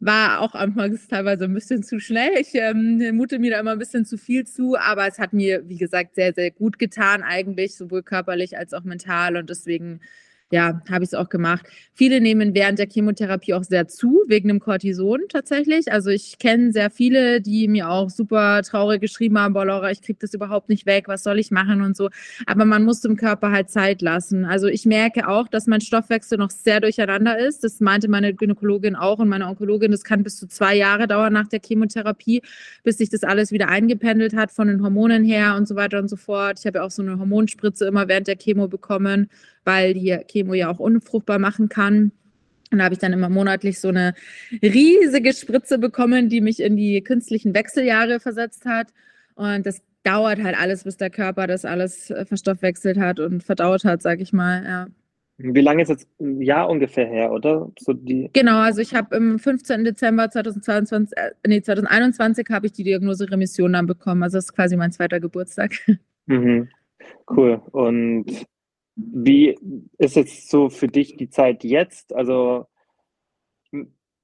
War 0.00 0.40
auch 0.40 0.54
anfangs 0.54 1.08
teilweise 1.08 1.44
ein 1.44 1.54
bisschen 1.54 1.82
zu 1.82 2.00
schnell. 2.00 2.32
Ich 2.38 2.54
ähm, 2.54 3.16
mute 3.16 3.38
mir 3.38 3.52
da 3.52 3.60
immer 3.60 3.72
ein 3.72 3.78
bisschen 3.78 4.04
zu 4.04 4.18
viel 4.18 4.46
zu, 4.46 4.76
aber 4.76 5.06
es 5.06 5.18
hat 5.18 5.32
mir, 5.32 5.68
wie 5.68 5.78
gesagt, 5.78 6.14
sehr, 6.14 6.32
sehr 6.32 6.50
gut 6.50 6.78
getan 6.78 7.22
eigentlich, 7.22 7.76
sowohl 7.76 8.02
körperlich 8.02 8.58
als 8.58 8.74
auch 8.74 8.84
mental 8.84 9.36
und 9.36 9.50
deswegen 9.50 10.00
ja, 10.52 10.82
habe 10.90 11.04
ich 11.04 11.10
es 11.10 11.14
auch 11.14 11.28
gemacht. 11.28 11.66
Viele 11.94 12.20
nehmen 12.20 12.54
während 12.54 12.78
der 12.78 12.86
Chemotherapie 12.86 13.54
auch 13.54 13.64
sehr 13.64 13.88
zu, 13.88 14.22
wegen 14.28 14.48
dem 14.48 14.60
Cortison 14.60 15.20
tatsächlich. 15.28 15.90
Also 15.90 16.10
ich 16.10 16.38
kenne 16.38 16.70
sehr 16.70 16.90
viele, 16.90 17.40
die 17.40 17.66
mir 17.66 17.88
auch 17.88 18.10
super 18.10 18.62
traurig 18.62 19.00
geschrieben 19.00 19.38
haben, 19.38 19.54
boah 19.54 19.64
Laura, 19.64 19.90
ich 19.90 20.02
kriege 20.02 20.18
das 20.20 20.34
überhaupt 20.34 20.68
nicht 20.68 20.86
weg, 20.86 21.08
was 21.08 21.22
soll 21.22 21.38
ich 21.38 21.50
machen 21.50 21.80
und 21.80 21.96
so. 21.96 22.10
Aber 22.46 22.64
man 22.66 22.84
muss 22.84 23.00
dem 23.00 23.16
Körper 23.16 23.50
halt 23.50 23.70
Zeit 23.70 24.02
lassen. 24.02 24.44
Also 24.44 24.66
ich 24.68 24.86
merke 24.86 25.28
auch, 25.28 25.48
dass 25.48 25.66
mein 25.66 25.80
Stoffwechsel 25.80 26.38
noch 26.38 26.50
sehr 26.50 26.80
durcheinander 26.80 27.38
ist. 27.38 27.64
Das 27.64 27.80
meinte 27.80 28.08
meine 28.08 28.34
Gynäkologin 28.34 28.96
auch 28.96 29.18
und 29.18 29.28
meine 29.28 29.46
Onkologin. 29.48 29.92
Das 29.92 30.04
kann 30.04 30.22
bis 30.22 30.36
zu 30.36 30.46
zwei 30.46 30.76
Jahre 30.76 31.08
dauern 31.08 31.32
nach 31.32 31.48
der 31.48 31.60
Chemotherapie, 31.64 32.42
bis 32.82 32.98
sich 32.98 33.08
das 33.08 33.24
alles 33.24 33.50
wieder 33.50 33.68
eingependelt 33.68 34.36
hat 34.36 34.52
von 34.52 34.68
den 34.68 34.82
Hormonen 34.82 35.24
her 35.24 35.56
und 35.56 35.66
so 35.66 35.74
weiter 35.74 35.98
und 35.98 36.08
so 36.08 36.16
fort. 36.16 36.58
Ich 36.60 36.66
habe 36.66 36.78
ja 36.78 36.84
auch 36.84 36.90
so 36.90 37.02
eine 37.02 37.18
Hormonspritze 37.18 37.86
immer 37.86 38.08
während 38.08 38.28
der 38.28 38.36
Chemo 38.36 38.68
bekommen 38.68 39.30
weil 39.64 39.94
die 39.94 40.16
Chemo 40.28 40.54
ja 40.54 40.70
auch 40.70 40.78
unfruchtbar 40.78 41.38
machen 41.38 41.68
kann. 41.68 42.12
Und 42.70 42.78
da 42.78 42.84
habe 42.84 42.94
ich 42.94 43.00
dann 43.00 43.12
immer 43.12 43.28
monatlich 43.28 43.80
so 43.80 43.88
eine 43.88 44.14
riesige 44.62 45.32
Spritze 45.32 45.78
bekommen, 45.78 46.28
die 46.28 46.40
mich 46.40 46.60
in 46.60 46.76
die 46.76 47.02
künstlichen 47.02 47.54
Wechseljahre 47.54 48.20
versetzt 48.20 48.64
hat. 48.64 48.88
Und 49.36 49.66
das 49.66 49.82
dauert 50.02 50.42
halt 50.42 50.58
alles, 50.58 50.84
bis 50.84 50.96
der 50.96 51.10
Körper 51.10 51.46
das 51.46 51.64
alles 51.64 52.10
äh, 52.10 52.24
verstoffwechselt 52.24 52.98
hat 52.98 53.20
und 53.20 53.42
verdaut 53.42 53.84
hat, 53.84 54.02
sage 54.02 54.22
ich 54.22 54.32
mal. 54.32 54.64
Ja. 54.64 54.86
Wie 55.36 55.60
lange 55.60 55.82
ist 55.82 55.88
jetzt 55.88 56.08
ein 56.20 56.40
Jahr 56.42 56.68
ungefähr 56.68 57.06
her, 57.06 57.32
oder? 57.32 57.72
So 57.78 57.92
die 57.92 58.30
genau, 58.32 58.58
also 58.58 58.80
ich 58.80 58.94
habe 58.94 59.16
im 59.16 59.38
15. 59.38 59.82
Dezember 59.82 60.30
2022, 60.30 61.16
äh, 61.16 61.30
nee, 61.46 61.60
2021 61.60 62.46
habe 62.50 62.66
ich 62.66 62.72
die 62.72 62.84
Diagnose 62.84 63.28
Remission 63.30 63.72
dann 63.72 63.86
bekommen. 63.86 64.22
Also 64.22 64.38
das 64.38 64.46
ist 64.46 64.54
quasi 64.54 64.76
mein 64.76 64.92
zweiter 64.92 65.20
Geburtstag. 65.20 65.72
Mhm. 66.26 66.70
Cool. 67.28 67.60
Und 67.72 68.46
wie 68.96 69.58
ist 69.98 70.16
jetzt 70.16 70.50
so 70.50 70.68
für 70.68 70.88
dich 70.88 71.16
die 71.16 71.30
Zeit 71.30 71.64
jetzt? 71.64 72.14
Also 72.14 72.66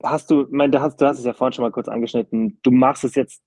hast 0.02 0.30
du, 0.30 0.46
mein, 0.50 0.72
du 0.72 0.80
hast, 0.80 1.00
du 1.00 1.06
hast 1.06 1.18
es 1.18 1.24
ja 1.24 1.32
vorhin 1.32 1.52
schon 1.52 1.64
mal 1.64 1.72
kurz 1.72 1.88
angeschnitten, 1.88 2.58
du 2.62 2.70
machst 2.70 3.04
es 3.04 3.14
jetzt, 3.14 3.42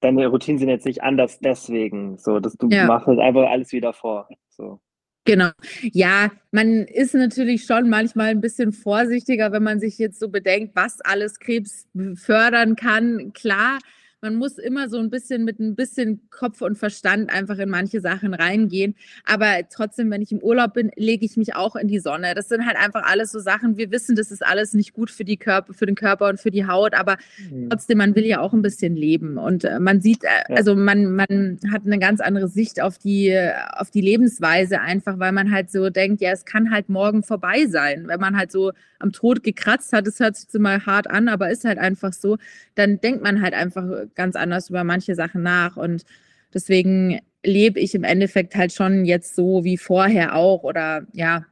deine 0.00 0.26
Routinen 0.26 0.58
sind 0.58 0.68
jetzt 0.68 0.86
nicht 0.86 1.02
anders 1.02 1.38
deswegen, 1.40 2.18
so, 2.18 2.40
dass 2.40 2.56
du 2.56 2.68
ja. 2.68 2.86
machst 2.86 3.06
halt 3.06 3.20
einfach 3.20 3.48
alles 3.48 3.72
wieder 3.72 3.92
vor. 3.92 4.28
So. 4.48 4.80
Genau. 5.24 5.50
Ja, 5.82 6.30
man 6.52 6.84
ist 6.84 7.14
natürlich 7.14 7.64
schon 7.64 7.88
manchmal 7.88 8.28
ein 8.28 8.40
bisschen 8.40 8.72
vorsichtiger, 8.72 9.52
wenn 9.52 9.62
man 9.62 9.80
sich 9.80 9.98
jetzt 9.98 10.20
so 10.20 10.28
bedenkt, 10.28 10.76
was 10.76 11.00
alles 11.00 11.40
Krebs 11.40 11.88
fördern 12.14 12.76
kann. 12.76 13.32
Klar, 13.32 13.78
man 14.26 14.34
muss 14.34 14.58
immer 14.58 14.88
so 14.88 14.98
ein 14.98 15.08
bisschen 15.08 15.44
mit 15.44 15.60
ein 15.60 15.76
bisschen 15.76 16.28
Kopf 16.30 16.60
und 16.60 16.76
Verstand 16.76 17.30
einfach 17.30 17.58
in 17.58 17.68
manche 17.68 18.00
Sachen 18.00 18.34
reingehen. 18.34 18.96
Aber 19.24 19.46
trotzdem, 19.72 20.10
wenn 20.10 20.20
ich 20.20 20.32
im 20.32 20.40
Urlaub 20.40 20.74
bin, 20.74 20.90
lege 20.96 21.24
ich 21.24 21.36
mich 21.36 21.54
auch 21.54 21.76
in 21.76 21.86
die 21.86 22.00
Sonne. 22.00 22.34
Das 22.34 22.48
sind 22.48 22.66
halt 22.66 22.76
einfach 22.76 23.04
alles 23.04 23.30
so 23.30 23.38
Sachen. 23.38 23.76
Wir 23.76 23.92
wissen, 23.92 24.16
das 24.16 24.32
ist 24.32 24.44
alles 24.44 24.74
nicht 24.74 24.94
gut 24.94 25.12
für 25.12 25.24
die 25.24 25.36
Körper, 25.36 25.74
für 25.74 25.86
den 25.86 25.94
Körper 25.94 26.28
und 26.28 26.40
für 26.40 26.50
die 26.50 26.66
Haut, 26.66 26.94
aber 26.94 27.18
mhm. 27.50 27.70
trotzdem, 27.70 27.98
man 27.98 28.16
will 28.16 28.26
ja 28.26 28.40
auch 28.40 28.52
ein 28.52 28.62
bisschen 28.62 28.96
leben. 28.96 29.38
Und 29.38 29.62
äh, 29.62 29.78
man 29.78 30.00
sieht, 30.00 30.24
äh, 30.24 30.54
also 30.54 30.74
man, 30.74 31.12
man 31.12 31.60
hat 31.70 31.86
eine 31.86 32.00
ganz 32.00 32.20
andere 32.20 32.48
Sicht 32.48 32.82
auf 32.82 32.98
die, 32.98 33.38
auf 33.76 33.92
die 33.92 34.00
Lebensweise 34.00 34.80
einfach, 34.80 35.20
weil 35.20 35.30
man 35.30 35.52
halt 35.52 35.70
so 35.70 35.88
denkt, 35.88 36.20
ja, 36.20 36.32
es 36.32 36.44
kann 36.44 36.72
halt 36.72 36.88
morgen 36.88 37.22
vorbei 37.22 37.66
sein. 37.66 38.08
Wenn 38.08 38.18
man 38.18 38.36
halt 38.36 38.50
so 38.50 38.72
am 38.98 39.12
Tod 39.12 39.44
gekratzt 39.44 39.92
hat, 39.92 40.06
das 40.06 40.18
hört 40.18 40.36
sich 40.36 40.48
mal 40.60 40.84
hart 40.84 41.08
an, 41.08 41.28
aber 41.28 41.50
ist 41.50 41.64
halt 41.64 41.78
einfach 41.78 42.12
so, 42.12 42.38
dann 42.74 43.00
denkt 43.00 43.22
man 43.22 43.42
halt 43.42 43.54
einfach 43.54 43.84
ganz 44.16 44.34
anders 44.36 44.70
über 44.70 44.84
manche 44.84 45.14
Sachen 45.14 45.42
nach. 45.42 45.76
Und 45.76 46.04
deswegen 46.52 47.20
lebe 47.44 47.78
ich 47.78 47.94
im 47.94 48.04
Endeffekt 48.04 48.56
halt 48.56 48.72
schon 48.72 49.04
jetzt 49.04 49.36
so 49.36 49.64
wie 49.64 49.76
vorher 49.76 50.34
auch 50.34 50.64
oder 50.64 51.06
ja, 51.12 51.44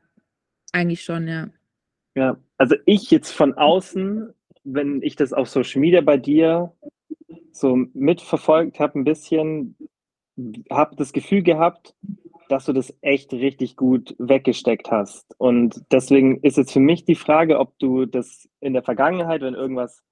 eigentlich 0.73 1.03
schon, 1.03 1.29
ja. 1.29 1.49
Ja, 2.17 2.37
also 2.59 2.77
ich 2.87 3.11
jetzt 3.11 3.31
von 3.31 3.55
außen, 3.55 4.33
wenn 4.65 5.03
ich 5.03 5.17
das 5.17 5.33
auf 5.33 5.49
Social 5.49 5.81
Media 5.81 6.01
bei 6.01 6.17
dir 6.17 6.73
so 7.53 7.77
mitverfolgt 7.93 8.81
habe, 8.81 8.99
ein 8.99 9.05
bisschen, 9.05 9.77
habe 10.71 10.97
das 10.97 11.13
Gefühl 11.13 11.43
gehabt, 11.43 11.95
dass 12.49 12.67
du 12.67 12.73
das 12.73 12.95
echt 13.01 13.33
richtig 13.33 13.77
gut 13.77 14.15
weggesteckt 14.19 14.91
hast. 14.91 15.35
Und 15.39 15.83
deswegen 15.91 16.41
ist 16.41 16.57
jetzt 16.57 16.73
für 16.73 16.81
mich 16.81 17.05
die 17.05 17.15
Frage, 17.15 17.59
ob 17.59 17.79
du 17.79 18.07
das 18.07 18.49
in 18.61 18.75
der 18.75 18.83
Vergangenheit, 18.83 19.41
wenn 19.41 19.55
irgendwas 19.55 20.03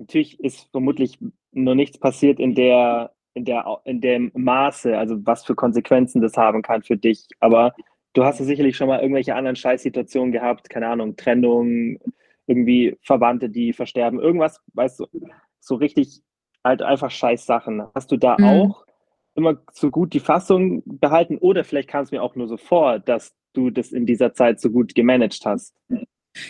natürlich 0.00 0.40
ist 0.40 0.68
vermutlich 0.72 1.18
noch 1.52 1.74
nichts 1.74 1.98
passiert 1.98 2.40
in 2.40 2.54
der, 2.54 3.12
in 3.34 3.44
der, 3.44 3.80
in 3.84 4.00
dem 4.00 4.32
Maße, 4.34 4.96
also 4.98 5.16
was 5.24 5.44
für 5.44 5.54
Konsequenzen 5.54 6.20
das 6.20 6.36
haben 6.36 6.62
kann 6.62 6.82
für 6.82 6.96
dich. 6.96 7.28
Aber 7.38 7.74
du 8.14 8.24
hast 8.24 8.40
ja 8.40 8.46
sicherlich 8.46 8.76
schon 8.76 8.88
mal 8.88 9.00
irgendwelche 9.00 9.34
anderen 9.34 9.56
Scheißsituationen 9.56 10.32
gehabt, 10.32 10.68
keine 10.68 10.88
Ahnung, 10.88 11.16
Trennung, 11.16 11.98
irgendwie 12.46 12.96
Verwandte, 13.02 13.48
die 13.48 13.72
versterben, 13.72 14.18
irgendwas, 14.18 14.60
weißt 14.74 15.00
du, 15.00 15.06
so 15.60 15.76
richtig 15.76 16.22
halt 16.64 16.82
einfach 16.82 17.10
scheiß 17.10 17.46
Sachen. 17.46 17.82
Hast 17.94 18.10
du 18.10 18.16
da 18.16 18.36
mhm. 18.38 18.44
auch 18.44 18.86
immer 19.34 19.62
so 19.72 19.90
gut 19.90 20.12
die 20.12 20.20
Fassung 20.20 20.82
behalten 20.84 21.38
oder 21.38 21.62
vielleicht 21.62 21.88
kam 21.88 22.02
es 22.02 22.10
mir 22.10 22.22
auch 22.22 22.34
nur 22.34 22.48
so 22.48 22.56
vor, 22.56 22.98
dass 22.98 23.34
du 23.52 23.70
das 23.70 23.92
in 23.92 24.06
dieser 24.06 24.32
Zeit 24.32 24.60
so 24.60 24.70
gut 24.70 24.94
gemanagt 24.94 25.44
hast? 25.44 25.74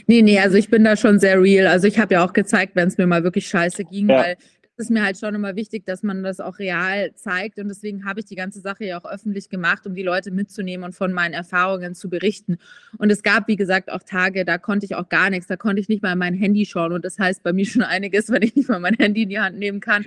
Nee, 0.06 0.22
nee, 0.22 0.38
also 0.38 0.56
ich 0.56 0.68
bin 0.68 0.84
da 0.84 0.96
schon 0.96 1.18
sehr 1.18 1.40
real. 1.40 1.66
Also 1.66 1.86
ich 1.86 1.98
habe 1.98 2.14
ja 2.14 2.24
auch 2.24 2.32
gezeigt, 2.32 2.76
wenn 2.76 2.88
es 2.88 2.98
mir 2.98 3.06
mal 3.06 3.24
wirklich 3.24 3.48
scheiße 3.48 3.84
ging, 3.84 4.08
ja. 4.08 4.16
weil 4.16 4.36
ist 4.80 4.90
mir 4.90 5.04
halt 5.04 5.18
schon 5.18 5.34
immer 5.34 5.54
wichtig, 5.54 5.84
dass 5.84 6.02
man 6.02 6.22
das 6.22 6.40
auch 6.40 6.58
real 6.58 7.14
zeigt. 7.14 7.58
Und 7.58 7.68
deswegen 7.68 8.04
habe 8.04 8.20
ich 8.20 8.26
die 8.26 8.34
ganze 8.34 8.60
Sache 8.60 8.86
ja 8.86 8.98
auch 8.98 9.04
öffentlich 9.04 9.48
gemacht, 9.48 9.86
um 9.86 9.94
die 9.94 10.02
Leute 10.02 10.30
mitzunehmen 10.30 10.84
und 10.84 10.94
von 10.94 11.12
meinen 11.12 11.34
Erfahrungen 11.34 11.94
zu 11.94 12.08
berichten. 12.08 12.58
Und 12.98 13.12
es 13.12 13.22
gab, 13.22 13.46
wie 13.46 13.56
gesagt, 13.56 13.92
auch 13.92 14.02
Tage, 14.02 14.44
da 14.44 14.58
konnte 14.58 14.86
ich 14.86 14.94
auch 14.94 15.08
gar 15.08 15.30
nichts. 15.30 15.46
Da 15.46 15.56
konnte 15.56 15.80
ich 15.80 15.88
nicht 15.88 16.02
mal 16.02 16.16
mein 16.16 16.34
Handy 16.34 16.64
schauen. 16.66 16.92
Und 16.92 17.04
das 17.04 17.18
heißt 17.18 17.42
bei 17.42 17.52
mir 17.52 17.66
schon 17.66 17.82
einiges, 17.82 18.28
wenn 18.30 18.42
ich 18.42 18.56
nicht 18.56 18.68
mal 18.68 18.80
mein 18.80 18.94
Handy 18.94 19.22
in 19.22 19.28
die 19.28 19.38
Hand 19.38 19.58
nehmen 19.58 19.80
kann. 19.80 20.04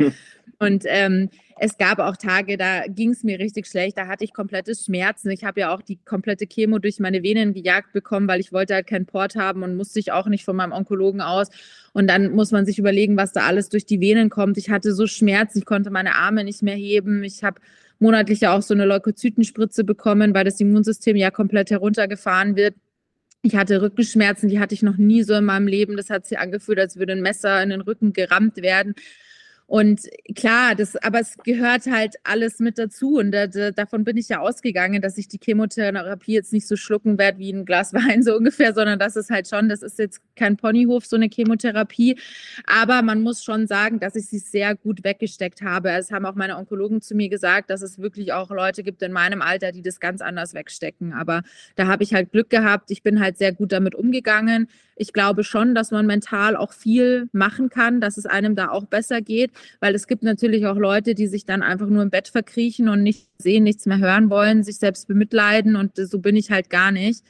Und 0.60 0.84
ähm, 0.88 1.30
es 1.58 1.78
gab 1.78 2.00
auch 2.00 2.18
Tage, 2.18 2.58
da 2.58 2.84
ging 2.88 3.12
es 3.12 3.24
mir 3.24 3.40
richtig 3.40 3.68
schlecht, 3.68 3.98
da 3.98 4.08
hatte 4.08 4.24
ich 4.24 4.34
komplette 4.34 4.74
Schmerzen. 4.76 5.30
Ich 5.32 5.44
habe 5.44 5.62
ja 5.62 5.74
auch 5.74 5.82
die 5.82 5.98
komplette 5.98 6.48
Chemo 6.48 6.80
durch 6.80 7.00
meine 7.00 7.24
Venen 7.24 7.54
gejagt 7.54 7.94
bekommen, 7.94 8.28
weil 8.28 8.40
ich 8.40 8.52
wollte 8.52 8.74
halt 8.74 8.88
keinen 8.88 9.06
Port 9.06 9.36
haben 9.36 9.64
und 9.64 9.76
musste 9.76 10.00
ich 10.00 10.12
auch 10.12 10.28
nicht 10.28 10.46
von 10.46 10.56
meinem 10.56 10.72
Onkologen 10.72 11.22
aus. 11.22 11.50
Und 11.94 12.08
dann 12.08 12.32
muss 12.32 12.52
man 12.52 12.66
sich 12.66 12.80
überlegen, 12.80 13.18
was 13.18 13.34
da 13.34 13.42
alles 13.42 13.70
durch 13.70 13.86
die 13.86 14.00
Venen 14.00 14.30
kommt. 14.30 14.58
Ich 14.58 14.70
hatte 14.70 14.94
so 14.94 15.08
Schmerzen, 15.08 15.60
ich 15.60 15.66
konnte 15.66 15.90
meine 15.90 16.16
Arme 16.16 16.44
nicht 16.44 16.64
mehr 16.64 16.76
heben. 16.76 17.24
Ich 17.24 17.44
habe 17.44 17.62
monatlich 18.00 18.42
ja 18.42 18.56
auch 18.56 18.62
so 18.62 18.74
eine 18.74 18.86
Leukozytenspritze 18.86 19.84
bekommen, 19.84 20.34
weil 20.34 20.46
das 20.46 20.60
Immunsystem 20.60 21.16
ja 21.16 21.32
komplett 21.32 21.72
heruntergefahren 21.72 22.56
wird. 22.56 22.76
Ich 23.42 23.56
hatte 23.56 23.82
Rückenschmerzen, 23.82 24.48
die 24.48 24.60
hatte 24.60 24.74
ich 24.74 24.84
noch 24.84 24.98
nie 24.98 25.24
so 25.24 25.34
in 25.34 25.44
meinem 25.44 25.68
Leben. 25.68 25.98
Das 25.98 26.10
hat 26.10 26.26
sich 26.26 26.40
angefühlt, 26.40 26.80
als 26.80 26.98
würde 26.98 27.12
ein 27.12 27.22
Messer 27.22 27.62
in 27.62 27.70
den 27.70 27.82
Rücken 27.82 28.14
gerammt 28.14 28.58
werden. 28.58 28.96
Und 29.74 30.08
klar, 30.36 30.76
das, 30.76 30.96
aber 30.98 31.20
es 31.20 31.36
gehört 31.44 31.88
halt 31.88 32.18
alles 32.24 32.60
mit 32.60 32.78
dazu. 32.78 33.18
Und 33.18 33.32
da, 33.32 33.48
da, 33.48 33.72
davon 33.72 34.04
bin 34.04 34.18
ich 34.18 34.30
ja 34.30 34.40
ausgegangen, 34.40 35.02
dass 35.02 35.18
ich 35.18 35.28
die 35.30 35.40
Chemotherapie 35.44 36.34
jetzt 36.34 36.54
nicht 36.54 36.68
so 36.68 36.76
schlucken 36.76 37.18
werde 37.18 37.40
wie 37.40 37.52
ein 37.52 37.66
Glas 37.66 37.92
Wein 37.94 38.22
so 38.22 38.38
ungefähr, 38.38 38.76
sondern 38.76 39.00
das 39.00 39.16
ist 39.16 39.32
halt 39.32 39.48
schon, 39.48 39.70
das 39.70 39.82
ist 39.82 39.98
jetzt 39.98 40.22
kein 40.36 40.58
Ponyhof, 40.58 41.08
so 41.08 41.16
eine 41.16 41.28
Chemotherapie. 41.28 42.20
Aber 42.68 43.02
man 43.02 43.24
muss 43.24 43.44
schon 43.44 43.66
sagen, 43.66 44.00
dass 44.00 44.16
ich 44.16 44.28
sie 44.28 44.38
sehr 44.38 44.76
gut 44.76 45.04
weggesteckt 45.04 45.64
habe. 45.64 45.90
Es 45.90 46.12
haben 46.12 46.28
auch 46.28 46.36
meine 46.36 46.58
Onkologen 46.58 47.02
zu 47.02 47.16
mir 47.16 47.30
gesagt, 47.30 47.72
dass 47.72 47.82
es 47.82 47.98
wirklich 47.98 48.32
auch 48.32 48.52
Leute 48.52 48.84
gibt 48.84 49.02
in 49.02 49.12
meinem 49.12 49.42
Alter, 49.42 49.72
die 49.72 49.82
das 49.82 50.00
ganz 50.00 50.22
anders 50.22 50.54
wegstecken. 50.54 51.14
Aber 51.14 51.42
da 51.76 51.88
habe 51.88 52.04
ich 52.04 52.14
halt 52.14 52.32
Glück 52.32 52.52
gehabt. 52.52 52.92
Ich 52.92 53.02
bin 53.02 53.20
halt 53.20 53.40
sehr 53.40 53.54
gut 53.54 53.72
damit 53.72 53.96
umgegangen. 53.96 54.68
Ich 54.96 55.14
glaube 55.14 55.44
schon, 55.44 55.76
dass 55.76 55.92
man 55.92 56.06
mental 56.06 56.56
auch 56.56 56.74
viel 56.74 57.28
machen 57.32 57.70
kann, 57.70 58.02
dass 58.02 58.18
es 58.18 58.26
einem 58.26 58.56
da 58.56 58.70
auch 58.70 58.86
besser 58.86 59.22
geht, 59.22 59.52
weil 59.80 59.96
es 59.96 60.08
gibt 60.08 60.24
natürlich 60.24 60.66
auch 60.66 60.78
Leute, 60.78 61.16
die 61.16 61.28
sich 61.28 61.46
dann 61.46 61.64
einfach 61.64 61.88
nur 61.88 62.04
im 62.04 62.10
Bett 62.10 62.28
verkriechen 62.28 62.90
und 62.90 63.04
nicht 63.04 63.30
sehen, 63.38 63.64
nichts 63.64 63.86
mehr 63.86 64.00
hören 64.00 64.30
wollen, 64.30 64.64
sich 64.64 64.78
selbst 64.78 65.08
bemitleiden 65.08 65.76
und 65.76 65.96
so 65.96 66.20
bin 66.20 66.36
ich 66.36 66.52
halt 66.52 66.70
gar 66.70 66.92
nicht. 66.92 67.24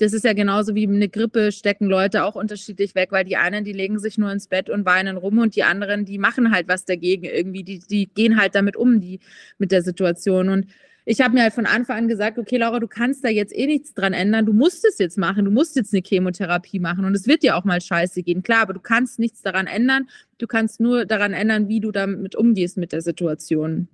Das 0.00 0.14
ist 0.14 0.24
ja 0.24 0.32
genauso 0.32 0.74
wie 0.74 0.86
eine 0.86 1.10
Grippe, 1.10 1.52
stecken 1.52 1.86
Leute 1.86 2.24
auch 2.24 2.34
unterschiedlich 2.34 2.94
weg, 2.94 3.12
weil 3.12 3.24
die 3.26 3.36
einen, 3.36 3.64
die 3.64 3.74
legen 3.74 3.98
sich 3.98 4.16
nur 4.16 4.32
ins 4.32 4.48
Bett 4.48 4.70
und 4.70 4.86
weinen 4.86 5.18
rum 5.18 5.38
und 5.38 5.56
die 5.56 5.62
anderen, 5.62 6.06
die 6.06 6.16
machen 6.16 6.52
halt 6.52 6.68
was 6.68 6.86
dagegen 6.86 7.24
irgendwie, 7.24 7.64
die, 7.64 7.80
die 7.80 8.06
gehen 8.06 8.40
halt 8.40 8.54
damit 8.54 8.76
um, 8.76 9.02
die 9.02 9.20
mit 9.58 9.72
der 9.72 9.82
Situation. 9.82 10.48
Und 10.48 10.68
ich 11.10 11.20
habe 11.20 11.34
mir 11.34 11.42
halt 11.42 11.54
von 11.54 11.66
Anfang 11.66 11.98
an 11.98 12.08
gesagt, 12.08 12.38
okay, 12.38 12.56
Laura, 12.56 12.78
du 12.78 12.86
kannst 12.86 13.24
da 13.24 13.28
jetzt 13.28 13.52
eh 13.52 13.66
nichts 13.66 13.94
dran 13.94 14.12
ändern. 14.12 14.46
Du 14.46 14.52
musst 14.52 14.84
es 14.84 14.96
jetzt 14.98 15.18
machen. 15.18 15.44
Du 15.44 15.50
musst 15.50 15.74
jetzt 15.74 15.92
eine 15.92 16.04
Chemotherapie 16.06 16.78
machen. 16.78 17.04
Und 17.04 17.16
es 17.16 17.26
wird 17.26 17.42
dir 17.42 17.56
auch 17.56 17.64
mal 17.64 17.80
scheiße 17.80 18.22
gehen. 18.22 18.44
Klar, 18.44 18.62
aber 18.62 18.74
du 18.74 18.80
kannst 18.80 19.18
nichts 19.18 19.42
daran 19.42 19.66
ändern. 19.66 20.08
Du 20.38 20.46
kannst 20.46 20.78
nur 20.78 21.06
daran 21.06 21.32
ändern, 21.32 21.66
wie 21.66 21.80
du 21.80 21.90
damit 21.90 22.36
umgehst 22.36 22.76
mit 22.76 22.92
der 22.92 23.02
Situation. 23.02 23.88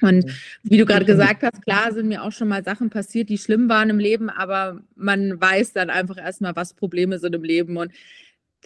Und 0.00 0.24
wie 0.62 0.78
du 0.78 0.86
gerade 0.86 1.04
gesagt 1.04 1.42
hast, 1.42 1.62
klar 1.62 1.92
sind 1.92 2.08
mir 2.08 2.22
auch 2.22 2.32
schon 2.32 2.48
mal 2.48 2.64
Sachen 2.64 2.88
passiert, 2.88 3.28
die 3.28 3.38
schlimm 3.38 3.68
waren 3.68 3.90
im 3.90 3.98
Leben, 3.98 4.28
aber 4.28 4.80
man 4.96 5.40
weiß 5.40 5.72
dann 5.72 5.88
einfach 5.88 6.16
erstmal, 6.16 6.56
was 6.56 6.74
Probleme 6.74 7.18
sind 7.18 7.34
im 7.34 7.44
Leben. 7.44 7.76
Und 7.76 7.92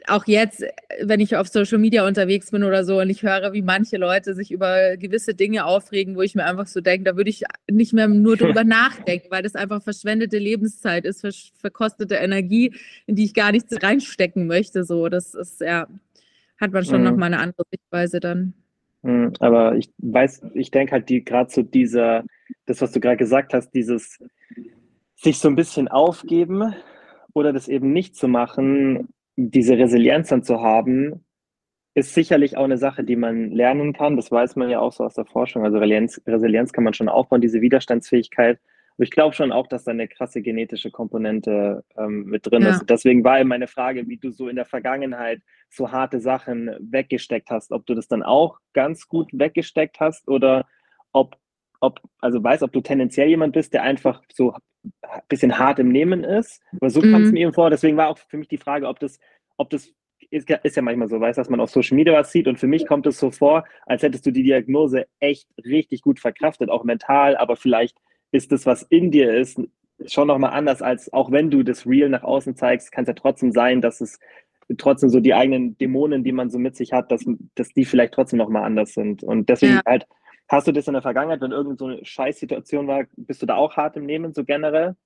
auch 0.07 0.27
jetzt, 0.27 0.65
wenn 1.03 1.21
ich 1.21 1.37
auf 1.37 1.49
Social 1.49 1.79
Media 1.79 2.07
unterwegs 2.07 2.51
bin 2.51 2.63
oder 2.63 2.85
so 2.85 3.01
und 3.01 3.11
ich 3.11 3.23
höre, 3.23 3.53
wie 3.53 3.63
manche 3.63 3.97
Leute 3.97 4.35
sich 4.35 4.51
über 4.51 4.97
gewisse 4.97 5.35
Dinge 5.35 5.67
aufregen, 5.67 6.17
wo 6.17 6.23
ich 6.23 6.35
mir 6.35 6.45
einfach 6.45 6.67
so 6.67 6.81
denke, 6.81 7.05
da 7.05 7.17
würde 7.17 7.31
ich 7.31 7.45
nicht 7.71 7.93
mehr 7.93 8.09
nur 8.09 8.37
drüber 8.39 8.65
nachdenken, 8.65 9.29
weil 9.31 9.43
das 9.43 9.55
einfach 9.55 9.83
verschwendete 9.83 10.39
Lebenszeit 10.39 11.05
ist, 11.05 11.27
verkostete 11.57 12.17
Energie, 12.17 12.75
in 13.07 13.17
die 13.17 13.25
ich 13.25 13.35
gar 13.35 13.53
nichts 13.53 13.75
reinstecken 13.83 14.47
möchte. 14.47 14.85
So, 14.85 15.09
das 15.09 15.35
ist 15.35 15.61
ja, 15.61 15.87
hat 16.61 16.73
man 16.73 16.85
schon 16.85 17.01
mhm. 17.01 17.09
nochmal 17.09 17.33
eine 17.33 17.43
andere 17.43 17.65
Sichtweise 17.71 18.21
dann. 18.21 18.55
Mhm, 19.03 19.33
aber 19.41 19.77
ich 19.77 19.91
weiß, 19.99 20.43
ich 20.55 20.71
denke 20.71 20.93
halt, 20.93 21.09
die 21.09 21.25
gerade 21.25 21.51
so 21.51 21.63
dieser, 21.63 22.25
das, 22.67 22.81
was 22.81 22.93
du 22.93 23.01
gerade 23.01 23.17
gesagt 23.17 23.55
hast, 23.55 23.71
dieses 23.71 24.19
sich 25.17 25.39
so 25.39 25.49
ein 25.49 25.57
bisschen 25.57 25.89
aufgeben 25.89 26.75
oder 27.33 27.53
das 27.53 27.69
eben 27.69 27.93
nicht 27.93 28.17
zu 28.17 28.29
machen, 28.29 29.09
diese 29.41 29.79
Resilienz 29.79 30.29
dann 30.29 30.43
zu 30.43 30.61
haben, 30.61 31.25
ist 31.95 32.13
sicherlich 32.13 32.57
auch 32.57 32.65
eine 32.65 32.77
Sache, 32.77 33.05
die 33.05 33.15
man 33.15 33.53
lernen 33.53 33.93
kann. 33.93 34.17
Das 34.17 34.33
weiß 34.33 34.57
man 34.57 34.69
ja 34.69 34.81
auch 34.81 34.93
so 34.93 35.05
aus 35.05 35.15
der 35.15 35.27
Forschung. 35.27 35.65
Also 35.65 35.79
Resilienz, 35.79 36.21
Resilienz 36.27 36.73
kann 36.73 36.85
man 36.85 36.93
schon 36.93 37.09
aufbauen, 37.09 37.41
diese 37.41 37.61
Widerstandsfähigkeit. 37.61 38.59
Aber 38.97 39.05
ich 39.05 39.13
glaube 39.13 39.37
schon 39.37 39.53
auch, 39.53 39.69
dass 39.69 39.85
da 39.85 39.93
eine 39.93 40.09
krasse 40.09 40.43
genetische 40.43 40.91
Komponente 40.91 41.85
ähm, 41.97 42.25
mit 42.25 42.47
drin 42.47 42.63
ja. 42.63 42.71
ist. 42.71 42.87
Deswegen 42.91 43.23
war 43.23 43.43
meine 43.45 43.69
Frage, 43.69 44.09
wie 44.09 44.17
du 44.17 44.33
so 44.33 44.49
in 44.49 44.57
der 44.57 44.65
Vergangenheit 44.65 45.41
so 45.71 45.93
harte 45.93 46.19
Sachen 46.19 46.71
weggesteckt 46.81 47.49
hast, 47.51 47.71
ob 47.71 47.87
du 47.87 47.95
das 47.95 48.09
dann 48.09 48.25
auch 48.25 48.59
ganz 48.73 49.07
gut 49.07 49.31
weggesteckt 49.33 50.01
hast 50.01 50.27
oder 50.27 50.67
ob, 51.13 51.37
ob 51.81 52.01
also 52.21 52.43
weiß, 52.43 52.65
ob 52.65 52.73
du 52.73 52.81
tendenziell 52.81 53.29
jemand 53.29 53.53
bist, 53.53 53.73
der 53.73 53.85
einfach 53.85 54.21
so 54.33 54.55
bisschen 55.29 55.59
hart 55.59 55.79
im 55.79 55.89
Nehmen 55.89 56.25
ist. 56.25 56.63
Aber 56.77 56.91
so 56.91 57.01
mhm. 57.01 57.13
kam 57.13 57.23
es 57.25 57.33
mir 57.33 57.41
eben 57.41 57.53
vor. 57.53 57.71
Deswegen 57.71 57.97
war 57.97 58.09
auch 58.09 58.19
für 58.19 58.37
mich 58.37 58.49
die 58.49 58.59
Frage, 58.59 58.87
ob 58.87 59.01
das, 59.01 59.19
ob 59.57 59.71
das 59.71 59.93
ist, 60.31 60.51
ist 60.63 60.77
ja 60.77 60.83
manchmal 60.83 61.09
so, 61.09 61.21
weißt 61.21 61.39
dass 61.39 61.49
man 61.49 61.61
auf 61.61 61.71
Social 61.71 61.97
Media 61.97 62.13
was 62.13 62.33
sieht 62.33 62.49
und 62.49 62.59
für 62.59 62.67
mich 62.67 62.87
kommt 62.87 63.07
es 63.07 63.19
so 63.19 63.31
vor, 63.31 63.65
als 63.87 64.03
hättest 64.03 64.27
du 64.27 64.31
die 64.31 64.43
Diagnose 64.43 65.07
echt 65.21 65.49
richtig 65.65 66.03
gut 66.03 66.21
verkraftet, 66.21 66.71
auch 66.71 66.85
mental, 66.85 67.37
aber 67.37 67.57
vielleicht 67.57 67.97
ist 68.31 68.53
das, 68.53 68.67
was 68.67 68.83
in 68.83 69.11
dir 69.11 69.35
ist, 69.35 69.61
schon 70.07 70.29
nochmal 70.29 70.53
anders, 70.53 70.83
als 70.83 71.13
auch 71.13 71.33
wenn 71.33 71.51
du 71.51 71.63
das 71.63 71.87
Real 71.87 72.09
nach 72.09 72.23
außen 72.23 72.57
zeigst, 72.57 72.93
kann 72.93 73.05
es 73.05 73.09
ja 73.09 73.15
trotzdem 73.15 73.53
sein, 73.53 73.81
dass 73.81 74.01
es 74.01 74.19
trotzdem 74.77 75.09
so 75.09 75.21
die 75.21 75.35
eigenen 75.35 75.79
Dämonen, 75.79 76.25
die 76.25 76.33
man 76.33 76.51
so 76.51 76.59
mit 76.59 76.77
sich 76.77 76.93
hat, 76.93 77.11
dass, 77.11 77.25
dass 77.55 77.73
die 77.73 77.85
vielleicht 77.85 78.13
trotzdem 78.15 78.39
nochmal 78.39 78.65
anders 78.65 78.93
sind. 78.93 79.23
Und 79.23 79.49
deswegen 79.49 79.77
ja. 79.77 79.83
halt 79.87 80.07
Hast 80.49 80.67
du 80.67 80.73
das 80.73 80.87
in 80.87 80.95
der 80.95 81.03
Vergangenheit, 81.03 81.41
wenn 81.41 81.53
irgendeine 81.53 81.79
so 81.79 81.87
eine 81.87 82.05
Scheißsituation 82.05 82.87
war, 82.87 83.05
bist 83.17 83.43
du 83.43 83.47
da 83.47 83.57
auch 83.57 83.77
hart 83.77 83.97
im 83.97 84.07
Nehmen, 84.07 84.33
so 84.33 84.45
generell? 84.45 84.97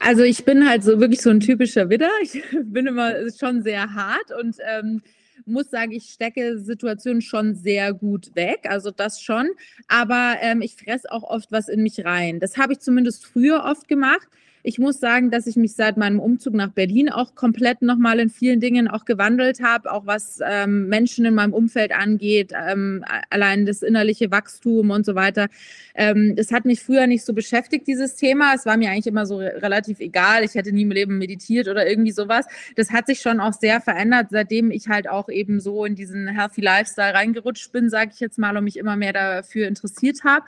Also 0.00 0.24
ich 0.24 0.44
bin 0.44 0.68
halt 0.68 0.82
so 0.82 0.98
wirklich 0.98 1.22
so 1.22 1.30
ein 1.30 1.38
typischer 1.38 1.88
Widder. 1.88 2.10
Ich 2.22 2.42
bin 2.64 2.88
immer 2.88 3.14
schon 3.30 3.62
sehr 3.62 3.94
hart 3.94 4.32
und 4.40 4.56
ähm, 4.68 5.02
muss 5.44 5.70
sagen, 5.70 5.92
ich 5.92 6.04
stecke 6.04 6.58
Situationen 6.58 7.22
schon 7.22 7.54
sehr 7.54 7.92
gut 7.92 8.34
weg, 8.34 8.66
also 8.68 8.90
das 8.90 9.20
schon. 9.20 9.48
Aber 9.88 10.36
ähm, 10.40 10.60
ich 10.60 10.74
fresse 10.74 11.10
auch 11.10 11.22
oft 11.22 11.52
was 11.52 11.68
in 11.68 11.82
mich 11.82 12.04
rein. 12.04 12.40
Das 12.40 12.56
habe 12.58 12.72
ich 12.72 12.80
zumindest 12.80 13.26
früher 13.26 13.64
oft 13.64 13.86
gemacht. 13.88 14.28
Ich 14.64 14.78
muss 14.78 15.00
sagen, 15.00 15.32
dass 15.32 15.48
ich 15.48 15.56
mich 15.56 15.74
seit 15.74 15.96
meinem 15.96 16.20
Umzug 16.20 16.54
nach 16.54 16.70
Berlin 16.70 17.08
auch 17.08 17.34
komplett 17.34 17.82
nochmal 17.82 18.20
in 18.20 18.30
vielen 18.30 18.60
Dingen 18.60 18.86
auch 18.86 19.04
gewandelt 19.04 19.60
habe, 19.60 19.90
auch 19.90 20.06
was 20.06 20.38
ähm, 20.44 20.86
Menschen 20.88 21.24
in 21.24 21.34
meinem 21.34 21.52
Umfeld 21.52 21.90
angeht, 21.90 22.52
ähm, 22.54 23.04
allein 23.28 23.66
das 23.66 23.82
innerliche 23.82 24.30
Wachstum 24.30 24.90
und 24.90 25.04
so 25.04 25.16
weiter. 25.16 25.48
Ähm, 25.96 26.36
das 26.36 26.52
hat 26.52 26.64
mich 26.64 26.80
früher 26.80 27.08
nicht 27.08 27.24
so 27.24 27.32
beschäftigt, 27.32 27.88
dieses 27.88 28.14
Thema. 28.14 28.54
Es 28.54 28.64
war 28.64 28.76
mir 28.76 28.90
eigentlich 28.90 29.08
immer 29.08 29.26
so 29.26 29.38
relativ 29.38 29.98
egal. 29.98 30.44
Ich 30.44 30.54
hätte 30.54 30.70
nie 30.70 30.82
im 30.82 30.92
Leben 30.92 31.18
meditiert 31.18 31.66
oder 31.66 31.88
irgendwie 31.88 32.12
sowas. 32.12 32.46
Das 32.76 32.92
hat 32.92 33.06
sich 33.06 33.20
schon 33.20 33.40
auch 33.40 33.54
sehr 33.54 33.80
verändert, 33.80 34.28
seitdem 34.30 34.70
ich 34.70 34.88
halt 34.88 35.08
auch 35.08 35.28
eben 35.28 35.58
so 35.58 35.84
in 35.84 35.96
diesen 35.96 36.28
Healthy 36.28 36.60
Lifestyle 36.60 37.14
reingerutscht 37.14 37.72
bin, 37.72 37.90
sage 37.90 38.12
ich 38.14 38.20
jetzt 38.20 38.38
mal, 38.38 38.56
und 38.56 38.62
mich 38.62 38.76
immer 38.76 38.94
mehr 38.94 39.12
dafür 39.12 39.66
interessiert 39.66 40.22
habe 40.22 40.44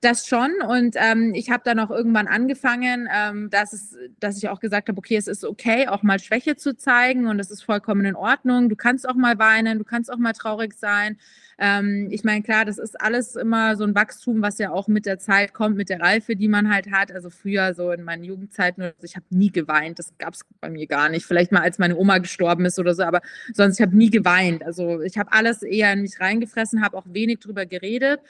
das 0.00 0.26
schon. 0.26 0.52
Und 0.68 0.94
ähm, 0.96 1.32
ich 1.34 1.50
habe 1.50 1.62
dann 1.64 1.78
auch 1.80 1.90
irgendwann 1.90 2.28
angefangen, 2.28 3.08
ähm, 3.12 3.50
dass, 3.50 3.72
es, 3.72 3.96
dass 4.20 4.36
ich 4.36 4.48
auch 4.48 4.60
gesagt 4.60 4.88
habe, 4.88 4.98
okay, 4.98 5.16
es 5.16 5.26
ist 5.26 5.44
okay, 5.44 5.88
auch 5.88 6.02
mal 6.02 6.18
Schwäche 6.18 6.56
zu 6.56 6.76
zeigen 6.76 7.26
und 7.26 7.40
es 7.40 7.50
ist 7.50 7.62
vollkommen 7.62 8.04
in 8.04 8.14
Ordnung. 8.14 8.68
Du 8.68 8.76
kannst 8.76 9.08
auch 9.08 9.14
mal 9.14 9.38
weinen, 9.38 9.78
du 9.78 9.84
kannst 9.84 10.12
auch 10.12 10.18
mal 10.18 10.32
traurig 10.32 10.74
sein. 10.74 11.18
Ähm, 11.58 12.08
ich 12.10 12.24
meine, 12.24 12.42
klar, 12.42 12.66
das 12.66 12.76
ist 12.76 13.00
alles 13.00 13.36
immer 13.36 13.76
so 13.76 13.84
ein 13.84 13.94
Wachstum, 13.94 14.42
was 14.42 14.58
ja 14.58 14.70
auch 14.70 14.88
mit 14.88 15.06
der 15.06 15.18
Zeit 15.18 15.54
kommt, 15.54 15.76
mit 15.76 15.88
der 15.88 16.00
Reife, 16.00 16.36
die 16.36 16.48
man 16.48 16.72
halt 16.72 16.90
hat. 16.92 17.10
Also 17.10 17.30
früher, 17.30 17.72
so 17.74 17.90
in 17.90 18.02
meinen 18.04 18.24
Jugendzeiten, 18.24 18.92
ich 19.02 19.16
habe 19.16 19.26
nie 19.30 19.50
geweint. 19.50 19.98
Das 19.98 20.16
gab 20.18 20.34
es 20.34 20.42
bei 20.60 20.68
mir 20.68 20.86
gar 20.86 21.08
nicht. 21.08 21.24
Vielleicht 21.24 21.52
mal, 21.52 21.62
als 21.62 21.78
meine 21.78 21.96
Oma 21.96 22.18
gestorben 22.18 22.66
ist 22.66 22.78
oder 22.78 22.94
so, 22.94 23.02
aber 23.02 23.22
sonst, 23.54 23.80
ich 23.80 23.86
habe 23.86 23.96
nie 23.96 24.10
geweint. 24.10 24.62
Also 24.62 25.00
ich 25.00 25.16
habe 25.16 25.32
alles 25.32 25.62
eher 25.62 25.92
in 25.94 26.02
mich 26.02 26.20
reingefressen, 26.20 26.84
habe 26.84 26.96
auch 26.98 27.06
wenig 27.06 27.40
drüber 27.40 27.64
geredet. 27.64 28.20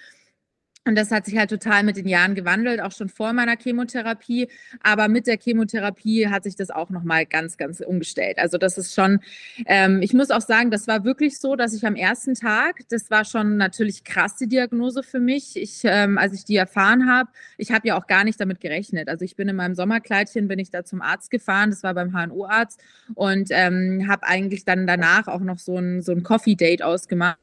Und 0.86 0.94
das 0.94 1.10
hat 1.10 1.26
sich 1.26 1.36
halt 1.36 1.50
total 1.50 1.82
mit 1.82 1.96
den 1.96 2.06
Jahren 2.06 2.36
gewandelt, 2.36 2.80
auch 2.80 2.92
schon 2.92 3.08
vor 3.08 3.32
meiner 3.32 3.56
Chemotherapie. 3.56 4.48
Aber 4.82 5.08
mit 5.08 5.26
der 5.26 5.36
Chemotherapie 5.36 6.28
hat 6.28 6.44
sich 6.44 6.54
das 6.54 6.70
auch 6.70 6.90
nochmal 6.90 7.26
ganz, 7.26 7.56
ganz 7.56 7.80
umgestellt. 7.80 8.38
Also 8.38 8.56
das 8.56 8.78
ist 8.78 8.94
schon, 8.94 9.18
ähm, 9.66 10.00
ich 10.00 10.14
muss 10.14 10.30
auch 10.30 10.40
sagen, 10.40 10.70
das 10.70 10.86
war 10.86 11.04
wirklich 11.04 11.40
so, 11.40 11.56
dass 11.56 11.74
ich 11.74 11.84
am 11.84 11.96
ersten 11.96 12.34
Tag, 12.34 12.88
das 12.88 13.10
war 13.10 13.24
schon 13.24 13.56
natürlich 13.56 14.04
krass 14.04 14.36
die 14.36 14.46
Diagnose 14.46 15.02
für 15.02 15.18
mich. 15.18 15.56
Ich, 15.56 15.80
ähm, 15.82 16.18
als 16.18 16.34
ich 16.34 16.44
die 16.44 16.54
erfahren 16.54 17.10
habe, 17.10 17.30
ich 17.58 17.72
habe 17.72 17.88
ja 17.88 17.98
auch 17.98 18.06
gar 18.06 18.22
nicht 18.22 18.40
damit 18.40 18.60
gerechnet. 18.60 19.08
Also 19.08 19.24
ich 19.24 19.34
bin 19.34 19.48
in 19.48 19.56
meinem 19.56 19.74
Sommerkleidchen, 19.74 20.46
bin 20.46 20.60
ich 20.60 20.70
da 20.70 20.84
zum 20.84 21.02
Arzt 21.02 21.32
gefahren, 21.32 21.70
das 21.70 21.82
war 21.82 21.94
beim 21.94 22.12
HNO-Arzt 22.12 22.80
und 23.14 23.48
ähm, 23.50 24.06
habe 24.08 24.24
eigentlich 24.24 24.64
dann 24.64 24.86
danach 24.86 25.26
auch 25.26 25.40
noch 25.40 25.58
so 25.58 25.78
ein, 25.78 26.00
so 26.00 26.12
ein 26.12 26.22
Coffee-Date 26.22 26.82
ausgemacht. 26.82 27.38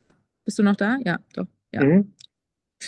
Bist 0.45 0.59
du 0.59 0.63
noch 0.63 0.77
da? 0.77 0.97
Ja, 1.03 1.19
doch. 1.33 1.47
Ja. 1.73 1.83
Mhm. 1.83 2.13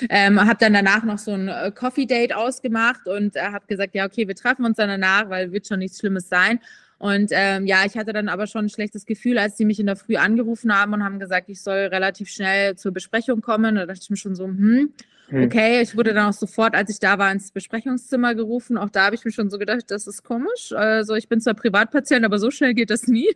Ähm, 0.09 0.39
habe 0.39 0.57
dann 0.59 0.73
danach 0.73 1.03
noch 1.03 1.17
so 1.17 1.31
ein 1.31 1.47
äh, 1.47 1.71
Coffee 1.73 2.05
Date 2.05 2.33
ausgemacht 2.35 3.07
und 3.07 3.35
äh, 3.35 3.41
habe 3.41 3.65
gesagt, 3.67 3.95
ja, 3.95 4.05
okay, 4.05 4.27
wir 4.27 4.35
treffen 4.35 4.65
uns 4.65 4.77
dann 4.77 4.89
danach, 4.89 5.29
weil 5.29 5.51
wird 5.51 5.67
schon 5.67 5.79
nichts 5.79 5.99
Schlimmes 5.99 6.29
sein. 6.29 6.59
Und 6.97 7.29
ähm, 7.31 7.67
ja, 7.67 7.85
ich 7.85 7.97
hatte 7.97 8.13
dann 8.13 8.29
aber 8.29 8.47
schon 8.47 8.65
ein 8.65 8.69
schlechtes 8.69 9.05
Gefühl, 9.05 9.37
als 9.37 9.55
die 9.55 9.65
mich 9.65 9.79
in 9.79 9.85
der 9.85 9.95
Früh 9.95 10.15
angerufen 10.15 10.73
haben 10.73 10.93
und 10.93 11.03
haben 11.03 11.19
gesagt, 11.19 11.49
ich 11.49 11.61
soll 11.61 11.87
relativ 11.87 12.29
schnell 12.29 12.75
zur 12.75 12.93
Besprechung 12.93 13.41
kommen. 13.41 13.75
Da 13.75 13.85
dachte 13.85 13.99
ich 14.01 14.09
mir 14.09 14.17
schon 14.17 14.35
so, 14.35 14.45
hm, 14.45 14.93
hm. 15.27 15.43
okay. 15.43 15.81
Ich 15.81 15.97
wurde 15.97 16.13
dann 16.13 16.29
auch 16.29 16.33
sofort, 16.33 16.73
als 16.73 16.89
ich 16.89 16.99
da 16.99 17.17
war, 17.17 17.31
ins 17.31 17.51
Besprechungszimmer 17.51 18.33
gerufen. 18.33 18.77
Auch 18.77 18.89
da 18.89 19.05
habe 19.05 19.15
ich 19.15 19.25
mir 19.25 19.31
schon 19.31 19.49
so 19.49 19.57
gedacht, 19.57 19.85
das 19.89 20.07
ist 20.07 20.23
komisch. 20.23 20.71
Also 20.71 21.15
ich 21.15 21.27
bin 21.27 21.41
zwar 21.41 21.53
Privatpatient, 21.53 22.25
aber 22.25 22.39
so 22.39 22.49
schnell 22.49 22.73
geht 22.73 22.89
das 22.89 23.07
nie. 23.07 23.29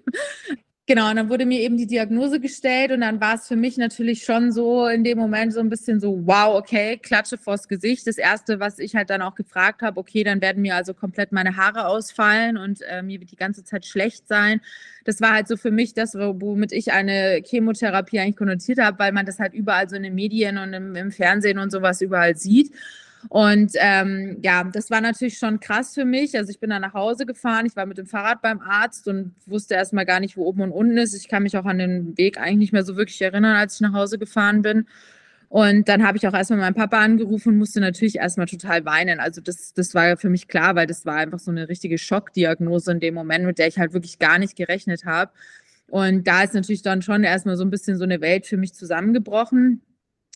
Genau, 0.89 1.11
und 1.11 1.17
dann 1.17 1.29
wurde 1.29 1.45
mir 1.45 1.59
eben 1.59 1.77
die 1.77 1.85
Diagnose 1.85 2.39
gestellt 2.39 2.91
und 2.91 3.01
dann 3.01 3.21
war 3.21 3.35
es 3.35 3.47
für 3.47 3.55
mich 3.55 3.77
natürlich 3.77 4.23
schon 4.23 4.51
so 4.51 4.87
in 4.87 5.03
dem 5.03 5.19
Moment 5.19 5.53
so 5.53 5.59
ein 5.59 5.69
bisschen 5.69 5.99
so, 5.99 6.25
wow, 6.25 6.55
okay, 6.55 6.97
Klatsche 6.97 7.37
vors 7.37 7.67
Gesicht. 7.67 8.07
Das 8.07 8.17
Erste, 8.17 8.59
was 8.59 8.79
ich 8.79 8.95
halt 8.95 9.11
dann 9.11 9.21
auch 9.21 9.35
gefragt 9.35 9.83
habe, 9.83 9.99
okay, 9.99 10.23
dann 10.23 10.41
werden 10.41 10.63
mir 10.63 10.73
also 10.73 10.95
komplett 10.95 11.31
meine 11.31 11.57
Haare 11.57 11.85
ausfallen 11.85 12.57
und 12.57 12.81
äh, 12.81 13.03
mir 13.03 13.19
wird 13.19 13.29
die 13.29 13.35
ganze 13.35 13.63
Zeit 13.63 13.85
schlecht 13.85 14.27
sein. 14.27 14.61
Das 15.05 15.21
war 15.21 15.33
halt 15.33 15.47
so 15.47 15.57
für 15.57 15.69
mich 15.69 15.93
das, 15.93 16.15
womit 16.15 16.71
ich 16.71 16.91
eine 16.91 17.43
Chemotherapie 17.45 18.19
eigentlich 18.19 18.37
konnotiert 18.37 18.79
habe, 18.79 18.97
weil 18.97 19.11
man 19.11 19.27
das 19.27 19.37
halt 19.37 19.53
überall 19.53 19.87
so 19.87 19.95
in 19.95 20.01
den 20.01 20.15
Medien 20.15 20.57
und 20.57 20.73
im, 20.73 20.95
im 20.95 21.11
Fernsehen 21.11 21.59
und 21.59 21.71
sowas 21.71 22.01
überall 22.01 22.35
sieht. 22.35 22.71
Und 23.27 23.73
ähm, 23.75 24.37
ja, 24.41 24.63
das 24.63 24.89
war 24.89 25.01
natürlich 25.01 25.37
schon 25.37 25.59
krass 25.59 25.93
für 25.93 26.05
mich. 26.05 26.37
Also 26.37 26.51
ich 26.51 26.59
bin 26.59 26.69
dann 26.69 26.81
nach 26.81 26.93
Hause 26.93 27.25
gefahren, 27.25 27.65
ich 27.65 27.75
war 27.75 27.85
mit 27.85 27.97
dem 27.97 28.05
Fahrrad 28.05 28.41
beim 28.41 28.61
Arzt 28.61 29.07
und 29.07 29.35
wusste 29.45 29.73
erstmal 29.73 30.05
gar 30.05 30.19
nicht, 30.19 30.37
wo 30.37 30.45
oben 30.45 30.61
und 30.61 30.71
unten 30.71 30.97
ist. 30.97 31.13
Ich 31.13 31.27
kann 31.27 31.43
mich 31.43 31.57
auch 31.57 31.65
an 31.65 31.79
den 31.79 32.17
Weg 32.17 32.39
eigentlich 32.39 32.57
nicht 32.57 32.73
mehr 32.73 32.83
so 32.83 32.95
wirklich 32.95 33.21
erinnern, 33.21 33.57
als 33.57 33.75
ich 33.75 33.81
nach 33.81 33.93
Hause 33.93 34.17
gefahren 34.17 34.61
bin. 34.61 34.87
Und 35.49 35.89
dann 35.89 36.05
habe 36.05 36.15
ich 36.17 36.27
auch 36.27 36.33
erstmal 36.33 36.59
meinen 36.59 36.75
Papa 36.75 36.99
angerufen 36.99 37.49
und 37.49 37.57
musste 37.57 37.81
natürlich 37.81 38.17
erstmal 38.17 38.45
total 38.45 38.85
weinen. 38.85 39.19
Also 39.19 39.41
das, 39.41 39.73
das 39.73 39.95
war 39.95 40.15
für 40.15 40.29
mich 40.29 40.47
klar, 40.47 40.75
weil 40.75 40.85
das 40.85 41.05
war 41.05 41.15
einfach 41.15 41.39
so 41.39 41.49
eine 41.49 41.67
richtige 41.67 41.97
Schockdiagnose 41.97 42.91
in 42.91 42.99
dem 42.99 43.15
Moment, 43.15 43.45
mit 43.45 43.57
der 43.57 43.67
ich 43.67 43.79
halt 43.79 43.93
wirklich 43.93 44.19
gar 44.19 44.37
nicht 44.37 44.55
gerechnet 44.55 45.05
habe. 45.05 45.31
Und 45.87 46.27
da 46.27 46.43
ist 46.43 46.53
natürlich 46.53 46.83
dann 46.83 47.01
schon 47.01 47.23
erstmal 47.23 47.57
so 47.57 47.63
ein 47.63 47.71
bisschen 47.71 47.97
so 47.97 48.03
eine 48.03 48.21
Welt 48.21 48.45
für 48.45 48.57
mich 48.57 48.75
zusammengebrochen. 48.75 49.81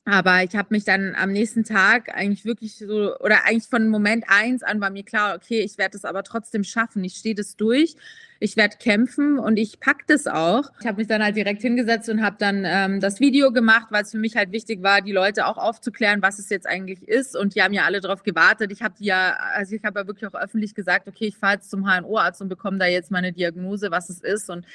Aber 0.05 0.43
ich 0.43 0.53
habe 0.57 0.67
mich 0.71 0.83
dann 0.83 1.15
am 1.15 1.31
nächsten 1.31 1.63
Tag 1.63 2.13
eigentlich 2.13 2.43
wirklich 2.43 2.75
so, 2.75 3.17
oder 3.19 3.45
eigentlich 3.45 3.67
von 3.69 3.87
Moment 3.87 4.25
eins 4.27 4.61
an 4.61 4.81
war 4.81 4.89
mir 4.89 5.03
klar, 5.03 5.35
okay, 5.35 5.61
ich 5.61 5.77
werde 5.77 5.95
es 5.95 6.03
aber 6.03 6.23
trotzdem 6.23 6.65
schaffen. 6.65 7.05
Ich 7.05 7.15
stehe 7.15 7.35
das 7.35 7.55
durch, 7.55 7.95
ich 8.41 8.57
werde 8.57 8.75
kämpfen 8.75 9.39
und 9.39 9.55
ich 9.55 9.79
pack 9.79 10.05
das 10.07 10.27
auch. 10.27 10.69
Ich 10.81 10.87
habe 10.87 10.97
mich 10.97 11.07
dann 11.07 11.23
halt 11.23 11.37
direkt 11.37 11.61
hingesetzt 11.61 12.09
und 12.09 12.21
habe 12.21 12.35
dann 12.37 12.63
ähm, 12.65 12.99
das 12.99 13.21
Video 13.21 13.53
gemacht, 13.53 13.87
weil 13.91 14.03
es 14.03 14.11
für 14.11 14.17
mich 14.17 14.35
halt 14.35 14.51
wichtig 14.51 14.83
war, 14.83 14.99
die 14.99 15.13
Leute 15.13 15.47
auch 15.47 15.55
aufzuklären, 15.57 16.21
was 16.21 16.37
es 16.37 16.49
jetzt 16.49 16.67
eigentlich 16.67 17.07
ist. 17.07 17.37
Und 17.37 17.55
die 17.55 17.61
haben 17.61 17.73
ja 17.73 17.85
alle 17.85 18.01
darauf 18.01 18.23
gewartet. 18.23 18.73
Ich 18.73 18.81
habe 18.81 18.95
ja, 18.99 19.37
also 19.55 19.73
ich 19.73 19.85
habe 19.85 20.01
ja 20.01 20.07
wirklich 20.07 20.27
auch 20.27 20.37
öffentlich 20.37 20.75
gesagt, 20.75 21.07
okay, 21.07 21.27
ich 21.27 21.37
fahre 21.37 21.53
jetzt 21.53 21.69
zum 21.69 21.85
HNO-Arzt 21.85 22.41
und 22.41 22.49
bekomme 22.49 22.77
da 22.77 22.87
jetzt 22.87 23.09
meine 23.09 23.31
Diagnose, 23.31 23.89
was 23.89 24.09
es 24.09 24.19
ist. 24.19 24.49
Und 24.49 24.65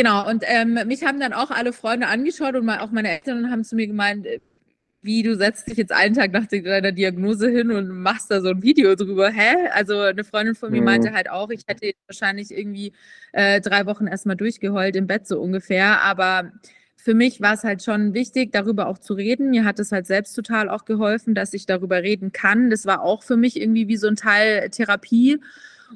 Genau, 0.00 0.26
und 0.26 0.44
ähm, 0.46 0.78
mich 0.86 1.04
haben 1.04 1.20
dann 1.20 1.34
auch 1.34 1.50
alle 1.50 1.74
Freunde 1.74 2.06
angeschaut 2.06 2.54
und 2.54 2.66
auch 2.70 2.90
meine 2.90 3.10
Eltern 3.10 3.50
haben 3.50 3.64
zu 3.64 3.76
mir 3.76 3.86
gemeint, 3.86 4.24
äh, 4.24 4.40
wie 5.02 5.22
du 5.22 5.36
setzt 5.36 5.68
dich 5.68 5.76
jetzt 5.76 5.92
einen 5.92 6.14
Tag 6.14 6.32
nach 6.32 6.46
deiner 6.46 6.92
Diagnose 6.92 7.50
hin 7.50 7.70
und 7.70 7.88
machst 7.88 8.30
da 8.30 8.40
so 8.40 8.48
ein 8.48 8.62
Video 8.62 8.94
drüber. 8.94 9.28
Hä? 9.28 9.68
Also 9.74 10.00
eine 10.00 10.24
Freundin 10.24 10.54
von 10.54 10.70
mir 10.72 10.80
mhm. 10.80 10.86
meinte 10.86 11.12
halt 11.12 11.28
auch, 11.28 11.50
ich 11.50 11.64
hätte 11.66 11.92
wahrscheinlich 12.06 12.50
irgendwie 12.50 12.94
äh, 13.32 13.60
drei 13.60 13.84
Wochen 13.84 14.06
erstmal 14.06 14.36
durchgeheult 14.36 14.96
im 14.96 15.06
Bett 15.06 15.28
so 15.28 15.38
ungefähr. 15.38 16.00
Aber 16.00 16.50
für 16.96 17.12
mich 17.12 17.42
war 17.42 17.52
es 17.52 17.62
halt 17.62 17.82
schon 17.82 18.14
wichtig, 18.14 18.52
darüber 18.52 18.86
auch 18.88 18.98
zu 18.98 19.12
reden. 19.12 19.50
Mir 19.50 19.66
hat 19.66 19.78
es 19.80 19.92
halt 19.92 20.06
selbst 20.06 20.32
total 20.32 20.70
auch 20.70 20.86
geholfen, 20.86 21.34
dass 21.34 21.52
ich 21.52 21.66
darüber 21.66 22.02
reden 22.02 22.32
kann. 22.32 22.70
Das 22.70 22.86
war 22.86 23.02
auch 23.02 23.22
für 23.22 23.36
mich 23.36 23.60
irgendwie 23.60 23.86
wie 23.86 23.98
so 23.98 24.08
ein 24.08 24.16
Teil 24.16 24.70
Therapie. 24.70 25.40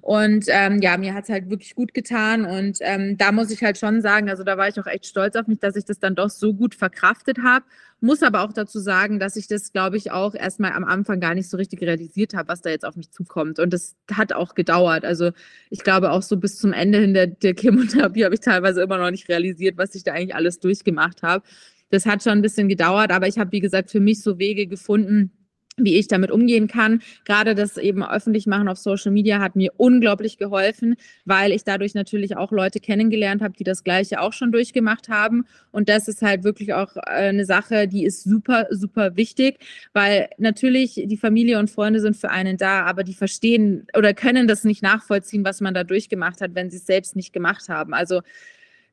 Und 0.00 0.46
ähm, 0.48 0.80
ja, 0.80 0.96
mir 0.96 1.14
hat 1.14 1.24
es 1.24 1.30
halt 1.30 1.50
wirklich 1.50 1.74
gut 1.74 1.94
getan. 1.94 2.44
Und 2.44 2.78
ähm, 2.80 3.16
da 3.16 3.32
muss 3.32 3.50
ich 3.50 3.62
halt 3.62 3.78
schon 3.78 4.02
sagen, 4.02 4.28
also 4.28 4.42
da 4.44 4.56
war 4.56 4.68
ich 4.68 4.78
auch 4.80 4.86
echt 4.86 5.06
stolz 5.06 5.36
auf 5.36 5.46
mich, 5.46 5.60
dass 5.60 5.76
ich 5.76 5.84
das 5.84 5.98
dann 5.98 6.14
doch 6.14 6.30
so 6.30 6.52
gut 6.54 6.74
verkraftet 6.74 7.38
habe. 7.42 7.64
Muss 8.00 8.22
aber 8.22 8.42
auch 8.42 8.52
dazu 8.52 8.80
sagen, 8.80 9.18
dass 9.18 9.36
ich 9.36 9.46
das, 9.46 9.72
glaube 9.72 9.96
ich, 9.96 10.10
auch 10.10 10.34
erstmal 10.34 10.72
am 10.72 10.84
Anfang 10.84 11.20
gar 11.20 11.34
nicht 11.34 11.48
so 11.48 11.56
richtig 11.56 11.80
realisiert 11.80 12.34
habe, 12.34 12.48
was 12.48 12.60
da 12.60 12.70
jetzt 12.70 12.84
auf 12.84 12.96
mich 12.96 13.10
zukommt. 13.10 13.58
Und 13.58 13.72
das 13.72 13.96
hat 14.12 14.32
auch 14.32 14.54
gedauert. 14.54 15.04
Also 15.04 15.30
ich 15.70 15.80
glaube 15.80 16.10
auch 16.10 16.22
so 16.22 16.36
bis 16.36 16.58
zum 16.58 16.72
Ende 16.72 16.98
hin 16.98 17.14
der, 17.14 17.28
der 17.28 17.54
Chemotherapie 17.54 18.24
habe 18.24 18.34
ich 18.34 18.40
teilweise 18.40 18.82
immer 18.82 18.98
noch 18.98 19.10
nicht 19.10 19.28
realisiert, 19.28 19.78
was 19.78 19.94
ich 19.94 20.02
da 20.02 20.12
eigentlich 20.12 20.34
alles 20.34 20.60
durchgemacht 20.60 21.22
habe. 21.22 21.44
Das 21.90 22.06
hat 22.06 22.22
schon 22.22 22.32
ein 22.32 22.42
bisschen 22.42 22.68
gedauert, 22.68 23.12
aber 23.12 23.28
ich 23.28 23.38
habe, 23.38 23.52
wie 23.52 23.60
gesagt, 23.60 23.90
für 23.90 24.00
mich 24.00 24.20
so 24.20 24.38
Wege 24.38 24.66
gefunden, 24.66 25.30
wie 25.76 25.96
ich 25.96 26.08
damit 26.08 26.30
umgehen 26.30 26.68
kann. 26.68 27.02
Gerade 27.24 27.54
das 27.54 27.76
eben 27.76 28.04
öffentlich 28.04 28.46
machen 28.46 28.68
auf 28.68 28.78
Social 28.78 29.12
Media 29.12 29.40
hat 29.40 29.56
mir 29.56 29.72
unglaublich 29.76 30.38
geholfen, 30.38 30.96
weil 31.24 31.52
ich 31.52 31.64
dadurch 31.64 31.94
natürlich 31.94 32.36
auch 32.36 32.52
Leute 32.52 32.80
kennengelernt 32.80 33.42
habe, 33.42 33.54
die 33.58 33.64
das 33.64 33.82
Gleiche 33.82 34.20
auch 34.20 34.32
schon 34.32 34.52
durchgemacht 34.52 35.08
haben. 35.08 35.46
Und 35.72 35.88
das 35.88 36.06
ist 36.08 36.22
halt 36.22 36.44
wirklich 36.44 36.74
auch 36.74 36.96
äh, 36.96 37.00
eine 37.00 37.44
Sache, 37.44 37.88
die 37.88 38.04
ist 38.04 38.22
super, 38.22 38.66
super 38.70 39.16
wichtig, 39.16 39.58
weil 39.92 40.28
natürlich 40.38 41.02
die 41.06 41.16
Familie 41.16 41.58
und 41.58 41.70
Freunde 41.70 42.00
sind 42.00 42.16
für 42.16 42.30
einen 42.30 42.56
da, 42.56 42.84
aber 42.84 43.02
die 43.02 43.14
verstehen 43.14 43.86
oder 43.96 44.14
können 44.14 44.46
das 44.46 44.64
nicht 44.64 44.82
nachvollziehen, 44.82 45.44
was 45.44 45.60
man 45.60 45.74
da 45.74 45.84
durchgemacht 45.84 46.40
hat, 46.40 46.54
wenn 46.54 46.70
sie 46.70 46.76
es 46.76 46.86
selbst 46.86 47.16
nicht 47.16 47.32
gemacht 47.32 47.68
haben. 47.68 47.94
Also 47.94 48.22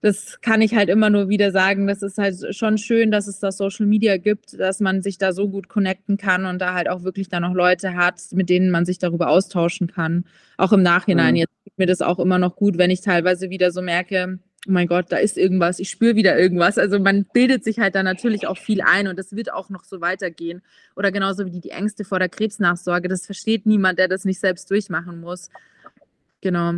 das 0.02 0.42
kann 0.42 0.62
ich 0.62 0.74
halt 0.74 0.90
immer 0.90 1.12
nur 1.12 1.30
wieder 1.30 1.52
sagen. 1.52 1.86
Das 1.86 2.02
ist 2.02 2.18
halt 2.18 2.56
schon 2.56 2.80
schön, 2.80 3.12
dass 3.12 3.28
es 3.28 3.40
da 3.40 3.52
Social 3.52 3.86
Media 3.86 4.18
gibt, 4.18 4.60
dass 4.60 4.80
man 4.80 5.04
sich 5.04 5.20
da 5.20 5.32
so 5.32 5.48
gut 5.48 5.70
connecten 5.70 6.18
kann 6.18 6.46
und 6.46 6.60
da 6.60 6.74
halt 6.74 6.90
auch 6.90 7.04
wirklich 7.04 7.30
dann 7.30 7.44
noch 7.44 7.54
Leute 7.54 7.96
hat, 7.96 8.20
mit 8.32 8.50
denen 8.50 8.72
man 8.72 8.86
sich 8.86 8.98
darüber 8.98 9.30
austauschen 9.30 9.88
kann. 9.88 10.26
Auch 10.58 10.74
im 10.74 10.82
Nachhinein. 10.82 11.36
Mhm. 11.36 11.42
Jetzt 11.42 11.54
tut 11.64 11.78
mir 11.78 11.86
das 11.86 12.02
auch 12.02 12.18
immer 12.18 12.40
noch 12.40 12.56
gut, 12.56 12.80
wenn 12.80 12.90
ich 12.90 13.02
teilweise 13.02 13.52
wieder 13.52 13.72
so 13.72 13.84
merke, 13.84 14.40
oh 14.68 14.72
mein 14.72 14.88
Gott, 14.88 15.06
da 15.10 15.18
ist 15.18 15.38
irgendwas, 15.38 15.78
ich 15.78 15.92
spüre 15.92 16.16
wieder 16.16 16.38
irgendwas. 16.38 16.80
Also 16.80 17.00
man 17.00 17.26
bildet 17.32 17.64
sich 17.64 17.78
halt 17.78 17.94
da 17.94 18.02
natürlich 18.02 18.48
auch 18.48 18.58
viel 18.58 18.82
ein 18.82 19.08
und 19.08 19.20
das 19.20 19.36
wird 19.36 19.54
auch 19.54 19.70
noch 19.70 19.84
so 19.84 20.02
weitergehen. 20.02 20.64
Oder 20.96 21.12
genauso 21.12 21.46
wie 21.46 21.52
die, 21.52 21.62
die 21.62 21.72
Ängste 21.72 22.06
vor 22.06 22.18
der 22.18 22.30
Krebsnachsorge. 22.30 23.08
Das 23.08 23.28
versteht 23.28 23.68
niemand, 23.68 24.00
der 24.00 24.08
das 24.08 24.26
nicht 24.26 24.40
selbst 24.40 24.70
durchmachen 24.72 25.20
muss. 25.20 25.50
Genau. 26.42 26.74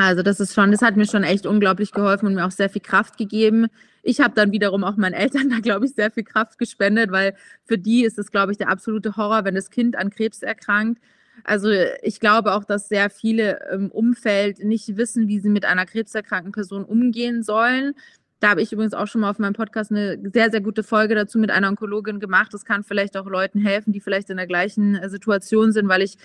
Also 0.00 0.22
das 0.22 0.38
ist 0.38 0.54
schon, 0.54 0.70
das 0.70 0.80
hat 0.80 0.96
mir 0.96 1.06
schon 1.06 1.24
echt 1.24 1.44
unglaublich 1.44 1.90
geholfen 1.90 2.26
und 2.26 2.34
mir 2.34 2.46
auch 2.46 2.52
sehr 2.52 2.70
viel 2.70 2.80
Kraft 2.80 3.18
gegeben. 3.18 3.66
Ich 4.04 4.20
habe 4.20 4.32
dann 4.32 4.52
wiederum 4.52 4.84
auch 4.84 4.96
meinen 4.96 5.12
Eltern 5.12 5.50
da, 5.50 5.58
glaube 5.58 5.86
ich, 5.86 5.94
sehr 5.94 6.12
viel 6.12 6.22
Kraft 6.22 6.56
gespendet, 6.56 7.10
weil 7.10 7.34
für 7.64 7.78
die 7.78 8.04
ist 8.04 8.16
es, 8.16 8.30
glaube 8.30 8.52
ich, 8.52 8.58
der 8.58 8.68
absolute 8.68 9.16
Horror, 9.16 9.44
wenn 9.44 9.56
das 9.56 9.70
Kind 9.70 9.96
an 9.96 10.10
Krebs 10.10 10.42
erkrankt. 10.42 11.02
Also 11.42 11.70
ich 12.02 12.20
glaube 12.20 12.52
auch, 12.52 12.62
dass 12.62 12.88
sehr 12.88 13.10
viele 13.10 13.58
im 13.72 13.90
Umfeld 13.90 14.62
nicht 14.62 14.96
wissen, 14.96 15.26
wie 15.26 15.40
sie 15.40 15.48
mit 15.48 15.64
einer 15.64 15.84
krebserkrankten 15.84 16.52
Person 16.52 16.84
umgehen 16.84 17.42
sollen. 17.42 17.94
Da 18.38 18.50
habe 18.50 18.62
ich 18.62 18.72
übrigens 18.72 18.94
auch 18.94 19.08
schon 19.08 19.22
mal 19.22 19.30
auf 19.30 19.40
meinem 19.40 19.54
Podcast 19.54 19.90
eine 19.90 20.16
sehr, 20.32 20.52
sehr 20.52 20.60
gute 20.60 20.84
Folge 20.84 21.16
dazu 21.16 21.40
mit 21.40 21.50
einer 21.50 21.70
Onkologin 21.70 22.20
gemacht. 22.20 22.54
Das 22.54 22.64
kann 22.64 22.84
vielleicht 22.84 23.16
auch 23.16 23.26
Leuten 23.26 23.58
helfen, 23.58 23.92
die 23.92 24.00
vielleicht 24.00 24.30
in 24.30 24.36
der 24.36 24.46
gleichen 24.46 24.96
Situation 25.08 25.72
sind, 25.72 25.88
weil 25.88 26.02
ich 26.02 26.18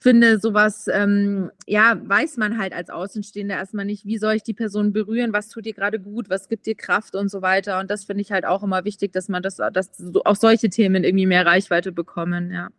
finde, 0.00 0.38
sowas, 0.38 0.88
ähm, 0.92 1.50
ja, 1.66 2.00
weiß 2.02 2.38
man 2.38 2.58
halt 2.58 2.72
als 2.72 2.88
Außenstehender 2.88 3.54
erstmal 3.54 3.84
nicht, 3.84 4.06
wie 4.06 4.16
soll 4.16 4.34
ich 4.34 4.42
die 4.42 4.54
Person 4.54 4.92
berühren, 4.92 5.32
was 5.32 5.50
tut 5.50 5.66
dir 5.66 5.74
gerade 5.74 6.00
gut, 6.00 6.30
was 6.30 6.48
gibt 6.48 6.66
dir 6.66 6.74
Kraft 6.74 7.14
und 7.14 7.28
so 7.28 7.42
weiter. 7.42 7.78
Und 7.78 7.90
das 7.90 8.04
finde 8.04 8.22
ich 8.22 8.32
halt 8.32 8.46
auch 8.46 8.62
immer 8.62 8.84
wichtig, 8.84 9.12
dass 9.12 9.28
man 9.28 9.42
das, 9.42 9.56
dass 9.56 9.90
auch 10.24 10.36
solche 10.36 10.70
Themen 10.70 11.04
irgendwie 11.04 11.26
mehr 11.26 11.44
Reichweite 11.44 11.92
bekommen, 11.92 12.50
ja. 12.50 12.70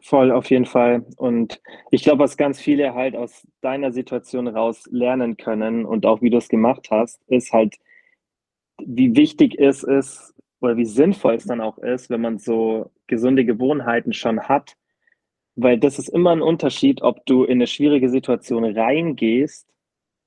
Voll, 0.00 0.32
auf 0.32 0.50
jeden 0.50 0.66
Fall. 0.66 1.04
Und 1.16 1.60
ich 1.92 2.02
glaube, 2.02 2.24
was 2.24 2.36
ganz 2.36 2.60
viele 2.60 2.94
halt 2.94 3.14
aus 3.14 3.46
deiner 3.60 3.92
Situation 3.92 4.48
raus 4.48 4.88
lernen 4.90 5.36
können 5.36 5.84
und 5.84 6.06
auch 6.06 6.22
wie 6.22 6.30
du 6.30 6.38
es 6.38 6.48
gemacht 6.48 6.88
hast, 6.90 7.20
ist 7.28 7.52
halt, 7.52 7.76
wie 8.84 9.14
wichtig 9.14 9.56
es 9.58 9.84
ist 9.84 10.34
oder 10.60 10.76
wie 10.76 10.86
sinnvoll 10.86 11.34
es 11.34 11.44
dann 11.44 11.60
auch 11.60 11.78
ist, 11.78 12.10
wenn 12.10 12.20
man 12.20 12.38
so 12.38 12.90
gesunde 13.06 13.44
Gewohnheiten 13.44 14.12
schon 14.12 14.40
hat, 14.40 14.76
weil 15.56 15.78
das 15.78 15.98
ist 15.98 16.08
immer 16.08 16.30
ein 16.30 16.42
Unterschied, 16.42 17.02
ob 17.02 17.24
du 17.26 17.44
in 17.44 17.52
eine 17.52 17.66
schwierige 17.66 18.08
Situation 18.08 18.64
reingehst 18.64 19.68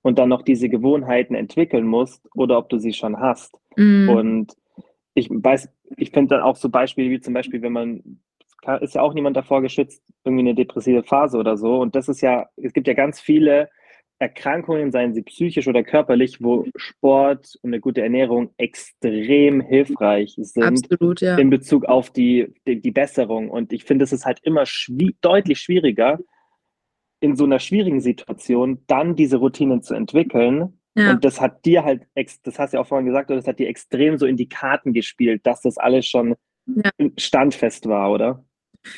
und 0.01 0.19
dann 0.19 0.29
noch 0.29 0.43
diese 0.43 0.69
Gewohnheiten 0.69 1.35
entwickeln 1.35 1.85
musst 1.87 2.27
oder 2.35 2.57
ob 2.57 2.69
du 2.69 2.77
sie 2.77 2.93
schon 2.93 3.19
hast. 3.19 3.57
Mhm. 3.75 4.09
Und 4.09 4.53
ich 5.15 5.29
weiß, 5.29 5.69
ich 5.97 6.11
finde 6.11 6.35
dann 6.35 6.43
auch 6.43 6.55
so 6.55 6.69
Beispiele 6.69 7.09
wie 7.09 7.19
zum 7.19 7.33
Beispiel, 7.33 7.61
wenn 7.61 7.73
man, 7.73 8.19
ist 8.81 8.95
ja 8.95 9.01
auch 9.01 9.13
niemand 9.13 9.37
davor 9.37 9.61
geschützt, 9.61 10.03
irgendwie 10.23 10.41
eine 10.41 10.55
depressive 10.55 11.03
Phase 11.03 11.37
oder 11.37 11.57
so. 11.57 11.79
Und 11.79 11.95
das 11.95 12.07
ist 12.07 12.21
ja, 12.21 12.47
es 12.57 12.73
gibt 12.73 12.87
ja 12.87 12.93
ganz 12.93 13.19
viele 13.19 13.69
Erkrankungen, 14.17 14.91
seien 14.91 15.13
sie 15.13 15.23
psychisch 15.23 15.67
oder 15.67 15.83
körperlich, 15.83 16.41
wo 16.41 16.65
Sport 16.75 17.55
und 17.61 17.71
eine 17.71 17.81
gute 17.81 18.01
Ernährung 18.01 18.51
extrem 18.57 19.61
hilfreich 19.61 20.35
sind 20.37 20.63
Absolut, 20.63 21.21
ja. 21.21 21.37
in 21.37 21.49
Bezug 21.49 21.85
auf 21.85 22.11
die, 22.11 22.53
die, 22.65 22.81
die 22.81 22.91
Besserung. 22.91 23.49
Und 23.49 23.73
ich 23.73 23.83
finde, 23.83 24.03
es 24.03 24.13
ist 24.13 24.25
halt 24.25 24.39
immer 24.43 24.65
schwi 24.65 25.15
deutlich 25.21 25.59
schwieriger, 25.59 26.19
in 27.19 27.35
so 27.35 27.43
einer 27.43 27.59
schwierigen 27.59 27.99
Situation 27.99 28.83
dann 28.87 29.15
diese 29.15 29.37
Routinen 29.37 29.81
zu 29.81 29.93
entwickeln. 29.93 30.79
Ja. 30.95 31.11
Und 31.11 31.25
das 31.25 31.41
hat 31.41 31.65
dir 31.65 31.83
halt, 31.83 32.03
das 32.43 32.57
hast 32.57 32.71
du 32.71 32.77
ja 32.77 32.81
auch 32.81 32.87
vorhin 32.87 33.07
gesagt, 33.07 33.29
das 33.29 33.47
hat 33.47 33.59
dir 33.59 33.67
extrem 33.67 34.17
so 34.17 34.25
in 34.25 34.37
die 34.37 34.47
Karten 34.47 34.93
gespielt, 34.93 35.45
dass 35.45 35.61
das 35.61 35.77
alles 35.77 36.05
schon 36.05 36.35
ja. 36.67 36.89
standfest 37.17 37.87
war, 37.87 38.11
oder? 38.11 38.45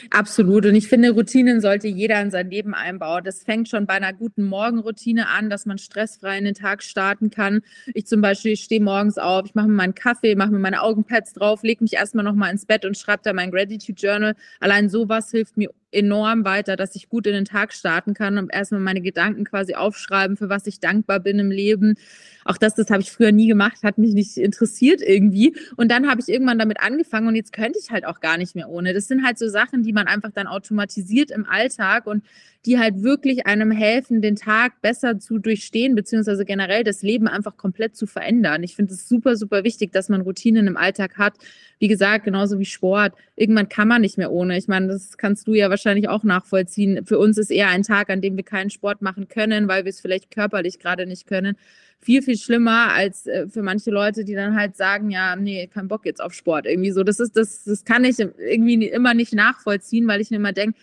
Absolut. 0.10 0.66
Und 0.66 0.76
ich 0.76 0.88
finde, 0.88 1.12
Routinen 1.12 1.62
sollte 1.62 1.88
jeder 1.88 2.22
in 2.22 2.32
sein 2.32 2.50
Leben 2.50 2.74
einbauen. 2.74 3.24
Das 3.24 3.44
fängt 3.44 3.70
schon 3.70 3.86
bei 3.86 3.94
einer 3.94 4.14
guten 4.14 4.44
Morgenroutine 4.44 5.28
an, 5.28 5.50
dass 5.50 5.66
man 5.66 5.78
stressfrei 5.78 6.38
in 6.38 6.46
den 6.46 6.54
Tag 6.54 6.84
starten 6.84 7.30
kann. 7.30 7.62
Ich 7.94 8.06
zum 8.08 8.22
Beispiel 8.22 8.56
stehe 8.56 8.82
morgens 8.82 9.18
auf, 9.18 9.46
ich 9.46 9.56
mache 9.56 9.68
mir 9.68 9.74
meinen 9.76 9.96
Kaffee, 9.96 10.36
mache 10.36 10.52
mir 10.52 10.60
meine 10.60 10.82
Augenpads 10.82 11.34
drauf, 11.34 11.64
lege 11.64 11.84
mich 11.84 11.94
erstmal 11.94 12.26
nochmal 12.26 12.52
ins 12.52 12.66
Bett 12.66 12.86
und 12.86 12.98
schreibe 12.98 13.22
da 13.24 13.34
mein 13.34 13.52
Gratitude 13.52 14.00
Journal. 14.00 14.36
Allein 14.60 14.90
sowas 14.90 15.32
hilft 15.32 15.58
mir 15.58 15.70
enorm 15.92 16.44
weiter, 16.44 16.76
dass 16.76 16.96
ich 16.96 17.08
gut 17.10 17.28
in 17.28 17.34
den 17.34 17.46
Tag 17.46 17.74
starten 17.74 18.14
kann 18.14 18.38
und 18.38 18.54
erstmal 18.54 18.82
meine 18.82 19.02
Gedanken 19.02 19.46
quasi 19.46 19.76
aufschreiben, 19.76 20.36
für 20.36 20.50
was 20.50 20.68
ich 20.68 20.80
dankbar 20.80 21.20
bin 21.20 21.40
im 21.40 21.50
Leben. 21.50 21.96
Auch 22.44 22.58
das, 22.58 22.76
das 22.76 22.90
habe 22.90 23.02
ich 23.02 23.12
früher 23.12 23.32
nie 23.32 23.48
gemacht, 23.48 23.84
hat 23.84 23.98
mich 23.98 24.14
nicht 24.14 24.38
interessiert 24.38 25.02
irgendwie. 25.02 25.56
Und 25.78 25.90
dann 25.90 26.10
habe 26.10 26.22
ich 26.22 26.28
irgendwann 26.28 26.60
damit 26.60 26.82
angefangen 26.82 27.28
und 27.28 27.36
jetzt 27.36 27.54
könnte 27.54 27.80
ich 27.82 27.92
halt 27.92 28.06
auch 28.06 28.20
gar 28.20 28.38
nicht 28.38 28.56
mehr 28.56 28.70
ohne. 28.70 28.94
Das 28.94 29.08
sind 29.08 29.26
halt 29.26 29.40
so 29.40 29.48
Sachen, 29.48 29.84
die 29.84 29.94
man 29.94 30.08
einfach 30.08 30.32
dann 30.32 30.48
automatisiert 30.48 31.32
im 31.32 31.46
Alltag 31.46 32.06
und 32.06 32.24
die 32.68 32.78
halt 32.78 33.02
wirklich 33.02 33.48
einem 33.48 33.72
helfen, 33.72 34.22
den 34.22 34.36
Tag 34.36 34.82
besser 34.82 35.20
zu 35.20 35.40
durchstehen, 35.40 35.96
beziehungsweise 35.96 36.44
generell 36.44 36.84
das 36.84 37.02
Leben 37.02 37.30
einfach 37.30 37.56
komplett 37.56 37.96
zu 37.96 38.06
verändern. 38.06 38.62
Ich 38.62 38.76
finde 38.76 38.94
es 38.94 39.08
super, 39.08 39.38
super 39.38 39.64
wichtig, 39.64 39.94
dass 39.94 40.10
man 40.10 40.20
Routinen 40.20 40.68
im 40.68 40.76
Alltag 40.76 41.18
hat. 41.18 41.36
Wie 41.80 41.88
gesagt, 41.88 42.26
genauso 42.26 42.60
wie 42.60 42.66
Sport. 42.66 43.14
Irgendwann 43.38 43.70
kann 43.70 43.88
man 43.88 44.02
nicht 44.02 44.18
mehr 44.18 44.34
ohne. 44.34 44.58
Ich 44.58 44.68
meine, 44.68 44.88
das 44.88 45.18
kannst 45.18 45.48
du 45.48 45.54
ja 45.54 45.70
wahrscheinlich 45.70 46.10
auch 46.10 46.24
nachvollziehen. 46.24 47.06
Für 47.06 47.20
uns 47.20 47.38
ist 47.38 47.52
eher 47.52 47.70
ein 47.70 47.84
Tag, 47.84 48.10
an 48.10 48.20
dem 48.20 48.36
wir 48.36 48.44
keinen 48.44 48.70
Sport 48.70 49.02
machen 49.02 49.30
können, 49.30 49.70
weil 49.70 49.86
wir 49.86 49.90
es 49.90 50.02
vielleicht 50.02 50.30
körperlich 50.30 50.78
gerade 50.78 51.08
nicht 51.08 51.26
können 51.26 51.56
viel, 52.00 52.22
viel 52.22 52.38
schlimmer 52.38 52.94
als 52.94 53.26
äh, 53.26 53.48
für 53.48 53.64
manche 53.64 53.92
Leute, 53.92 54.24
die 54.24 54.36
dann 54.36 54.56
halt 54.56 54.76
sagen, 54.76 55.10
ja, 55.10 55.36
nee, 55.36 55.68
kein 55.68 55.88
Bock 55.88 56.06
jetzt 56.06 56.22
auf 56.22 56.34
Sport. 56.34 56.66
Irgendwie 56.66 56.92
so. 56.92 57.04
Das 57.04 57.20
ist, 57.20 57.36
das, 57.36 57.64
das 57.64 57.86
kann 57.86 58.06
ich 58.06 58.20
irgendwie 58.20 58.88
immer 58.88 59.14
nicht 59.14 59.34
nachvollziehen, 59.34 60.08
weil 60.08 60.22
ich 60.22 60.30
mir 60.30 60.38
immer 60.38 60.54
denke, 60.54 60.78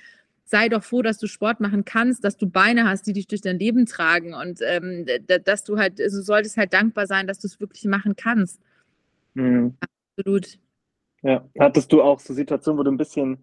sei 0.45 0.69
doch 0.69 0.85
froh, 0.85 1.03
dass 1.03 1.19
du 1.19 1.27
Sport 1.27 1.61
machen 1.61 1.85
kannst, 1.85 2.25
dass 2.25 2.37
du 2.37 2.49
Beine 2.49 2.89
hast, 2.89 3.07
die 3.07 3.13
dich 3.13 3.27
durch 3.27 3.41
dein 3.41 3.59
Leben 3.59 3.87
tragen 3.87 4.35
und 4.35 4.61
ähm, 4.63 5.07
dass 5.45 5.65
du 5.65 5.79
halt, 5.79 6.01
also 6.01 6.19
du 6.19 6.23
solltest 6.23 6.57
halt 6.57 6.73
dankbar 6.73 7.07
sein, 7.07 7.27
dass 7.27 7.39
du 7.39 7.47
es 7.47 7.61
wirklich 7.61 7.85
machen 7.85 8.15
kannst. 8.17 8.61
Mhm. 9.35 9.77
Absolut. 10.17 10.59
Ja, 11.23 11.49
hattest 11.59 11.91
du 11.93 12.03
auch 12.03 12.21
so 12.21 12.35
Situationen, 12.35 12.79
wo 12.79 12.83
du 12.83 12.91
ein 12.91 12.99
bisschen 12.99 13.39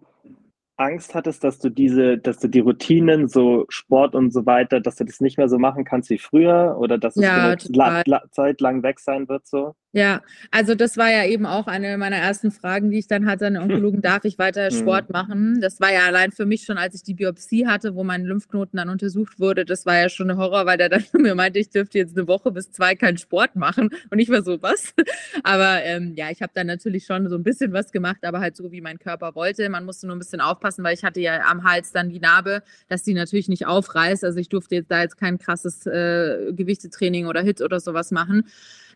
Angst 0.82 1.14
hattest, 1.14 1.44
dass 1.44 1.58
du 1.58 1.68
diese, 1.70 2.18
dass 2.18 2.38
du 2.38 2.48
die 2.48 2.60
Routinen, 2.60 3.28
so 3.28 3.66
Sport 3.68 4.14
und 4.14 4.32
so 4.32 4.46
weiter, 4.46 4.80
dass 4.80 4.96
du 4.96 5.04
das 5.04 5.20
nicht 5.20 5.38
mehr 5.38 5.48
so 5.48 5.58
machen 5.58 5.84
kannst 5.84 6.10
wie 6.10 6.18
früher 6.18 6.76
oder 6.78 6.98
dass 6.98 7.16
es 7.16 7.22
ja, 7.22 7.54
la, 7.68 8.02
la, 8.06 8.22
zeitlang 8.30 8.82
weg 8.82 9.00
sein 9.00 9.28
wird 9.28 9.46
so? 9.46 9.74
Ja, 9.94 10.22
also 10.50 10.74
das 10.74 10.96
war 10.96 11.10
ja 11.10 11.26
eben 11.26 11.44
auch 11.44 11.66
eine 11.66 11.98
meiner 11.98 12.16
ersten 12.16 12.50
Fragen, 12.50 12.90
die 12.90 12.98
ich 12.98 13.08
dann 13.08 13.26
hatte 13.26 13.46
an 13.46 13.54
den 13.54 13.62
Onkologen, 13.70 14.00
darf 14.00 14.24
ich 14.24 14.38
weiter 14.38 14.70
mhm. 14.70 14.74
Sport 14.74 15.10
machen? 15.10 15.60
Das 15.60 15.80
war 15.80 15.92
ja 15.92 16.06
allein 16.06 16.32
für 16.32 16.46
mich 16.46 16.64
schon, 16.64 16.78
als 16.78 16.94
ich 16.94 17.02
die 17.02 17.12
Biopsie 17.12 17.66
hatte, 17.66 17.94
wo 17.94 18.02
mein 18.02 18.24
Lymphknoten 18.24 18.78
dann 18.78 18.88
untersucht 18.88 19.38
wurde, 19.38 19.66
das 19.66 19.84
war 19.84 19.98
ja 19.98 20.08
schon 20.08 20.30
ein 20.30 20.38
Horror, 20.38 20.64
weil 20.64 20.78
der 20.78 20.88
dann 20.88 21.04
mir 21.12 21.34
meinte, 21.34 21.58
ich 21.58 21.68
dürfte 21.68 21.98
jetzt 21.98 22.16
eine 22.16 22.26
Woche 22.26 22.50
bis 22.50 22.72
zwei 22.72 22.94
keinen 22.94 23.18
Sport 23.18 23.54
machen 23.54 23.90
und 24.10 24.18
ich 24.18 24.30
war 24.30 24.42
so, 24.42 24.62
was? 24.62 24.94
Aber 25.44 25.82
ähm, 25.84 26.14
ja, 26.16 26.30
ich 26.30 26.40
habe 26.40 26.52
dann 26.54 26.68
natürlich 26.68 27.04
schon 27.04 27.28
so 27.28 27.36
ein 27.36 27.42
bisschen 27.42 27.74
was 27.74 27.92
gemacht, 27.92 28.18
aber 28.22 28.40
halt 28.40 28.56
so, 28.56 28.72
wie 28.72 28.80
mein 28.80 28.98
Körper 28.98 29.34
wollte. 29.34 29.68
Man 29.68 29.84
musste 29.84 30.06
nur 30.06 30.16
ein 30.16 30.18
bisschen 30.18 30.40
aufpassen, 30.40 30.71
weil 30.78 30.94
ich 30.94 31.04
hatte 31.04 31.20
ja 31.20 31.42
am 31.48 31.64
Hals 31.64 31.92
dann 31.92 32.08
die 32.08 32.20
Narbe, 32.20 32.62
dass 32.88 33.02
die 33.02 33.14
natürlich 33.14 33.48
nicht 33.48 33.66
aufreißt. 33.66 34.24
Also 34.24 34.38
ich 34.38 34.48
durfte 34.48 34.74
jetzt 34.76 34.90
da 34.90 35.02
jetzt 35.02 35.18
kein 35.18 35.38
krasses 35.38 35.86
äh, 35.86 36.52
Gewichtetraining 36.52 37.26
oder 37.26 37.42
Hit 37.42 37.60
oder 37.60 37.80
sowas 37.80 38.10
machen. 38.10 38.46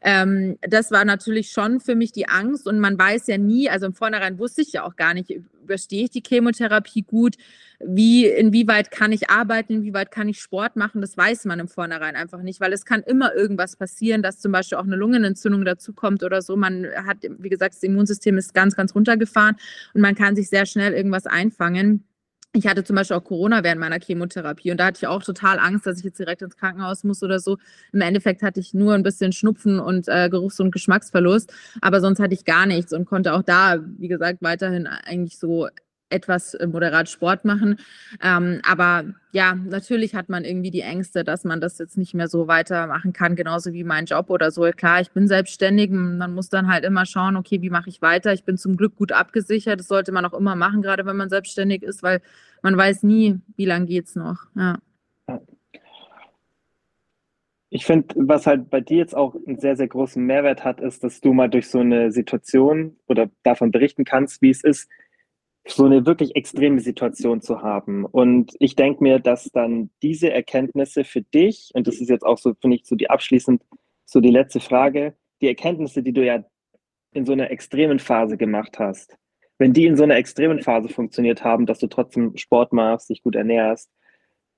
Ähm, 0.03 0.59
das 0.63 0.91
war 0.91 1.05
natürlich 1.05 1.51
schon 1.51 1.81
für 1.81 1.95
mich 1.95 2.13
die 2.13 2.29
Angst 2.29 2.67
und 2.67 2.79
man 2.79 2.99
weiß 2.99 3.27
ja 3.27 3.39
nie, 3.39 3.69
also 3.69 3.87
im 3.87 3.95
Vornherein 3.95 4.39
wusste 4.39 4.63
ich 4.63 4.73
ja 4.73 4.85
auch 4.85 4.97
gar 4.97 5.15
nicht, 5.15 5.31
überstehe 5.31 6.05
ich 6.05 6.11
die 6.11 6.23
Chemotherapie 6.27 7.03
gut, 7.03 7.37
wie, 7.79 8.27
inwieweit 8.27 8.91
kann 8.91 9.13
ich 9.13 9.29
arbeiten, 9.29 9.75
inwieweit 9.75 10.11
kann 10.11 10.29
ich 10.29 10.41
Sport 10.41 10.77
machen, 10.77 11.01
das 11.01 11.17
weiß 11.17 11.45
man 11.45 11.61
im 11.61 11.69
Vornherein 11.69 12.17
einfach 12.17 12.43
nicht, 12.43 12.61
weil 12.61 12.73
es 12.73 12.85
kann 12.85 13.03
immer 13.03 13.35
irgendwas 13.35 13.77
passieren, 13.77 14.23
dass 14.23 14.39
zum 14.39 14.53
Beispiel 14.53 14.79
auch 14.79 14.85
eine 14.85 14.97
Lungenentzündung 14.97 15.65
dazukommt 15.65 16.23
oder 16.23 16.41
so. 16.41 16.57
Man 16.57 16.87
hat, 17.07 17.19
wie 17.39 17.49
gesagt, 17.49 17.75
das 17.75 17.83
Immunsystem 17.83 18.39
ist 18.39 18.55
ganz, 18.55 18.77
ganz 18.77 18.95
runtergefahren 18.95 19.57
und 19.95 20.01
man 20.01 20.15
kann 20.15 20.37
sich 20.37 20.49
sehr 20.49 20.67
schnell 20.67 20.93
irgendwas 20.95 21.27
einfangen. 21.27 22.05
Ich 22.57 22.67
hatte 22.67 22.85
zum 22.85 22.97
Beispiel 22.97 23.17
auch 23.19 23.25
Corona 23.25 23.63
während 23.63 23.81
meiner 23.81 24.01
Chemotherapie 24.01 24.71
und 24.71 24.79
da 24.79 24.87
hatte 24.87 24.99
ich 25.03 25.07
auch 25.07 25.23
total 25.23 25.59
Angst, 25.59 25.87
dass 25.87 25.99
ich 25.99 26.05
jetzt 26.05 26.19
direkt 26.19 26.41
ins 26.41 26.57
Krankenhaus 26.57 27.05
muss 27.05 27.23
oder 27.23 27.39
so. 27.39 27.59
Im 27.93 28.01
Endeffekt 28.01 28.43
hatte 28.43 28.61
ich 28.61 28.73
nur 28.73 28.95
ein 28.95 29.03
bisschen 29.03 29.33
Schnupfen 29.33 29.79
und 29.79 30.09
äh, 30.09 30.31
Geruchs- 30.31 30.59
und 30.59 30.71
Geschmacksverlust, 30.71 31.53
aber 31.83 32.01
sonst 32.01 32.19
hatte 32.19 32.33
ich 32.33 32.47
gar 32.47 32.65
nichts 32.65 32.95
und 32.95 33.05
konnte 33.05 33.35
auch 33.35 33.43
da, 33.43 33.77
wie 33.99 34.09
gesagt, 34.09 34.39
weiterhin 34.41 34.87
eigentlich 34.87 35.39
so 35.39 35.69
etwas 36.11 36.55
äh, 36.55 36.67
moderat 36.67 37.09
Sport 37.09 37.45
machen. 37.45 37.79
Ähm, 38.23 38.61
aber 38.67 39.05
ja, 39.33 39.55
natürlich 39.55 40.15
hat 40.15 40.29
man 40.29 40.45
irgendwie 40.45 40.71
die 40.71 40.81
Ängste, 40.83 41.25
dass 41.25 41.45
man 41.45 41.61
das 41.61 41.79
jetzt 41.79 41.99
nicht 41.99 42.15
mehr 42.15 42.29
so 42.29 42.47
weitermachen 42.49 43.13
kann, 43.13 43.37
genauso 43.37 43.73
wie 43.73 43.85
mein 43.85 44.07
Job 44.07 44.31
oder 44.31 44.51
so. 44.51 44.63
Klar, 44.71 45.01
ich 45.01 45.11
bin 45.11 45.29
selbstständig, 45.29 45.91
man 45.91 46.33
muss 46.33 46.49
dann 46.49 46.69
halt 46.69 46.85
immer 46.85 47.07
schauen, 47.07 47.37
okay, 47.37 47.61
wie 47.61 47.71
mache 47.71 47.89
ich 47.91 48.03
weiter? 48.03 48.33
Ich 48.33 48.45
bin 48.45 48.57
zum 48.57 48.77
Glück 48.77 48.97
gut 48.97 49.13
abgesichert. 49.13 49.81
Das 49.81 49.89
sollte 49.89 50.13
man 50.13 50.25
auch 50.25 50.35
immer 50.35 50.55
machen, 50.55 50.83
gerade 50.83 51.05
wenn 51.07 51.17
man 51.17 51.29
selbstständig 51.29 51.83
ist, 51.83 52.03
weil 52.03 52.21
man 52.63 52.77
weiß 52.77 53.03
nie, 53.03 53.41
wie 53.57 53.65
lange 53.65 53.87
geht 53.87 54.07
es 54.07 54.17
noch. 54.17 54.47
Ja. 54.55 54.79
Ich 57.69 57.85
finde, 57.85 58.15
was 58.17 58.47
halt 58.47 58.71
bei 58.71 58.81
dir 58.81 58.99
jetzt 58.99 59.17
auch 59.17 59.35
einen 59.47 59.59
sehr, 59.59 59.77
sehr 59.77 59.89
großen 59.89 60.25
Mehrwert 60.25 60.65
hat, 60.65 60.81
ist, 60.81 61.03
dass 61.03 61.21
du 61.21 61.33
mal 61.33 61.49
durch 61.49 61.69
so 61.69 61.81
eine 61.81 62.13
Situation 62.13 62.97
oder 63.07 63.29
davon 63.43 63.71
berichten 63.71 64.05
kannst, 64.05 64.41
wie 64.41 64.51
es 64.51 64.63
ist, 64.63 64.89
so 65.67 65.85
eine 65.85 66.07
wirklich 66.07 66.37
extreme 66.37 66.81
Situation 66.81 67.41
zu 67.41 67.63
haben. 67.63 68.05
Und 68.05 68.53
ich 68.61 68.77
denke 68.77 69.03
mir, 69.03 69.19
dass 69.19 69.51
dann 69.53 69.91
diese 70.03 70.31
Erkenntnisse 70.31 71.05
für 71.05 71.23
dich, 71.23 71.73
und 71.75 71.87
das 71.87 71.97
ist 71.97 72.09
jetzt 72.09 72.25
auch 72.25 72.39
so, 72.39 72.55
finde 72.55 72.77
ich, 72.77 72.87
so 72.87 72.95
die 72.95 73.11
abschließend, 73.11 73.63
so 74.05 74.21
die 74.21 74.31
letzte 74.31 74.61
Frage, 74.61 75.15
die 75.41 75.49
Erkenntnisse, 75.49 76.03
die 76.03 76.13
du 76.13 76.25
ja 76.25 76.45
in 77.13 77.25
so 77.25 77.33
einer 77.33 77.51
extremen 77.51 77.99
Phase 77.99 78.37
gemacht 78.37 78.79
hast, 78.79 79.17
wenn 79.59 79.73
die 79.73 79.87
in 79.87 79.97
so 79.97 80.03
einer 80.03 80.17
extremen 80.17 80.61
Phase 80.61 80.89
funktioniert 80.89 81.45
haben, 81.45 81.67
dass 81.67 81.79
du 81.79 81.87
trotzdem 81.87 82.37
Sport 82.37 82.73
machst, 82.73 83.09
dich 83.09 83.23
gut 83.23 83.37
ernährst, 83.37 83.91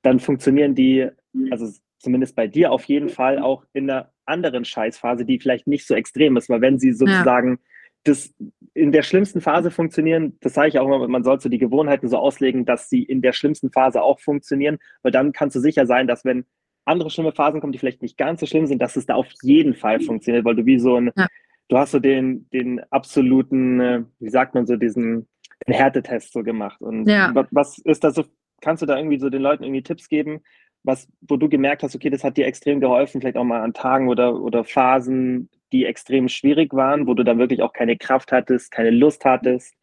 dann 0.03 0.21
funktionieren 0.21 0.75
die, 0.75 1.09
also 1.51 1.69
zumindest 1.99 2.37
bei 2.37 2.47
dir 2.47 2.73
auf 2.73 2.85
jeden 2.85 3.09
Fall 3.09 3.39
auch 3.39 3.65
in 3.73 3.91
einer 3.91 4.13
anderen 4.25 4.65
Scheißphase, 4.65 5.25
die 5.25 5.39
vielleicht 5.39 5.67
nicht 5.67 5.87
so 5.87 5.95
extrem 5.95 6.37
ist, 6.37 6.49
weil 6.49 6.61
wenn 6.61 6.79
sie 6.79 6.93
sozusagen 6.93 7.51
ja 7.51 7.59
das 8.05 8.35
in 8.75 8.93
der 8.93 9.03
schlimmsten 9.03 9.41
Phase 9.41 9.71
funktionieren, 9.71 10.37
das 10.41 10.55
sage 10.55 10.69
ich 10.69 10.79
auch 10.79 10.87
immer, 10.87 11.07
man 11.09 11.25
sollte 11.25 11.51
die 11.51 11.59
Gewohnheiten 11.59 12.09
so 12.09 12.17
auslegen, 12.17 12.65
dass 12.65 12.89
sie 12.89 13.03
in 13.03 13.23
der 13.23 13.33
schlimmsten 13.33 13.71
Phase 13.71 14.03
auch 14.03 14.21
funktionieren, 14.21 14.79
weil 15.03 15.13
dann 15.13 15.33
kannst 15.33 15.57
du 15.57 15.61
sicher 15.61 15.87
sein, 15.87 16.07
dass 16.07 16.25
wenn 16.25 16.45
andere 16.85 17.11
schlimme 17.11 17.33
Phasen 17.33 17.61
kommen, 17.61 17.73
die 17.73 17.79
vielleicht 17.79 18.03
nicht 18.03 18.17
ganz 18.17 18.41
so 18.41 18.47
schlimm 18.47 18.67
sind, 18.67 18.81
dass 18.81 18.97
es 18.97 19.07
da 19.07 19.15
auf 19.15 19.27
jeden 19.43 19.75
Fall 19.75 20.01
funktioniert, 20.01 20.45
weil 20.45 20.55
du 20.55 20.65
wie 20.65 20.79
so 20.79 20.97
ein, 20.97 21.11
ja. 21.17 21.27
Du 21.69 21.79
hast 21.79 21.93
so 21.93 21.99
den, 21.99 22.49
den 22.51 22.81
absoluten, 22.91 23.81
äh, 23.81 24.05
wie 24.19 24.31
sagt 24.31 24.55
man 24.55 24.67
so, 24.67 24.77
diesen 24.77 25.29
Härtetest 25.67 26.33
so 26.33 26.43
gemacht. 26.43 26.81
Und 26.81 27.09
ja. 27.09 27.33
was 27.51 27.79
ist 27.79 28.05
da 28.05 28.11
so, 28.11 28.25
kannst 28.61 28.83
du 28.83 28.87
da 28.87 28.97
irgendwie 28.97 29.19
so 29.19 29.31
den 29.31 29.43
Leuten 29.43 29.65
irgendwie 29.65 29.83
Tipps 29.83 30.09
geben, 30.09 30.41
was, 30.83 31.09
wo 31.21 31.37
du 31.37 31.49
gemerkt 31.49 31.83
hast, 31.83 31.95
okay, 31.95 32.11
das 32.11 32.25
hat 32.25 32.37
dir 32.37 32.47
extrem 32.47 32.81
geholfen, 32.81 33.21
vielleicht 33.21 33.37
auch 33.37 33.45
mal 33.45 33.61
an 33.61 33.75
Tagen 33.75 34.09
oder, 34.09 34.41
oder 34.41 34.65
Phasen, 34.65 35.51
die 35.73 35.85
extrem 35.85 36.29
schwierig 36.29 36.73
waren, 36.73 37.07
wo 37.07 37.15
du 37.15 37.25
dann 37.25 37.39
wirklich 37.39 37.63
auch 37.63 37.73
keine 37.73 37.97
Kraft 37.97 38.33
hattest, 38.33 38.71
keine 38.71 38.91
Lust 38.91 39.25
hattest, 39.25 39.75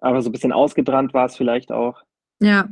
aber 0.00 0.22
so 0.22 0.28
ein 0.28 0.32
bisschen 0.32 0.52
ausgebrannt 0.52 1.14
war 1.14 1.26
es 1.26 1.36
vielleicht 1.36 1.72
auch? 1.72 2.02
Ja, 2.42 2.70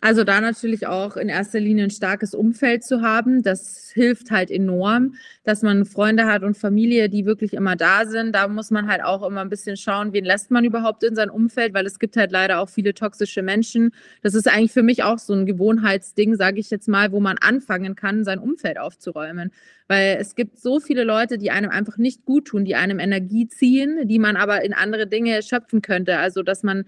also 0.00 0.24
da 0.24 0.40
natürlich 0.40 0.86
auch 0.86 1.18
in 1.18 1.28
erster 1.28 1.60
Linie 1.60 1.84
ein 1.84 1.90
starkes 1.90 2.34
Umfeld 2.34 2.82
zu 2.84 3.02
haben. 3.02 3.42
Das 3.42 3.90
hilft 3.92 4.30
halt 4.30 4.50
enorm, 4.50 5.14
dass 5.44 5.60
man 5.60 5.84
Freunde 5.84 6.24
hat 6.24 6.42
und 6.42 6.56
Familie, 6.56 7.10
die 7.10 7.26
wirklich 7.26 7.52
immer 7.52 7.76
da 7.76 8.06
sind. 8.06 8.34
Da 8.34 8.48
muss 8.48 8.70
man 8.70 8.86
halt 8.88 9.04
auch 9.04 9.22
immer 9.28 9.42
ein 9.42 9.50
bisschen 9.50 9.76
schauen, 9.76 10.14
wen 10.14 10.24
lässt 10.24 10.50
man 10.50 10.64
überhaupt 10.64 11.04
in 11.04 11.14
sein 11.14 11.28
Umfeld, 11.28 11.74
weil 11.74 11.84
es 11.84 11.98
gibt 11.98 12.16
halt 12.16 12.32
leider 12.32 12.60
auch 12.60 12.70
viele 12.70 12.94
toxische 12.94 13.42
Menschen. 13.42 13.90
Das 14.22 14.32
ist 14.34 14.48
eigentlich 14.48 14.72
für 14.72 14.82
mich 14.82 15.02
auch 15.02 15.18
so 15.18 15.34
ein 15.34 15.44
Gewohnheitsding, 15.44 16.36
sage 16.36 16.58
ich 16.58 16.70
jetzt 16.70 16.88
mal, 16.88 17.12
wo 17.12 17.20
man 17.20 17.36
anfangen 17.36 17.96
kann, 17.96 18.24
sein 18.24 18.38
Umfeld 18.38 18.78
aufzuräumen. 18.78 19.52
Weil 19.86 20.16
es 20.18 20.34
gibt 20.34 20.58
so 20.58 20.80
viele 20.80 21.04
Leute, 21.04 21.36
die 21.36 21.50
einem 21.50 21.68
einfach 21.68 21.98
nicht 21.98 22.24
gut 22.24 22.46
tun, 22.46 22.64
die 22.64 22.74
einem 22.74 22.98
Energie 23.00 23.48
ziehen, 23.48 24.08
die 24.08 24.18
man 24.18 24.36
aber 24.36 24.64
in 24.64 24.72
andere 24.72 25.06
Dinge 25.06 25.42
schöpfen 25.42 25.82
könnte. 25.82 26.16
Also 26.16 26.42
dass 26.42 26.62
man 26.62 26.86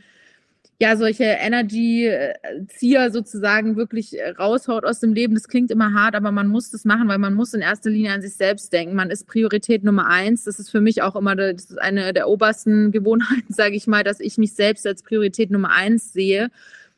ja, 0.83 0.97
solche 0.97 1.23
Energy-Zieher 1.23 3.13
sozusagen 3.13 3.77
wirklich 3.77 4.19
äh, 4.19 4.31
raushaut 4.31 4.85
aus 4.85 4.99
dem 4.99 5.15
Leben. 5.15 5.35
Das 5.35 5.47
klingt 5.47 5.71
immer 5.71 5.95
hart, 5.95 6.17
aber 6.17 6.33
man 6.33 6.49
muss 6.49 6.73
das 6.73 6.85
machen, 6.85 7.07
weil 7.07 7.19
man 7.19 7.35
muss 7.35 7.55
in 7.55 7.61
erster 7.61 7.89
Linie 7.89 8.13
an 8.13 8.21
sich 8.21 8.35
selbst 8.35 8.73
denken. 8.73 8.97
Man 8.97 9.13
ist 9.13 9.29
Priorität 9.29 9.85
Nummer 9.85 10.09
eins. 10.09 10.43
Das 10.43 10.59
ist 10.59 10.71
für 10.71 10.81
mich 10.81 11.01
auch 11.01 11.15
immer 11.15 11.37
eine 11.77 12.13
der 12.13 12.29
obersten 12.29 12.91
Gewohnheiten, 12.91 13.55
sage 13.55 13.77
ich 13.77 13.87
mal, 13.87 14.03
dass 14.03 14.19
ich 14.19 14.39
mich 14.39 14.55
selbst 14.55 14.85
als 14.85 15.05
Priorität 15.05 15.53
Nummer 15.53 15.71
eins 15.71 16.13
sehe. 16.13 16.51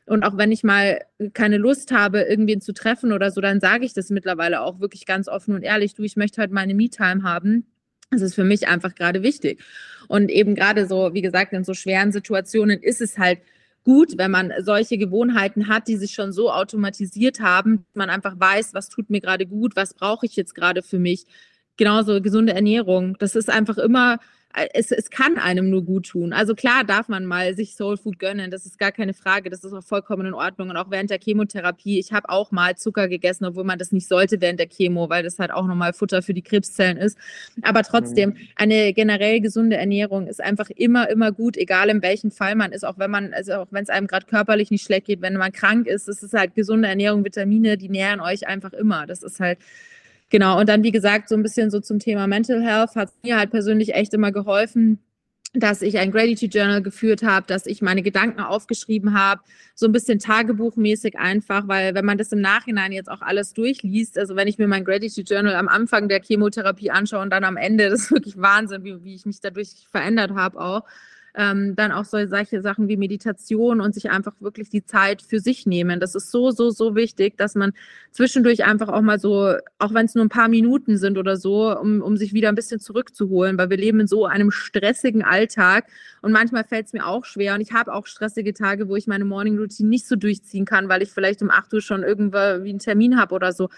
Und 0.06 0.22
auch 0.22 0.38
wenn 0.38 0.50
ich 0.50 0.64
mal 0.64 1.00
keine 1.34 1.58
Lust 1.58 1.92
habe, 1.92 2.22
irgendwen 2.22 2.62
zu 2.62 2.72
treffen 2.72 3.12
oder 3.12 3.30
so, 3.30 3.42
dann 3.42 3.60
sage 3.60 3.84
ich 3.84 3.92
das 3.92 4.08
mittlerweile 4.08 4.62
auch 4.62 4.80
wirklich 4.80 5.04
ganz 5.04 5.28
offen 5.28 5.54
und 5.54 5.62
ehrlich. 5.62 5.94
Du, 5.94 6.04
ich 6.04 6.16
möchte 6.16 6.40
heute 6.40 6.54
meine 6.54 6.72
Me-Time 6.72 7.22
haben. 7.22 7.66
Das 8.10 8.22
ist 8.22 8.34
für 8.34 8.44
mich 8.44 8.66
einfach 8.66 8.94
gerade 8.94 9.22
wichtig. 9.22 9.62
Und 10.08 10.30
eben 10.30 10.54
gerade 10.54 10.86
so, 10.86 11.12
wie 11.12 11.22
gesagt, 11.22 11.52
in 11.52 11.64
so 11.64 11.74
schweren 11.74 12.12
Situationen 12.12 12.82
ist 12.82 13.02
es 13.02 13.18
halt 13.18 13.40
gut, 13.84 14.16
wenn 14.18 14.30
man 14.30 14.52
solche 14.60 14.98
Gewohnheiten 14.98 15.68
hat, 15.68 15.88
die 15.88 15.96
sich 15.96 16.12
schon 16.12 16.32
so 16.32 16.50
automatisiert 16.50 17.40
haben, 17.40 17.86
man 17.94 18.10
einfach 18.10 18.38
weiß, 18.38 18.74
was 18.74 18.88
tut 18.88 19.10
mir 19.10 19.20
gerade 19.20 19.46
gut, 19.46 19.76
was 19.76 19.94
brauche 19.94 20.26
ich 20.26 20.36
jetzt 20.36 20.54
gerade 20.54 20.82
für 20.82 20.98
mich. 20.98 21.26
Genauso 21.76 22.20
gesunde 22.20 22.54
Ernährung. 22.54 23.16
Das 23.18 23.36
ist 23.36 23.50
einfach 23.50 23.78
immer 23.78 24.18
es, 24.72 24.92
es 24.92 25.10
kann 25.10 25.36
einem 25.36 25.68
nur 25.68 25.84
gut 25.84 26.06
tun. 26.06 26.32
Also 26.32 26.54
klar 26.54 26.84
darf 26.84 27.08
man 27.08 27.24
mal 27.24 27.54
sich 27.56 27.74
Soul 27.74 27.96
Food 27.96 28.18
gönnen, 28.18 28.50
das 28.50 28.66
ist 28.66 28.78
gar 28.78 28.92
keine 28.92 29.12
Frage, 29.12 29.50
das 29.50 29.64
ist 29.64 29.72
auch 29.72 29.82
vollkommen 29.82 30.26
in 30.26 30.34
Ordnung. 30.34 30.70
Und 30.70 30.76
auch 30.76 30.90
während 30.90 31.10
der 31.10 31.18
Chemotherapie, 31.18 31.98
ich 31.98 32.12
habe 32.12 32.28
auch 32.28 32.52
mal 32.52 32.76
Zucker 32.76 33.08
gegessen, 33.08 33.44
obwohl 33.44 33.64
man 33.64 33.78
das 33.78 33.90
nicht 33.90 34.06
sollte 34.06 34.40
während 34.40 34.60
der 34.60 34.68
Chemo, 34.68 35.08
weil 35.10 35.22
das 35.22 35.38
halt 35.38 35.50
auch 35.50 35.66
nochmal 35.66 35.92
Futter 35.92 36.22
für 36.22 36.34
die 36.34 36.42
Krebszellen 36.42 36.96
ist. 36.96 37.18
Aber 37.62 37.82
trotzdem, 37.82 38.30
mhm. 38.30 38.36
eine 38.56 38.92
generell 38.92 39.40
gesunde 39.40 39.76
Ernährung 39.76 40.28
ist 40.28 40.42
einfach 40.42 40.70
immer, 40.70 41.10
immer 41.10 41.32
gut, 41.32 41.56
egal 41.56 41.88
in 41.88 42.02
welchem 42.02 42.30
Fall 42.30 42.54
man 42.54 42.72
ist, 42.72 42.84
auch 42.84 42.98
wenn 42.98 43.10
man, 43.10 43.34
also 43.34 43.54
auch 43.54 43.68
wenn 43.70 43.82
es 43.82 43.90
einem 43.90 44.06
gerade 44.06 44.26
körperlich 44.26 44.70
nicht 44.70 44.84
schlecht 44.84 45.06
geht, 45.06 45.20
wenn 45.20 45.34
man 45.34 45.52
krank 45.52 45.86
ist, 45.86 46.08
es 46.08 46.22
ist 46.22 46.34
halt 46.34 46.54
gesunde 46.54 46.88
Ernährung, 46.88 47.24
Vitamine, 47.24 47.76
die 47.76 47.88
nähern 47.88 48.20
euch 48.20 48.46
einfach 48.46 48.72
immer. 48.72 49.06
Das 49.06 49.22
ist 49.22 49.40
halt 49.40 49.58
Genau, 50.34 50.58
und 50.58 50.68
dann, 50.68 50.82
wie 50.82 50.90
gesagt, 50.90 51.28
so 51.28 51.36
ein 51.36 51.44
bisschen 51.44 51.70
so 51.70 51.78
zum 51.78 52.00
Thema 52.00 52.26
Mental 52.26 52.60
Health 52.60 52.96
hat 52.96 53.12
mir 53.22 53.38
halt 53.38 53.52
persönlich 53.52 53.94
echt 53.94 54.12
immer 54.14 54.32
geholfen, 54.32 54.98
dass 55.52 55.80
ich 55.80 55.96
ein 55.98 56.10
Gratitude 56.10 56.58
Journal 56.58 56.82
geführt 56.82 57.22
habe, 57.22 57.46
dass 57.46 57.66
ich 57.66 57.82
meine 57.82 58.02
Gedanken 58.02 58.40
aufgeschrieben 58.40 59.16
habe, 59.16 59.42
so 59.76 59.86
ein 59.86 59.92
bisschen 59.92 60.18
tagebuchmäßig 60.18 61.20
einfach, 61.20 61.68
weil 61.68 61.94
wenn 61.94 62.04
man 62.04 62.18
das 62.18 62.32
im 62.32 62.40
Nachhinein 62.40 62.90
jetzt 62.90 63.08
auch 63.08 63.22
alles 63.22 63.52
durchliest, 63.52 64.18
also 64.18 64.34
wenn 64.34 64.48
ich 64.48 64.58
mir 64.58 64.66
mein 64.66 64.84
Gratitude 64.84 65.32
Journal 65.32 65.54
am 65.54 65.68
Anfang 65.68 66.08
der 66.08 66.20
Chemotherapie 66.20 66.90
anschaue 66.90 67.22
und 67.22 67.30
dann 67.30 67.44
am 67.44 67.56
Ende, 67.56 67.88
das 67.88 68.00
ist 68.00 68.10
wirklich 68.10 68.36
Wahnsinn, 68.36 68.82
wie, 68.82 69.04
wie 69.04 69.14
ich 69.14 69.26
mich 69.26 69.40
dadurch 69.40 69.86
verändert 69.88 70.32
habe 70.32 70.60
auch 70.60 70.82
ähm, 71.36 71.74
dann 71.74 71.90
auch 71.90 72.04
so, 72.04 72.24
solche 72.26 72.62
Sachen 72.62 72.88
wie 72.88 72.96
Meditation 72.96 73.80
und 73.80 73.94
sich 73.94 74.10
einfach 74.10 74.34
wirklich 74.40 74.70
die 74.70 74.84
Zeit 74.84 75.20
für 75.20 75.40
sich 75.40 75.66
nehmen. 75.66 75.98
Das 75.98 76.14
ist 76.14 76.30
so, 76.30 76.50
so, 76.50 76.70
so 76.70 76.94
wichtig, 76.94 77.36
dass 77.36 77.54
man 77.54 77.72
zwischendurch 78.12 78.64
einfach 78.64 78.88
auch 78.88 79.00
mal 79.00 79.18
so, 79.18 79.54
auch 79.78 79.92
wenn 79.92 80.06
es 80.06 80.14
nur 80.14 80.24
ein 80.24 80.28
paar 80.28 80.48
Minuten 80.48 80.96
sind 80.96 81.18
oder 81.18 81.36
so, 81.36 81.76
um, 81.76 82.02
um 82.02 82.16
sich 82.16 82.32
wieder 82.32 82.48
ein 82.48 82.54
bisschen 82.54 82.78
zurückzuholen, 82.78 83.58
weil 83.58 83.70
wir 83.70 83.76
leben 83.76 84.00
in 84.00 84.06
so 84.06 84.26
einem 84.26 84.52
stressigen 84.52 85.24
Alltag 85.24 85.86
und 86.22 86.30
manchmal 86.30 86.64
fällt 86.64 86.86
es 86.86 86.92
mir 86.92 87.06
auch 87.06 87.24
schwer 87.24 87.54
und 87.54 87.60
ich 87.60 87.72
habe 87.72 87.92
auch 87.92 88.06
stressige 88.06 88.54
Tage, 88.54 88.88
wo 88.88 88.94
ich 88.94 89.08
meine 89.08 89.24
Morning 89.24 89.58
Routine 89.58 89.88
nicht 89.88 90.06
so 90.06 90.14
durchziehen 90.14 90.64
kann, 90.64 90.88
weil 90.88 91.02
ich 91.02 91.10
vielleicht 91.10 91.42
um 91.42 91.50
8 91.50 91.72
Uhr 91.74 91.80
schon 91.80 92.04
irgendwo 92.04 92.38
wie 92.64 92.70
einen 92.70 92.78
Termin 92.78 93.18
habe 93.18 93.34
oder 93.34 93.52
so. 93.52 93.68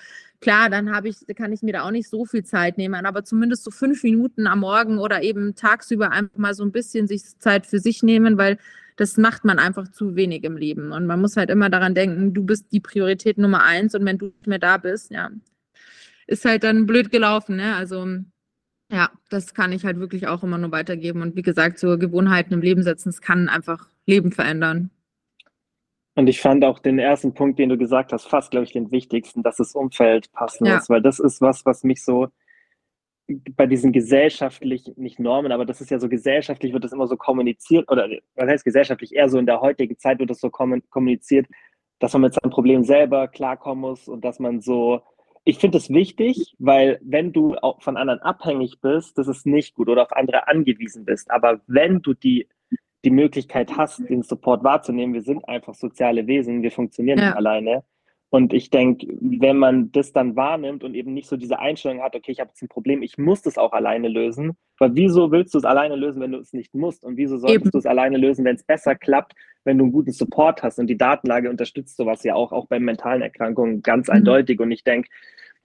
Klar, 0.41 0.71
dann 0.71 0.95
habe 0.95 1.09
ich, 1.09 1.17
kann 1.37 1.53
ich 1.53 1.63
mir 1.63 1.73
da 1.73 1.83
auch 1.85 1.91
nicht 1.91 2.09
so 2.09 2.25
viel 2.27 2.45
Zeit 2.45 2.79
nehmen, 2.79 3.07
aber 3.07 3.25
zumindest 3.25 3.65
so 3.65 3.71
fünf 3.71 4.03
Minuten 4.03 4.47
am 4.47 4.61
Morgen 4.61 4.99
oder 4.99 5.23
eben 5.23 5.55
tagsüber 5.55 6.13
einfach 6.13 6.37
mal 6.37 6.55
so 6.55 6.65
ein 6.65 6.73
bisschen 6.73 7.07
sich 7.07 7.39
Zeit 7.39 7.67
für 7.67 7.79
sich 7.79 8.03
nehmen, 8.03 8.37
weil 8.39 8.59
das 8.97 9.17
macht 9.17 9.45
man 9.45 9.59
einfach 9.59 9.89
zu 9.89 10.17
wenig 10.17 10.45
im 10.45 10.57
Leben. 10.57 10.93
Und 10.93 11.07
man 11.07 11.21
muss 11.21 11.37
halt 11.37 11.51
immer 11.51 11.71
daran 11.71 11.95
denken, 11.95 12.35
du 12.35 12.45
bist 12.45 12.73
die 12.73 12.81
Priorität 12.81 13.39
Nummer 13.39 13.63
eins 13.63 13.95
und 13.95 14.05
wenn 14.05 14.19
du 14.19 14.27
nicht 14.27 14.47
mehr 14.47 14.59
da 14.59 14.79
bist, 14.79 15.11
ja, 15.11 15.31
ist 16.27 16.45
halt 16.45 16.65
dann 16.65 16.87
blöd 16.87 17.11
gelaufen, 17.11 17.57
ne? 17.57 17.77
Also 17.77 18.07
ja, 18.91 19.11
das 19.31 19.55
kann 19.55 19.73
ich 19.73 19.85
halt 19.85 19.99
wirklich 19.99 20.29
auch 20.29 20.43
immer 20.45 20.59
nur 20.59 20.73
weitergeben. 20.73 21.23
Und 21.23 21.37
wie 21.37 21.43
gesagt, 21.43 21.79
so 21.79 21.99
Gewohnheiten 21.99 22.55
im 22.55 22.61
Leben 22.61 22.83
setzen, 22.83 23.09
es 23.09 23.21
kann 23.21 23.49
einfach 23.49 23.89
Leben 24.07 24.33
verändern. 24.33 24.91
Und 26.17 26.29
ich 26.29 26.41
fand 26.41 26.65
auch 26.65 26.79
den 26.79 26.99
ersten 26.99 27.35
Punkt, 27.35 27.59
den 27.59 27.69
du 27.69 27.77
gesagt 27.77 28.13
hast, 28.13 28.27
fast, 28.27 28.51
glaube 28.51 28.65
ich, 28.65 28.73
den 28.73 28.91
wichtigsten, 28.91 29.43
dass 29.43 29.57
das 29.57 29.75
Umfeld 29.75 30.33
passen 30.33 30.65
ja. 30.65 30.77
muss, 30.77 30.89
weil 30.89 31.03
das 31.03 31.21
ist 31.21 31.43
was, 31.43 31.67
was 31.67 31.85
mich 31.85 32.03
so 32.03 32.29
bei 33.55 33.67
diesen 33.67 33.93
gesellschaftlichen, 33.93 34.95
nicht 34.97 35.21
Normen, 35.21 35.53
aber 35.53 35.67
das 35.67 35.83
ist 35.83 35.91
ja 35.91 35.99
so 35.99 36.09
gesellschaftlich, 36.09 36.73
wird 36.73 36.85
das 36.85 36.93
immer 36.93 37.07
so 37.07 37.17
kommuniziert, 37.17 37.91
oder 37.91 38.09
was 38.35 38.49
heißt 38.49 38.65
gesellschaftlich, 38.65 39.15
eher 39.15 39.29
so 39.29 39.39
in 39.39 39.47
der 39.47 39.61
heutigen 39.61 39.99
Zeit 39.99 40.19
wird 40.19 40.31
das 40.31 40.41
so 40.41 40.49
kommuniziert, 40.49 41.47
dass 41.99 42.15
man 42.15 42.23
mit 42.23 42.35
seinem 42.35 42.51
Problem 42.51 42.83
selber 42.83 43.29
klarkommen 43.29 43.83
muss 43.83 44.09
und 44.09 44.25
dass 44.25 44.39
man 44.39 44.61
so, 44.61 45.03
ich 45.45 45.59
finde 45.59 45.77
das 45.77 45.91
wichtig, 45.91 46.55
weil 46.59 46.99
wenn 47.03 47.33
du 47.33 47.57
auch 47.57 47.83
von 47.83 47.99
anderen 47.99 48.21
abhängig 48.21 48.81
bist, 48.81 49.19
das 49.19 49.29
ist 49.29 49.45
nicht 49.45 49.75
gut 49.75 49.89
oder 49.89 50.03
auf 50.03 50.13
andere 50.13 50.49
angewiesen 50.49 51.05
bist. 51.05 51.31
Aber 51.31 51.61
wenn 51.67 52.01
du 52.01 52.15
die 52.15 52.49
die 53.05 53.11
Möglichkeit 53.11 53.77
hast, 53.77 54.09
den 54.09 54.23
Support 54.23 54.65
wahrzunehmen. 54.65 55.15
Wir 55.15 55.23
sind 55.23 55.49
einfach 55.49 55.75
soziale 55.75 56.27
Wesen, 56.27 56.63
wir 56.63 56.73
funktionieren 56.73 57.19
ja. 57.19 57.27
nicht 57.27 57.37
alleine. 57.37 57.85
Und 58.29 58.53
ich 58.53 58.71
denke, 58.71 59.07
wenn 59.21 59.57
man 59.57 59.93
das 59.93 60.13
dann 60.13 60.35
wahrnimmt 60.35 60.83
und 60.83 60.95
eben 60.95 61.15
nicht 61.15 61.29
so 61.29 61.37
diese 61.37 61.61
Einstellung 61.61 62.03
hat, 62.03 62.17
okay, 62.17 62.33
ich 62.33 62.41
habe 62.41 62.51
jetzt 62.51 62.61
ein 62.61 62.69
Problem, 62.69 63.03
ich 63.03 63.19
muss 63.19 63.43
das 63.43 63.57
auch 63.57 63.73
alleine 63.73 64.09
lösen. 64.09 64.57
Weil 64.79 64.95
wieso 64.95 65.31
willst 65.31 65.55
du 65.55 65.59
es 65.59 65.65
alleine 65.65 65.97
lösen, 65.97 66.21
wenn 66.21 66.33
du 66.33 66.39
es 66.39 66.53
nicht 66.53 66.75
musst? 66.75 67.05
Und 67.05 67.17
wieso 67.17 67.39
solltest 67.39 67.73
du 67.73 67.79
es 67.79 67.87
alleine 67.87 68.19
lösen, 68.19 68.45
wenn 68.45 68.57
es 68.57 68.65
besser 68.65 68.95
klappt, 68.95 69.33
wenn 69.65 69.79
du 69.79 69.85
einen 69.85 69.93
guten 69.93 70.13
Support 70.13 70.63
hast? 70.63 70.79
Und 70.79 70.89
die 70.89 70.99
Datenlage 70.99 71.49
unterstützt 71.49 71.97
sowas 71.97 72.25
ja 72.25 72.35
auch, 72.35 72.53
auch 72.53 72.67
bei 72.67 72.81
mentalen 72.81 73.23
Erkrankungen 73.23 73.81
ganz 73.81 74.09
mhm. 74.09 74.17
eindeutig. 74.17 74.61
Und 74.61 74.73
ich 74.73 74.83
denke, 74.83 75.09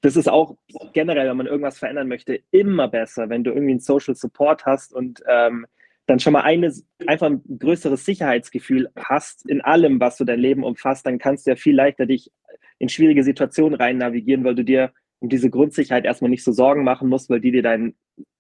das 0.02 0.16
ist 0.16 0.30
auch 0.30 0.56
generell, 0.94 1.30
wenn 1.30 1.38
man 1.38 1.48
irgendwas 1.48 1.80
verändern 1.80 2.08
möchte, 2.08 2.40
immer 2.52 2.88
besser, 2.88 3.30
wenn 3.30 3.44
du 3.44 3.52
irgendwie 3.52 3.72
einen 3.72 3.80
Social 3.80 4.16
Support 4.16 4.66
hast 4.66 4.94
und 4.94 5.22
ähm, 5.28 5.66
dann 6.12 6.20
schon 6.20 6.34
mal 6.34 6.42
eine, 6.42 6.74
einfach 7.08 7.28
ein 7.28 7.42
größeres 7.58 8.04
Sicherheitsgefühl 8.04 8.90
hast 8.98 9.50
in 9.50 9.62
allem, 9.62 10.02
was 10.02 10.18
so 10.18 10.26
dein 10.26 10.40
Leben 10.40 10.64
umfasst, 10.64 11.06
dann 11.06 11.20
kannst 11.20 11.48
du 11.48 11.52
ja 11.52 11.56
viel 11.56 11.74
leichter 11.74 12.06
dich 12.06 12.32
in 12.80 12.90
schwierige 12.90 13.24
Situationen 13.24 13.80
rein 13.80 13.98
navigieren, 13.98 14.44
weil 14.44 14.56
du 14.56 14.66
dir 14.66 14.92
um 15.20 15.30
diese 15.30 15.50
Grundsicherheit 15.50 16.04
erstmal 16.04 16.30
nicht 16.30 16.44
so 16.44 16.52
Sorgen 16.52 16.84
machen 16.84 17.08
musst, 17.08 17.30
weil 17.30 17.40
die 17.40 17.52
dir 17.52 17.64
dein 17.64 17.96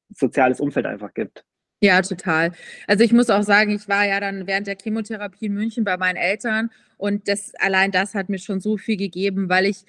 soziales 0.09 0.59
Umfeld 0.59 0.85
einfach 0.85 1.13
gibt. 1.13 1.45
Ja, 1.81 2.01
total. 2.01 2.51
Also 2.87 3.05
ich 3.05 3.13
muss 3.13 3.29
auch 3.29 3.43
sagen, 3.43 3.71
ich 3.71 3.87
war 3.87 4.05
ja 4.05 4.19
dann 4.19 4.45
während 4.47 4.67
der 4.67 4.75
Chemotherapie 4.75 5.45
in 5.45 5.53
München 5.53 5.85
bei 5.85 5.95
meinen 5.95 6.17
Eltern 6.17 6.71
und 6.97 7.29
das 7.29 7.55
allein 7.55 7.91
das 7.91 8.13
hat 8.13 8.27
mir 8.27 8.37
schon 8.37 8.59
so 8.59 8.77
viel 8.77 8.97
gegeben, 8.97 9.47
weil 9.47 9.65
ich 9.65 9.85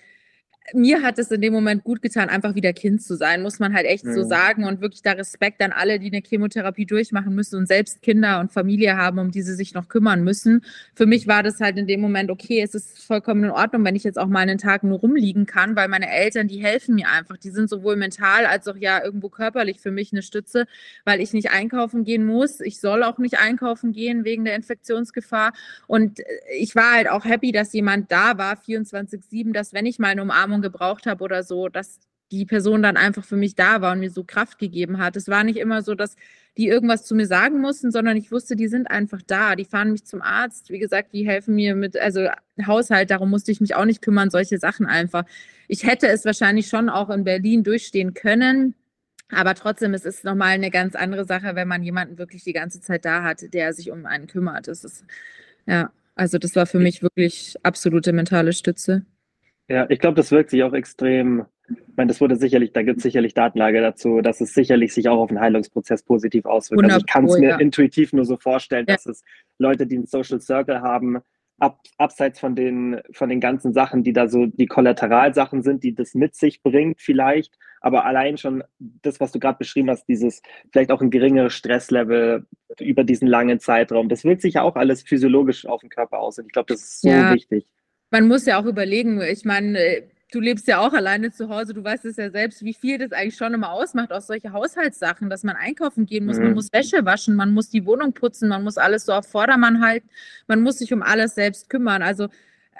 mir 0.75 1.03
hat 1.03 1.19
es 1.19 1.31
in 1.31 1.41
dem 1.41 1.53
Moment 1.53 1.85
gut 1.85 2.03
getan, 2.03 2.29
einfach 2.29 2.55
wieder 2.55 2.73
Kind 2.73 3.03
zu 3.03 3.17
sein, 3.17 3.43
muss 3.43 3.59
man 3.59 3.75
halt 3.75 3.87
echt 3.87 4.05
mhm. 4.05 4.15
so 4.15 4.23
sagen. 4.23 4.65
Und 4.65 4.81
wirklich 4.81 5.03
da 5.03 5.13
Respekt 5.13 5.61
an 5.63 5.73
alle, 5.73 5.99
die 5.99 6.13
eine 6.13 6.23
Chemotherapie 6.25 6.87
durchmachen 6.87 7.35
müssen 7.35 7.57
und 7.57 7.67
selbst 7.67 8.01
Kinder 8.03 8.41
und 8.41 8.53
Familie 8.53 8.97
haben, 8.97 9.19
um 9.19 9.31
die 9.31 9.43
sie 9.43 9.55
sich 9.55 9.75
noch 9.75 9.89
kümmern 9.89 10.23
müssen. 10.25 10.65
Für 10.95 11.07
mich 11.07 11.27
war 11.27 11.43
das 11.43 11.61
halt 11.61 11.79
in 11.79 11.87
dem 11.87 12.01
Moment, 12.01 12.31
okay, 12.31 12.63
es 12.63 12.75
ist 12.75 13.03
vollkommen 13.03 13.45
in 13.45 13.51
Ordnung, 13.51 13.85
wenn 13.85 13.97
ich 13.97 14.05
jetzt 14.05 14.19
auch 14.19 14.29
mal 14.29 14.41
einen 14.41 14.59
Tag 14.59 14.85
nur 14.85 15.01
rumliegen 15.01 15.47
kann, 15.47 15.77
weil 15.77 15.89
meine 15.89 16.09
Eltern, 16.09 16.49
die 16.49 16.63
helfen 16.63 16.95
mir 16.95 17.09
einfach. 17.09 17.37
Die 17.37 17.51
sind 17.51 17.69
sowohl 17.69 17.97
mental 17.97 18.47
als 18.47 18.69
auch 18.69 18.77
ja 18.77 19.03
irgendwo 19.05 19.29
körperlich 19.29 19.81
für 19.81 19.91
mich 19.91 20.13
eine 20.13 20.23
Stütze, 20.23 20.67
weil 21.05 21.21
ich 21.21 21.33
nicht 21.33 21.51
einkaufen 21.51 22.05
gehen 22.05 22.25
muss. 22.25 22.61
Ich 22.61 22.81
soll 22.81 23.03
auch 23.03 23.19
nicht 23.19 23.39
einkaufen 23.39 23.93
gehen 23.93 24.25
wegen 24.25 24.45
der 24.45 24.55
Infektionsgefahr. 24.55 25.53
Und 25.87 26.21
ich 26.57 26.75
war 26.77 26.93
halt 26.93 27.09
auch 27.09 27.25
happy, 27.25 27.53
dass 27.53 27.73
jemand 27.73 28.11
da 28.13 28.39
war, 28.39 28.55
24-7, 28.55 29.53
dass 29.53 29.73
wenn 29.73 29.87
ich 29.87 29.99
mal 29.99 30.09
eine 30.09 30.23
Umarmung 30.23 30.52
Umarmung 30.53 30.63
gebraucht 30.63 31.07
habe 31.07 31.25
oder 31.25 31.43
so, 31.43 31.69
dass 31.69 32.01
die 32.31 32.47
Person 32.47 32.83
dann 32.83 32.97
einfach 32.97 33.25
für 33.25 33.37
mich 33.37 33.55
da 33.55 33.83
war 33.83 33.93
und 33.93 34.01
mir 34.01 34.11
so 34.11 34.25
Kraft 34.25 34.59
gegeben 34.59 34.99
hat. 34.99 35.17
Es 35.17 35.29
war 35.29 35.45
nicht 35.45 35.59
immer 35.59 35.83
so, 35.83 35.95
dass 35.95 36.17
die 36.57 36.67
irgendwas 36.67 37.05
zu 37.05 37.15
mir 37.15 37.27
sagen 37.27 37.61
mussten, 37.61 37.91
sondern 37.91 38.17
ich 38.17 38.33
wusste, 38.33 38.57
die 38.57 38.69
sind 38.69 38.91
einfach 38.91 39.21
da. 39.27 39.55
Die 39.55 39.67
fahren 39.67 39.93
mich 39.93 40.05
zum 40.05 40.23
Arzt. 40.23 40.71
Wie 40.71 40.79
gesagt, 40.79 41.13
die 41.13 41.27
helfen 41.27 41.55
mir 41.55 41.75
mit, 41.75 41.97
also 41.99 42.29
Haushalt, 42.67 43.11
darum 43.11 43.31
musste 43.31 43.53
ich 43.53 43.61
mich 43.61 43.75
auch 43.75 43.85
nicht 43.85 44.01
kümmern, 44.01 44.31
solche 44.31 44.59
Sachen 44.59 44.87
einfach. 44.87 45.25
Ich 45.69 45.85
hätte 45.85 46.09
es 46.09 46.25
wahrscheinlich 46.25 46.69
schon 46.69 46.89
auch 46.89 47.11
in 47.11 47.25
Berlin 47.25 47.65
durchstehen 47.65 48.15
können. 48.15 48.75
Aber 49.31 49.55
trotzdem, 49.55 49.95
es 49.95 50.05
ist 50.05 50.25
nochmal 50.25 50.51
eine 50.51 50.71
ganz 50.71 50.95
andere 50.95 51.25
Sache, 51.27 51.55
wenn 51.55 51.69
man 51.69 51.83
jemanden 51.83 52.19
wirklich 52.19 52.45
die 52.45 52.53
ganze 52.53 52.81
Zeit 52.81 53.05
da 53.05 53.23
hat, 53.23 53.53
der 53.53 53.73
sich 53.75 53.91
um 53.91 54.07
einen 54.07 54.27
kümmert. 54.27 54.69
Das 54.69 54.85
ist, 54.85 55.05
ja. 55.67 55.91
Also 56.15 56.37
das 56.37 56.55
war 56.57 56.67
für 56.67 56.79
mich 56.79 57.03
wirklich 57.03 57.57
absolute 57.63 58.13
mentale 58.13 58.53
Stütze. 58.53 59.07
Ja, 59.69 59.87
ich 59.89 60.01
glaube, 60.01 60.17
das 60.17 60.31
wirkt 60.31 60.51
sich 60.51 60.63
auch 60.65 60.73
extrem, 60.73 61.47
ich 61.69 61.97
meine, 61.97 62.09
das 62.09 62.21
wurde 62.21 62.37
sicherlich, 62.37 62.73
da 62.73 62.83
gibt 62.83 62.99
es 62.99 63.03
sicherlich 63.03 63.35
Datenlage 63.35 63.81
dazu, 63.81 64.21
dass 64.21 64.41
es 64.41 64.55
sicherlich 64.55 64.93
sich 64.93 65.09
auch 65.09 65.19
auf 65.19 65.29
den 65.29 65.41
Heilungsprozess 65.41 66.03
positiv 66.03 66.45
auswirkt. 66.45 66.85
Also 66.85 66.99
ich 66.99 67.07
kann 67.07 67.25
es 67.27 67.39
mir 67.39 67.51
ja. 67.51 67.59
intuitiv 67.59 68.13
nur 68.13 68.25
so 68.25 68.37
vorstellen, 68.37 68.87
ja. 68.89 68.95
dass 68.95 69.07
es 69.07 69.23
Leute, 69.59 69.87
die 69.87 69.97
einen 69.97 70.07
Social 70.07 70.41
Circle 70.41 70.83
haben, 70.83 71.23
ab, 71.63 71.81
abseits 71.97 72.41
von 72.41 72.57
den, 72.57 73.01
von 73.13 73.29
den 73.29 73.41
ganzen 73.41 73.73
Sachen, 73.73 74.03
die 74.03 74.13
da 74.13 74.29
so 74.29 74.47
die 74.47 74.67
Kollateralsachen 74.67 75.63
sind, 75.63 75.85
die 75.85 75.95
das 75.95 76.15
mit 76.15 76.35
sich 76.35 76.63
bringt 76.63 77.01
vielleicht, 77.01 77.57
aber 77.81 78.05
allein 78.05 78.37
schon 78.37 78.65
das, 78.79 79.21
was 79.21 79.31
du 79.31 79.39
gerade 79.39 79.59
beschrieben 79.59 79.89
hast, 79.89 80.07
dieses 80.07 80.43
vielleicht 80.73 80.91
auch 80.91 81.01
ein 81.01 81.11
geringeres 81.11 81.55
Stresslevel 81.55 82.47
über 82.81 83.05
diesen 83.05 83.29
langen 83.29 83.61
Zeitraum, 83.61 84.09
das 84.09 84.25
wirkt 84.25 84.43
sich 84.43 84.55
ja 84.55 84.63
auch 84.63 84.75
alles 84.75 85.03
physiologisch 85.03 85.65
auf 85.67 85.83
den 85.83 85.91
Körper 85.91 86.19
aus 86.19 86.39
und 86.39 86.47
ich 86.47 86.53
glaube, 86.53 86.73
das 86.73 86.83
ist 86.83 87.01
so 87.03 87.09
ja. 87.09 87.33
wichtig. 87.33 87.65
Man 88.13 88.29
muss 88.29 88.47
ja 88.47 88.61
auch 88.61 88.67
überlegen, 88.67 89.21
ich 89.23 89.45
meine, 89.45 90.03
du 90.31 90.41
lebst 90.41 90.69
ja 90.69 90.79
auch 90.81 90.93
alleine 90.93 91.33
zu 91.33 91.49
Hause, 91.49 91.75
du 91.75 91.83
weißt 91.83 92.05
es 92.05 92.17
ja 92.17 92.31
selbst, 92.31 92.63
wie 92.63 92.75
viel 92.75 92.99
das 92.99 93.13
eigentlich 93.13 93.37
schon 93.37 93.55
immer 93.55 93.73
ausmacht, 93.73 94.13
auch 94.13 94.21
solche 94.21 94.53
Haushaltssachen, 94.53 95.31
dass 95.31 95.45
man 95.45 95.57
einkaufen 95.57 96.07
gehen 96.07 96.27
muss, 96.27 96.37
mhm. 96.37 96.45
man 96.45 96.55
muss 96.55 96.73
Wäsche 96.73 97.05
waschen, 97.05 97.35
man 97.35 97.53
muss 97.53 97.71
die 97.71 97.87
Wohnung 97.87 98.13
putzen, 98.13 98.49
man 98.49 98.63
muss 98.65 98.79
alles 98.79 99.07
so 99.07 99.13
auf 99.13 99.27
Vordermann 99.27 99.85
halten, 99.85 100.09
man 100.47 100.63
muss 100.63 100.79
sich 100.79 100.93
um 100.93 101.03
alles 101.03 101.35
selbst 101.35 101.69
kümmern. 101.69 102.03
Also 102.03 102.29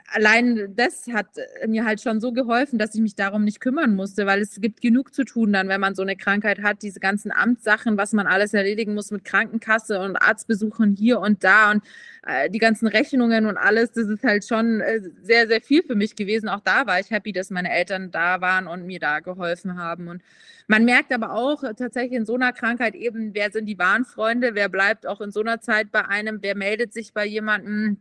allein 0.09 0.75
das 0.77 1.07
hat 1.13 1.27
mir 1.67 1.85
halt 1.85 2.01
schon 2.01 2.21
so 2.21 2.33
geholfen, 2.33 2.79
dass 2.79 2.95
ich 2.95 3.01
mich 3.01 3.15
darum 3.15 3.45
nicht 3.45 3.61
kümmern 3.61 3.95
musste, 3.95 4.27
weil 4.27 4.41
es 4.41 4.61
gibt 4.61 4.81
genug 4.81 5.15
zu 5.15 5.25
tun 5.25 5.53
dann, 5.53 5.69
wenn 5.69 5.81
man 5.81 5.95
so 5.95 6.03
eine 6.03 6.17
Krankheit 6.17 6.63
hat, 6.63 6.83
diese 6.83 7.01
ganzen 7.01 7.33
Amtssachen, 7.33 7.97
was 7.97 8.13
man 8.13 8.27
alles 8.27 8.55
erledigen 8.55 8.95
muss 8.95 9.11
mit 9.11 9.25
Krankenkasse 9.25 10.01
und 10.01 10.17
Arztbesuchen 10.17 10.97
hier 10.97 11.21
und 11.21 11.45
da 11.45 11.71
und 11.73 11.83
äh, 12.27 12.49
die 12.51 12.59
ganzen 12.59 12.87
Rechnungen 12.87 13.47
und 13.47 13.57
alles, 13.57 13.93
das 13.93 14.07
ist 14.07 14.23
halt 14.23 14.47
schon 14.47 14.81
äh, 14.81 15.01
sehr, 15.23 15.49
sehr 15.49 15.61
viel 15.61 15.83
für 15.83 15.95
mich 15.95 16.15
gewesen. 16.17 16.49
Auch 16.49 16.61
da 16.61 16.87
war 16.87 17.01
ich 17.01 17.11
happy, 17.11 17.33
dass 17.33 17.51
meine 17.51 17.71
Eltern 17.71 18.11
da 18.11 18.41
waren 18.41 18.67
und 18.67 18.87
mir 18.87 19.01
da 19.01 19.21
geholfen 19.21 19.77
haben. 19.77 20.09
Und 20.09 20.23
man 20.69 20.85
merkt 20.85 21.13
aber 21.13 21.33
auch 21.33 21.63
tatsächlich 21.63 22.13
in 22.13 22.27
so 22.27 22.35
einer 22.35 22.53
Krankheit 22.53 22.95
eben, 22.95 23.35
wer 23.35 23.51
sind 23.51 23.67
die 23.67 23.79
wahren 23.79 24.05
Freunde, 24.05 24.55
wer 24.55 24.69
bleibt 24.69 25.07
auch 25.07 25.21
in 25.21 25.33
so 25.33 25.41
einer 25.41 25.61
Zeit 25.61 25.91
bei 25.91 26.07
einem, 26.07 26.39
wer 26.43 26.57
meldet 26.57 26.93
sich 26.93 27.13
bei 27.13 27.27
jemandem 27.27 27.99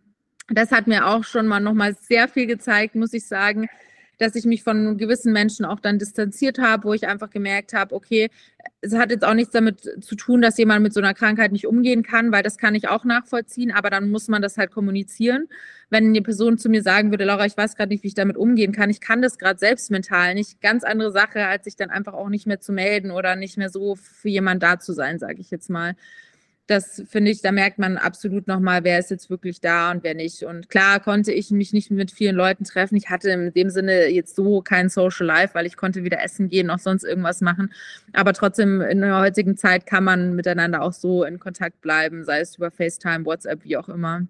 das 0.54 0.72
hat 0.72 0.88
mir 0.88 1.08
auch 1.08 1.24
schon 1.24 1.48
mal 1.48 1.60
nochmal 1.60 1.96
sehr 1.96 2.28
viel 2.28 2.46
gezeigt, 2.46 2.96
muss 2.96 3.14
ich 3.14 3.26
sagen, 3.26 3.68
dass 4.22 4.36
ich 4.36 4.46
mich 4.46 4.62
von 4.64 4.98
gewissen 4.98 5.34
Menschen 5.34 5.66
auch 5.66 5.80
dann 5.80 5.98
distanziert 5.98 6.60
habe, 6.60 6.84
wo 6.84 6.94
ich 6.94 7.08
einfach 7.08 7.32
gemerkt 7.32 7.74
habe, 7.74 7.96
okay, 7.96 8.30
es 8.82 8.94
hat 8.94 9.10
jetzt 9.10 9.24
auch 9.24 9.34
nichts 9.34 9.52
damit 9.52 9.82
zu 10.00 10.16
tun, 10.16 10.42
dass 10.44 10.60
jemand 10.60 10.84
mit 10.84 10.94
so 10.94 11.00
einer 11.00 11.16
Krankheit 11.16 11.52
nicht 11.52 11.66
umgehen 11.66 12.04
kann, 12.04 12.32
weil 12.32 12.44
das 12.44 12.60
kann 12.60 12.76
ich 12.76 12.88
auch 12.88 13.04
nachvollziehen, 13.04 13.72
aber 13.72 13.90
dann 13.90 14.12
muss 14.12 14.28
man 14.28 14.44
das 14.44 14.60
halt 14.60 14.72
kommunizieren. 14.72 15.48
Wenn 15.90 16.06
eine 16.08 16.22
Person 16.22 16.60
zu 16.60 16.70
mir 16.70 16.84
sagen 16.84 17.10
würde, 17.10 17.26
Laura, 17.26 17.48
ich 17.48 17.58
weiß 17.58 17.76
gerade 17.76 17.90
nicht, 17.90 18.04
wie 18.04 18.10
ich 18.10 18.14
damit 18.14 18.38
umgehen 18.38 18.74
kann, 18.74 18.92
ich 18.92 19.02
kann 19.02 19.24
das 19.24 19.40
gerade 19.40 19.58
selbst 19.58 19.90
mental 19.90 20.36
nicht, 20.36 20.62
ganz 20.62 20.84
andere 20.84 21.12
Sache, 21.12 21.48
als 21.48 21.64
sich 21.64 21.76
dann 21.76 21.90
einfach 21.90 22.14
auch 22.14 22.30
nicht 22.30 22.46
mehr 22.46 22.60
zu 22.60 22.74
melden 22.74 23.10
oder 23.10 23.36
nicht 23.36 23.58
mehr 23.58 23.70
so 23.70 23.96
für 23.96 24.30
jemand 24.30 24.62
da 24.62 24.80
zu 24.80 24.94
sein, 24.94 25.18
sage 25.18 25.42
ich 25.42 25.50
jetzt 25.50 25.70
mal 25.70 25.96
das 26.72 27.04
finde 27.10 27.32
ich, 27.32 27.42
da 27.42 27.52
merkt 27.52 27.78
man 27.80 27.98
absolut 27.98 28.48
nochmal, 28.48 28.84
wer 28.84 28.98
ist 28.98 29.12
jetzt 29.12 29.30
wirklich 29.30 29.60
da 29.60 29.92
und 29.92 30.04
wer 30.04 30.16
nicht. 30.16 30.44
Und 30.44 30.70
klar 30.70 31.00
konnte 31.02 31.34
ich 31.34 31.52
mich 31.52 31.74
nicht 31.74 31.92
mit 31.92 32.12
vielen 32.12 32.36
Leuten 32.36 32.64
treffen. 32.64 32.96
Ich 32.96 33.10
hatte 33.10 33.30
in 33.30 33.54
dem 33.54 33.70
Sinne 33.70 34.08
jetzt 34.08 34.36
so 34.36 34.62
kein 34.62 34.90
Social 34.90 35.26
Life, 35.28 35.54
weil 35.54 35.66
ich 35.66 35.76
konnte 35.76 36.04
wieder 36.04 36.24
essen 36.24 36.48
gehen, 36.48 36.68
noch 36.68 36.80
sonst 36.80 37.04
irgendwas 37.04 37.42
machen. 37.42 37.74
Aber 38.14 38.34
trotzdem 38.34 38.82
in 38.82 39.02
der 39.02 39.20
heutigen 39.20 39.58
Zeit 39.58 39.86
kann 39.86 40.06
man 40.06 40.34
miteinander 40.34 40.82
auch 40.82 40.94
so 40.94 41.24
in 41.26 41.40
Kontakt 41.40 41.82
bleiben, 41.82 42.24
sei 42.24 42.40
es 42.40 42.56
über 42.56 42.72
FaceTime, 42.72 43.26
WhatsApp, 43.26 43.66
wie 43.66 43.76
auch 43.76 43.90
immer. 43.90 44.28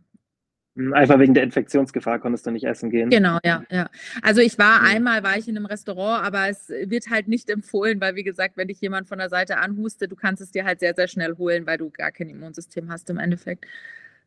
Hm, 0.75 0.93
einfach 0.93 1.19
wegen 1.19 1.33
der 1.33 1.43
Infektionsgefahr 1.43 2.19
konntest 2.19 2.45
du 2.45 2.51
nicht 2.51 2.63
essen 2.63 2.89
gehen. 2.89 3.09
Genau, 3.09 3.39
ja, 3.43 3.63
ja. 3.69 3.89
Also 4.21 4.41
ich 4.41 4.57
war 4.57 4.79
mhm. 4.79 4.87
einmal, 4.87 5.23
war 5.23 5.37
ich 5.37 5.47
in 5.47 5.57
einem 5.57 5.65
Restaurant, 5.65 6.25
aber 6.25 6.47
es 6.47 6.69
wird 6.69 7.09
halt 7.09 7.27
nicht 7.27 7.49
empfohlen, 7.49 7.99
weil 7.99 8.15
wie 8.15 8.23
gesagt, 8.23 8.55
wenn 8.55 8.69
dich 8.69 8.79
jemand 8.79 9.07
von 9.07 9.17
der 9.17 9.29
Seite 9.29 9.57
anhustet, 9.57 10.11
du 10.11 10.15
kannst 10.15 10.41
es 10.41 10.51
dir 10.51 10.63
halt 10.63 10.79
sehr, 10.79 10.93
sehr 10.93 11.07
schnell 11.07 11.37
holen, 11.37 11.67
weil 11.67 11.77
du 11.77 11.89
gar 11.89 12.11
kein 12.11 12.29
Immunsystem 12.29 12.89
hast 12.89 13.09
im 13.09 13.17
Endeffekt. 13.17 13.65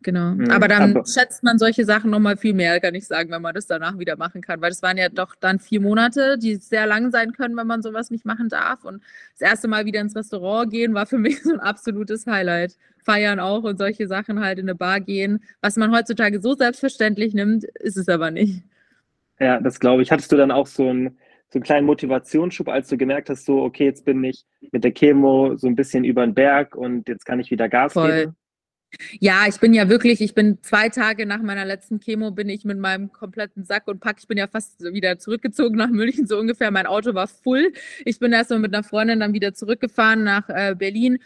Genau. 0.04 0.34
Mhm, 0.34 0.50
aber 0.50 0.68
dann 0.68 0.96
aber 0.96 1.06
schätzt 1.06 1.42
man 1.42 1.58
solche 1.58 1.84
Sachen 1.84 2.10
nochmal 2.10 2.36
viel 2.36 2.52
mehr, 2.52 2.78
kann 2.78 2.94
ich 2.94 3.06
sagen, 3.06 3.30
wenn 3.30 3.42
man 3.42 3.54
das 3.54 3.66
danach 3.66 3.98
wieder 3.98 4.16
machen 4.16 4.42
kann. 4.42 4.60
Weil 4.60 4.68
das 4.68 4.82
waren 4.82 4.98
ja 4.98 5.08
doch 5.08 5.34
dann 5.34 5.58
vier 5.58 5.80
Monate, 5.80 6.38
die 6.38 6.56
sehr 6.56 6.86
lang 6.86 7.10
sein 7.10 7.32
können, 7.32 7.56
wenn 7.56 7.66
man 7.66 7.82
sowas 7.82 8.10
nicht 8.10 8.26
machen 8.26 8.50
darf. 8.50 8.84
Und 8.84 9.02
das 9.38 9.50
erste 9.50 9.66
Mal 9.66 9.86
wieder 9.86 10.00
ins 10.00 10.14
Restaurant 10.14 10.70
gehen 10.70 10.94
war 10.94 11.06
für 11.06 11.18
mich 11.24 11.42
so 11.42 11.52
ein 11.52 11.60
absolutes 11.60 12.26
Highlight. 12.26 12.76
Feiern 12.98 13.40
auch 13.40 13.64
und 13.64 13.78
solche 13.78 14.06
Sachen 14.06 14.40
halt 14.40 14.58
in 14.58 14.66
eine 14.66 14.74
Bar 14.74 15.00
gehen. 15.00 15.42
Was 15.60 15.76
man 15.76 15.90
heutzutage 15.90 16.40
so 16.40 16.54
selbstverständlich 16.54 17.34
nimmt, 17.34 17.64
ist 17.64 17.96
es 17.96 18.08
aber 18.08 18.30
nicht. 18.30 18.62
Ja, 19.40 19.58
das 19.60 19.80
glaube 19.80 20.02
ich. 20.02 20.12
Hattest 20.12 20.30
du 20.32 20.36
dann 20.36 20.50
auch 20.50 20.66
so 20.66 20.88
einen, 20.88 21.18
so 21.48 21.58
einen 21.58 21.64
kleinen 21.64 21.86
Motivationsschub, 21.86 22.68
als 22.68 22.88
du 22.88 22.96
gemerkt 22.96 23.30
hast, 23.30 23.46
so, 23.46 23.62
okay, 23.62 23.84
jetzt 23.84 24.04
bin 24.04 24.22
ich 24.22 24.44
mit 24.70 24.84
der 24.84 24.92
Chemo 24.92 25.56
so 25.56 25.66
ein 25.66 25.76
bisschen 25.76 26.04
über 26.04 26.24
den 26.26 26.34
Berg 26.34 26.76
und 26.76 27.08
jetzt 27.08 27.24
kann 27.24 27.40
ich 27.40 27.50
wieder 27.50 27.68
Gas 27.68 27.94
Voll. 27.94 28.10
geben? 28.10 28.36
Ja, 29.20 29.46
ich 29.48 29.58
bin 29.58 29.74
ja 29.74 29.88
wirklich, 29.88 30.20
ich 30.20 30.34
bin 30.34 30.58
zwei 30.62 30.88
Tage 30.88 31.26
nach 31.26 31.42
meiner 31.42 31.64
letzten 31.64 32.00
Chemo, 32.00 32.30
bin 32.30 32.48
ich 32.48 32.64
mit 32.64 32.78
meinem 32.78 33.12
kompletten 33.12 33.64
Sack 33.64 33.88
und 33.88 34.00
Pack, 34.00 34.16
ich 34.20 34.28
bin 34.28 34.38
ja 34.38 34.46
fast 34.46 34.82
wieder 34.82 35.18
zurückgezogen 35.18 35.76
nach 35.76 35.88
München, 35.90 36.26
so 36.26 36.38
ungefähr. 36.38 36.70
Mein 36.70 36.86
Auto 36.86 37.14
war 37.14 37.28
voll. 37.28 37.72
Ich 38.04 38.18
bin 38.18 38.32
erstmal 38.32 38.58
mit 38.58 38.74
einer 38.74 38.84
Freundin 38.84 39.20
dann 39.20 39.32
wieder 39.32 39.54
zurückgefahren 39.54 40.24
nach 40.24 40.48
äh, 40.48 40.74
Berlin 40.76 41.18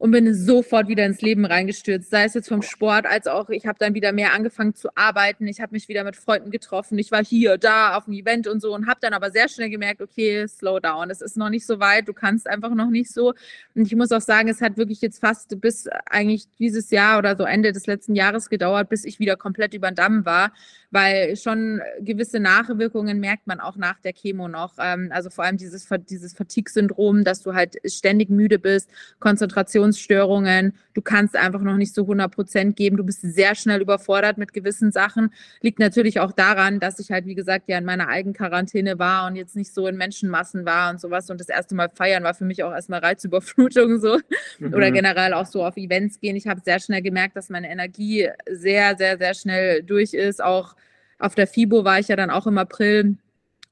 und 0.00 0.12
bin 0.12 0.34
sofort 0.34 0.88
wieder 0.88 1.04
ins 1.04 1.20
Leben 1.20 1.44
reingestürzt, 1.44 2.08
sei 2.08 2.24
es 2.24 2.32
jetzt 2.32 2.48
vom 2.48 2.62
Sport 2.62 3.04
als 3.04 3.26
auch, 3.26 3.50
ich 3.50 3.66
habe 3.66 3.76
dann 3.78 3.92
wieder 3.92 4.12
mehr 4.12 4.32
angefangen 4.32 4.74
zu 4.74 4.88
arbeiten, 4.96 5.46
ich 5.46 5.60
habe 5.60 5.72
mich 5.72 5.88
wieder 5.88 6.04
mit 6.04 6.16
Freunden 6.16 6.50
getroffen, 6.50 6.98
ich 6.98 7.12
war 7.12 7.22
hier, 7.22 7.58
da 7.58 7.98
auf 7.98 8.06
dem 8.06 8.14
Event 8.14 8.48
und 8.48 8.62
so 8.62 8.74
und 8.74 8.86
habe 8.86 8.98
dann 9.02 9.12
aber 9.12 9.30
sehr 9.30 9.50
schnell 9.50 9.68
gemerkt, 9.68 10.00
okay, 10.00 10.48
slow 10.48 10.80
down, 10.80 11.10
es 11.10 11.20
ist 11.20 11.36
noch 11.36 11.50
nicht 11.50 11.66
so 11.66 11.80
weit, 11.80 12.08
du 12.08 12.14
kannst 12.14 12.48
einfach 12.48 12.74
noch 12.74 12.88
nicht 12.88 13.12
so. 13.12 13.34
Und 13.74 13.86
ich 13.86 13.94
muss 13.94 14.10
auch 14.10 14.22
sagen, 14.22 14.48
es 14.48 14.62
hat 14.62 14.78
wirklich 14.78 15.02
jetzt 15.02 15.20
fast 15.20 15.60
bis 15.60 15.86
eigentlich 16.06 16.46
dieses 16.58 16.90
Jahr 16.90 17.18
oder 17.18 17.36
so 17.36 17.44
Ende 17.44 17.72
des 17.72 17.86
letzten 17.86 18.14
Jahres 18.14 18.48
gedauert, 18.48 18.88
bis 18.88 19.04
ich 19.04 19.18
wieder 19.18 19.36
komplett 19.36 19.74
über 19.74 19.90
den 19.90 19.96
Damm 19.96 20.24
war, 20.24 20.54
weil 20.90 21.36
schon 21.36 21.80
gewisse 22.00 22.40
Nachwirkungen 22.40 23.20
merkt 23.20 23.46
man 23.46 23.60
auch 23.60 23.76
nach 23.76 24.00
der 24.00 24.12
Chemo 24.12 24.48
noch, 24.48 24.74
ähm, 24.78 25.10
also 25.12 25.30
vor 25.30 25.44
allem 25.44 25.56
dieses, 25.56 25.88
dieses 26.08 26.34
Fatigue-Syndrom, 26.34 27.24
dass 27.24 27.42
du 27.42 27.54
halt 27.54 27.76
ständig 27.84 28.30
müde 28.30 28.58
bist, 28.58 28.90
Konzentration 29.18 29.50
Konzentrationsstörungen, 29.50 30.74
du 30.94 31.02
kannst 31.02 31.36
einfach 31.36 31.60
noch 31.60 31.76
nicht 31.76 31.94
so 31.94 32.02
100 32.02 32.34
Prozent 32.34 32.76
geben, 32.76 32.96
du 32.96 33.04
bist 33.04 33.22
sehr 33.22 33.54
schnell 33.54 33.80
überfordert 33.80 34.38
mit 34.38 34.52
gewissen 34.52 34.92
Sachen. 34.92 35.32
Liegt 35.60 35.78
natürlich 35.78 36.20
auch 36.20 36.32
daran, 36.32 36.80
dass 36.80 36.98
ich 36.98 37.10
halt, 37.10 37.26
wie 37.26 37.34
gesagt, 37.34 37.68
ja 37.68 37.78
in 37.78 37.84
meiner 37.84 38.08
Eigenquarantäne 38.08 38.98
war 38.98 39.26
und 39.26 39.36
jetzt 39.36 39.56
nicht 39.56 39.72
so 39.72 39.86
in 39.86 39.96
Menschenmassen 39.96 40.64
war 40.64 40.90
und 40.90 41.00
sowas. 41.00 41.30
Und 41.30 41.40
das 41.40 41.48
erste 41.48 41.74
Mal 41.74 41.88
feiern 41.88 42.22
war 42.22 42.34
für 42.34 42.44
mich 42.44 42.62
auch 42.62 42.72
erstmal 42.72 43.00
Reizüberflutung 43.00 44.00
so 44.00 44.18
mhm. 44.58 44.74
oder 44.74 44.90
generell 44.90 45.34
auch 45.34 45.46
so 45.46 45.64
auf 45.64 45.76
Events 45.76 46.20
gehen. 46.20 46.36
Ich 46.36 46.46
habe 46.46 46.60
sehr 46.64 46.80
schnell 46.80 47.02
gemerkt, 47.02 47.36
dass 47.36 47.48
meine 47.48 47.70
Energie 47.70 48.28
sehr, 48.50 48.96
sehr, 48.96 49.18
sehr 49.18 49.34
schnell 49.34 49.82
durch 49.82 50.14
ist. 50.14 50.42
Auch 50.42 50.74
auf 51.20 51.34
der 51.34 51.46
FIBO 51.46 51.84
war 51.84 51.98
ich 51.98 52.08
ja 52.08 52.16
dann 52.16 52.30
auch 52.30 52.46
im 52.46 52.58
April 52.58 53.16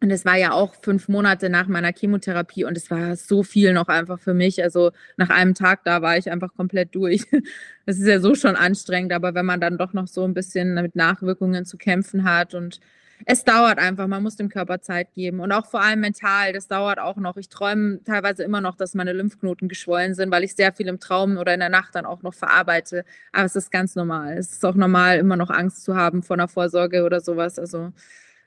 und 0.01 0.11
es 0.11 0.25
war 0.25 0.37
ja 0.37 0.53
auch 0.53 0.75
fünf 0.81 1.09
Monate 1.09 1.51
nach 1.51 1.67
meiner 1.67 1.93
Chemotherapie 1.93 2.65
und 2.65 2.77
es 2.77 2.89
war 2.91 3.17
so 3.17 3.43
viel 3.43 3.73
noch 3.73 3.89
einfach 3.89 4.21
für 4.21 4.33
mich. 4.35 4.63
Also 4.63 4.93
nach 5.17 5.31
einem 5.31 5.55
Tag 5.55 5.83
da 5.85 6.03
war 6.03 6.17
ich 6.17 6.31
einfach 6.31 6.55
komplett 6.55 6.95
durch. 6.95 7.25
Das 7.87 7.99
ist 7.99 8.07
ja 8.07 8.21
so 8.21 8.35
schon 8.35 8.55
anstrengend, 8.55 9.15
aber 9.15 9.33
wenn 9.33 9.47
man 9.47 9.63
dann 9.63 9.79
doch 9.79 9.95
noch 9.95 10.09
so 10.09 10.23
ein 10.23 10.35
bisschen 10.35 10.75
mit 10.75 10.95
Nachwirkungen 10.95 11.65
zu 11.65 11.79
kämpfen 11.79 12.25
hat 12.25 12.53
und 12.53 12.81
es 13.27 13.45
dauert 13.45 13.79
einfach, 13.79 14.07
man 14.07 14.23
muss 14.23 14.37
dem 14.37 14.49
Körper 14.49 14.81
Zeit 14.81 15.13
geben 15.13 15.41
und 15.41 15.53
auch 15.53 15.67
vor 15.67 15.81
allem 15.81 16.01
mental, 16.01 16.53
das 16.53 16.69
dauert 16.69 16.99
auch 16.99 17.17
noch. 17.17 17.37
Ich 17.37 17.49
träume 17.49 18.03
teilweise 18.05 18.45
immer 18.45 18.61
noch, 18.61 18.77
dass 18.77 18.95
meine 18.95 19.13
Lymphknoten 19.13 19.69
geschwollen 19.69 20.15
sind, 20.15 20.31
weil 20.31 20.45
ich 20.45 20.55
sehr 20.55 20.73
viel 20.73 20.89
im 20.89 21.01
Traum 21.01 21.37
oder 21.37 21.55
in 21.55 21.61
der 21.61 21.69
Nacht 21.69 21.95
dann 21.95 22.07
auch 22.07 22.23
noch 22.23 22.35
verarbeite. 22.35 23.05
Aber 23.33 23.45
es 23.45 23.57
ist 23.57 23.71
ganz 23.71 23.97
normal. 23.97 24.37
Es 24.39 24.53
ist 24.53 24.65
auch 24.65 24.75
normal, 24.75 25.19
immer 25.19 25.37
noch 25.37 25.51
Angst 25.51 25.85
zu 25.85 25.97
haben 25.97 26.23
vor 26.23 26.37
einer 26.37 26.49
Vorsorge 26.49 27.05
oder 27.05 27.21
sowas. 27.21 27.59
Also 27.59 27.93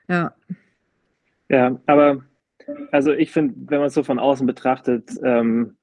ja. 0.08 0.34
Ja, 1.48 1.78
aber 1.86 2.24
also 2.90 3.12
ich 3.12 3.30
finde, 3.30 3.54
wenn 3.70 3.78
man 3.78 3.88
es 3.88 3.94
so 3.94 4.02
von 4.02 4.18
außen 4.18 4.46
betrachtet, 4.46 5.10
ähm, 5.22 5.76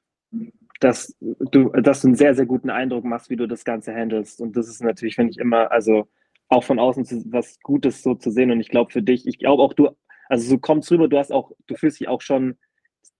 dass 0.79 1.15
du, 1.19 1.69
dass 1.69 2.01
du 2.01 2.07
einen 2.07 2.15
sehr, 2.15 2.33
sehr 2.35 2.45
guten 2.45 2.69
Eindruck 2.69 3.03
machst, 3.03 3.29
wie 3.29 3.35
du 3.35 3.47
das 3.47 3.65
Ganze 3.65 3.93
handelst. 3.93 4.41
Und 4.41 4.55
das 4.55 4.69
ist 4.69 4.81
natürlich, 4.81 5.15
finde 5.15 5.31
ich, 5.31 5.37
immer, 5.37 5.71
also 5.71 6.07
auch 6.49 6.63
von 6.63 6.79
außen 6.79 7.05
zu, 7.05 7.23
was 7.31 7.59
Gutes 7.61 8.03
so 8.03 8.15
zu 8.15 8.31
sehen. 8.31 8.51
Und 8.51 8.59
ich 8.59 8.69
glaube 8.69 8.91
für 8.91 9.01
dich, 9.01 9.27
ich 9.27 9.39
glaube 9.39 9.63
auch 9.63 9.73
du, 9.73 9.89
also 10.27 10.47
so 10.47 10.57
kommst 10.57 10.91
rüber, 10.91 11.07
du 11.07 11.17
hast 11.17 11.31
auch, 11.31 11.51
du 11.67 11.75
fühlst 11.75 11.99
dich 11.99 12.07
auch 12.07 12.21
schon 12.21 12.57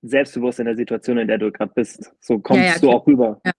selbstbewusst 0.01 0.59
in 0.59 0.65
der 0.65 0.75
Situation, 0.75 1.17
in 1.17 1.27
der 1.27 1.37
du 1.37 1.51
gerade 1.51 1.71
bist. 1.73 2.13
So 2.19 2.39
kommst 2.39 2.63
ja, 2.63 2.73
ja, 2.73 2.79
du 2.79 2.91
auch 2.91 3.07
rüber. 3.07 3.39
Ja. 3.45 3.51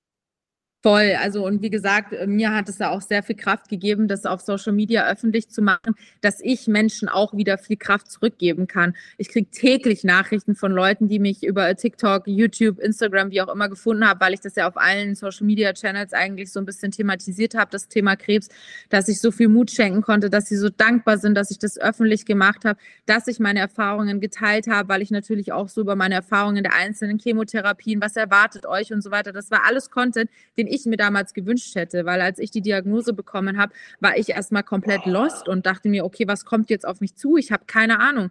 Voll, 0.82 1.14
also 1.20 1.44
und 1.44 1.60
wie 1.60 1.68
gesagt, 1.68 2.14
äh, 2.14 2.26
mir 2.26 2.54
hat 2.54 2.70
es 2.70 2.78
ja 2.78 2.88
auch 2.88 3.02
sehr 3.02 3.22
viel 3.22 3.36
Kraft 3.36 3.68
gegeben, 3.68 4.08
das 4.08 4.24
auf 4.24 4.40
Social 4.40 4.72
Media 4.72 5.06
öffentlich 5.10 5.50
zu 5.50 5.60
machen, 5.60 5.94
dass 6.22 6.40
ich 6.40 6.68
Menschen 6.68 7.06
auch 7.10 7.34
wieder 7.36 7.58
viel 7.58 7.76
Kraft 7.76 8.10
zurückgeben 8.10 8.66
kann. 8.66 8.96
Ich 9.18 9.28
kriege 9.28 9.50
täglich 9.50 10.04
Nachrichten 10.04 10.54
von 10.54 10.72
Leuten, 10.72 11.06
die 11.06 11.18
mich 11.18 11.42
über 11.42 11.76
TikTok, 11.76 12.26
YouTube, 12.26 12.78
Instagram, 12.78 13.30
wie 13.30 13.42
auch 13.42 13.52
immer 13.52 13.68
gefunden 13.68 14.08
haben, 14.08 14.20
weil 14.20 14.32
ich 14.32 14.40
das 14.40 14.54
ja 14.54 14.66
auf 14.66 14.78
allen 14.78 15.14
Social 15.16 15.46
Media 15.46 15.74
Channels 15.74 16.14
eigentlich 16.14 16.50
so 16.50 16.60
ein 16.60 16.64
bisschen 16.64 16.92
thematisiert 16.92 17.54
habe, 17.54 17.70
das 17.70 17.88
Thema 17.88 18.16
Krebs, 18.16 18.48
dass 18.88 19.06
ich 19.08 19.20
so 19.20 19.32
viel 19.32 19.48
Mut 19.48 19.70
schenken 19.70 20.00
konnte, 20.00 20.30
dass 20.30 20.46
sie 20.46 20.56
so 20.56 20.70
dankbar 20.70 21.18
sind, 21.18 21.34
dass 21.34 21.50
ich 21.50 21.58
das 21.58 21.76
öffentlich 21.76 22.24
gemacht 22.24 22.64
habe, 22.64 22.80
dass 23.04 23.26
ich 23.26 23.38
meine 23.38 23.60
Erfahrungen 23.60 24.18
geteilt 24.18 24.66
habe, 24.66 24.88
weil 24.88 25.02
ich 25.02 25.10
natürlich 25.10 25.52
auch 25.52 25.68
so 25.68 25.82
über 25.82 25.94
meine 25.94 26.14
Erfahrungen 26.14 26.62
der 26.62 26.72
einzelnen 26.72 27.18
Chemotherapien, 27.18 28.00
was 28.00 28.16
erwartet 28.16 28.64
euch 28.64 28.94
und 28.94 29.02
so 29.02 29.10
weiter, 29.10 29.32
das 29.32 29.50
war 29.50 29.66
alles 29.66 29.90
Content, 29.90 30.30
den 30.56 30.69
ich 30.70 30.86
mir 30.86 30.96
damals 30.96 31.34
gewünscht 31.34 31.74
hätte, 31.74 32.04
weil 32.06 32.20
als 32.20 32.38
ich 32.38 32.50
die 32.50 32.62
Diagnose 32.62 33.12
bekommen 33.12 33.58
habe, 33.58 33.72
war 34.00 34.16
ich 34.16 34.30
erstmal 34.30 34.62
komplett 34.62 35.06
lost 35.06 35.48
und 35.48 35.66
dachte 35.66 35.88
mir, 35.88 36.04
okay, 36.04 36.26
was 36.26 36.44
kommt 36.44 36.70
jetzt 36.70 36.86
auf 36.86 37.00
mich 37.00 37.16
zu? 37.16 37.36
Ich 37.36 37.52
habe 37.52 37.64
keine 37.66 38.00
Ahnung. 38.00 38.30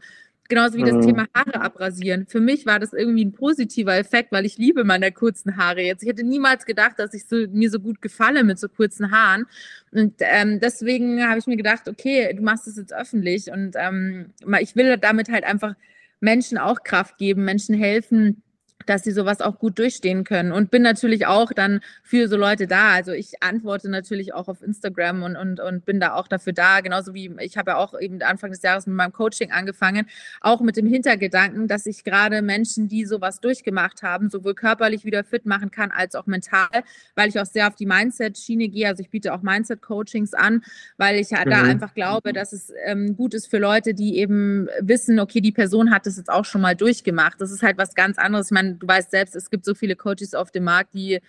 Genauso 0.50 0.80
wie 0.80 0.84
das 0.84 0.96
mhm. 0.96 1.02
Thema 1.02 1.28
Haare 1.36 1.62
abrasieren. 1.62 2.26
Für 2.26 2.40
mich 2.40 2.66
war 2.66 2.80
das 2.80 2.92
irgendwie 2.92 3.24
ein 3.24 3.34
positiver 3.34 3.96
Effekt, 3.96 4.32
weil 4.32 4.48
ich 4.48 4.58
liebe 4.58 4.84
meine 4.84 5.12
kurzen 5.12 5.58
Haare 5.58 5.82
jetzt. 5.82 6.02
Ich 6.02 6.10
hätte 6.10 6.24
niemals 6.24 6.66
gedacht, 6.66 6.98
dass 6.98 7.14
ich 7.14 7.26
so, 7.28 7.36
mir 7.52 7.70
so 7.70 7.80
gut 7.80 8.02
gefalle 8.02 8.44
mit 8.44 8.58
so 8.58 8.68
kurzen 8.68 9.12
Haaren. 9.12 9.46
Und 9.92 10.16
ähm, 10.22 10.60
deswegen 10.60 11.24
habe 11.24 11.38
ich 11.38 11.46
mir 11.46 11.56
gedacht, 11.56 11.88
okay, 11.88 12.34
du 12.34 12.42
machst 12.42 12.68
es 12.68 12.78
jetzt 12.78 12.92
öffentlich. 12.92 13.52
Und 13.52 13.76
ähm, 13.76 14.34
ich 14.60 14.76
will 14.76 14.98
damit 14.98 15.30
halt 15.30 15.44
einfach 15.44 15.76
Menschen 16.20 16.58
auch 16.58 16.84
Kraft 16.84 17.20
geben, 17.20 17.46
Menschen 17.46 17.76
helfen, 17.76 18.42
dass 18.86 19.04
sie 19.04 19.12
sowas 19.12 19.42
auch 19.42 19.60
gut 19.60 19.78
durchstehen 19.78 20.24
können. 20.24 20.52
Und 20.52 20.72
bin 20.72 20.82
natürlich 20.82 21.28
auch 21.28 21.52
dann 21.54 21.82
für 22.04 22.28
so 22.28 22.38
Leute 22.38 22.68
da. 22.68 22.92
Also 22.92 23.12
ich 23.12 23.42
antworte 23.42 23.90
natürlich 23.90 24.34
auch 24.34 24.48
auf 24.48 24.62
Instagram 24.62 25.24
und, 25.24 25.36
und, 25.36 25.60
und 25.60 25.86
bin 25.86 26.00
da 26.00 26.14
auch 26.14 26.28
dafür 26.28 26.54
da. 26.54 26.82
Genauso 26.82 27.14
wie 27.14 27.32
ich 27.40 27.58
habe 27.58 27.72
ja 27.72 27.78
auch 27.78 28.00
eben 28.00 28.22
Anfang 28.22 28.52
des 28.52 28.62
Jahres 28.62 28.88
mit 28.88 28.96
meinem 28.96 29.14
Coaching 29.14 29.52
angefangen, 29.52 30.08
auch 30.42 30.62
mit 30.62 30.78
dem 30.78 30.88
Hintergedanken, 30.88 31.68
dass 31.68 31.86
ich 31.86 32.04
gerade 32.04 32.42
Menschen, 32.42 32.88
die 32.88 33.06
sowas 33.06 33.40
durchgemacht 33.40 34.04
haben, 34.04 34.30
sowohl 34.30 34.56
körperlich 34.56 35.06
wieder 35.06 35.24
fit 35.24 35.46
machen 35.46 35.72
kann, 35.72 35.92
als 35.92 36.16
auch 36.16 36.26
mental, 36.26 36.70
weil 37.16 37.30
ich 37.30 37.40
auch 37.40 37.46
sehr 37.46 37.68
auf 37.68 37.76
die 37.76 37.86
Mindset-Schiene 37.86 38.70
gehe. 38.70 38.88
Also 38.88 39.02
ich 39.02 39.10
biete 39.10 39.34
auch 39.34 39.42
Mindset-Coachings 39.42 40.34
an, 40.34 40.64
weil 40.98 41.20
ich 41.20 41.32
ja 41.32 41.46
mhm. 41.46 41.50
da 41.50 41.62
einfach 41.64 41.94
glaube, 41.94 42.34
dass 42.34 42.54
es 42.54 42.72
ähm, 42.86 43.16
gut 43.16 43.34
ist 43.34 43.48
für 43.48 43.60
Leute, 43.60 43.94
die 43.94 44.18
eben 44.18 44.68
wissen, 44.80 45.20
okay, 45.20 45.42
die 45.42 45.52
Person 45.52 45.92
hat 45.92 46.06
das 46.06 46.18
jetzt 46.18 46.30
auch 46.30 46.46
schon 46.46 46.62
mal 46.62 46.76
durchgemacht. 46.76 47.40
Das 47.42 47.52
ist 47.52 47.64
halt 47.64 47.78
was 47.78 47.96
ganz 47.96 48.18
anderes. 48.18 48.48
Ich 48.48 48.52
meine, 48.52 48.69
du 48.78 48.88
weißt 48.88 49.12
selbst, 49.12 49.36
es 49.36 49.50
gibt 49.50 49.66
so 49.66 49.74
viele 49.74 49.96
Coaches 49.96 50.34
auf 50.34 50.52
dem 50.52 50.66
Markt, 50.66 50.94
die 50.94 51.20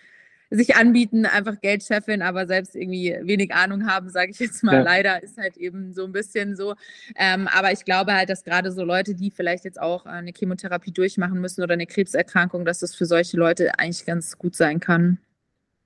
sich 0.51 0.75
anbieten, 0.75 1.27
einfach 1.27 1.61
Geld 1.61 1.85
scheffeln, 1.85 2.23
aber 2.23 2.47
selbst 2.47 2.75
irgendwie 2.75 3.17
wenig 3.23 3.55
Ahnung 3.55 3.87
haben, 3.87 4.09
sage 4.11 4.33
ich 4.33 4.41
jetzt 4.41 4.65
mal. 4.65 4.77
Ja. 4.77 4.83
Leider 4.83 5.23
ist 5.23 5.39
halt 5.39 5.57
eben 5.57 5.93
so 5.93 6.05
ein 6.05 6.13
bisschen 6.13 6.57
so. 6.57 6.75
Ähm, 7.17 7.49
aber 7.57 7.71
ich 7.71 7.85
glaube 7.85 8.13
halt, 8.13 8.31
dass 8.31 8.43
gerade 8.43 8.73
so 8.73 8.85
Leute, 8.85 9.15
die 9.15 9.31
vielleicht 9.31 9.65
jetzt 9.65 9.81
auch 9.81 10.07
eine 10.07 10.33
Chemotherapie 10.37 10.91
durchmachen 10.91 11.41
müssen 11.41 11.63
oder 11.63 11.75
eine 11.75 11.87
Krebserkrankung, 11.87 12.65
dass 12.65 12.81
das 12.81 12.97
für 12.97 13.07
solche 13.07 13.37
Leute 13.37 13.79
eigentlich 13.79 14.05
ganz 14.05 14.37
gut 14.37 14.57
sein 14.57 14.81
kann. 14.81 15.19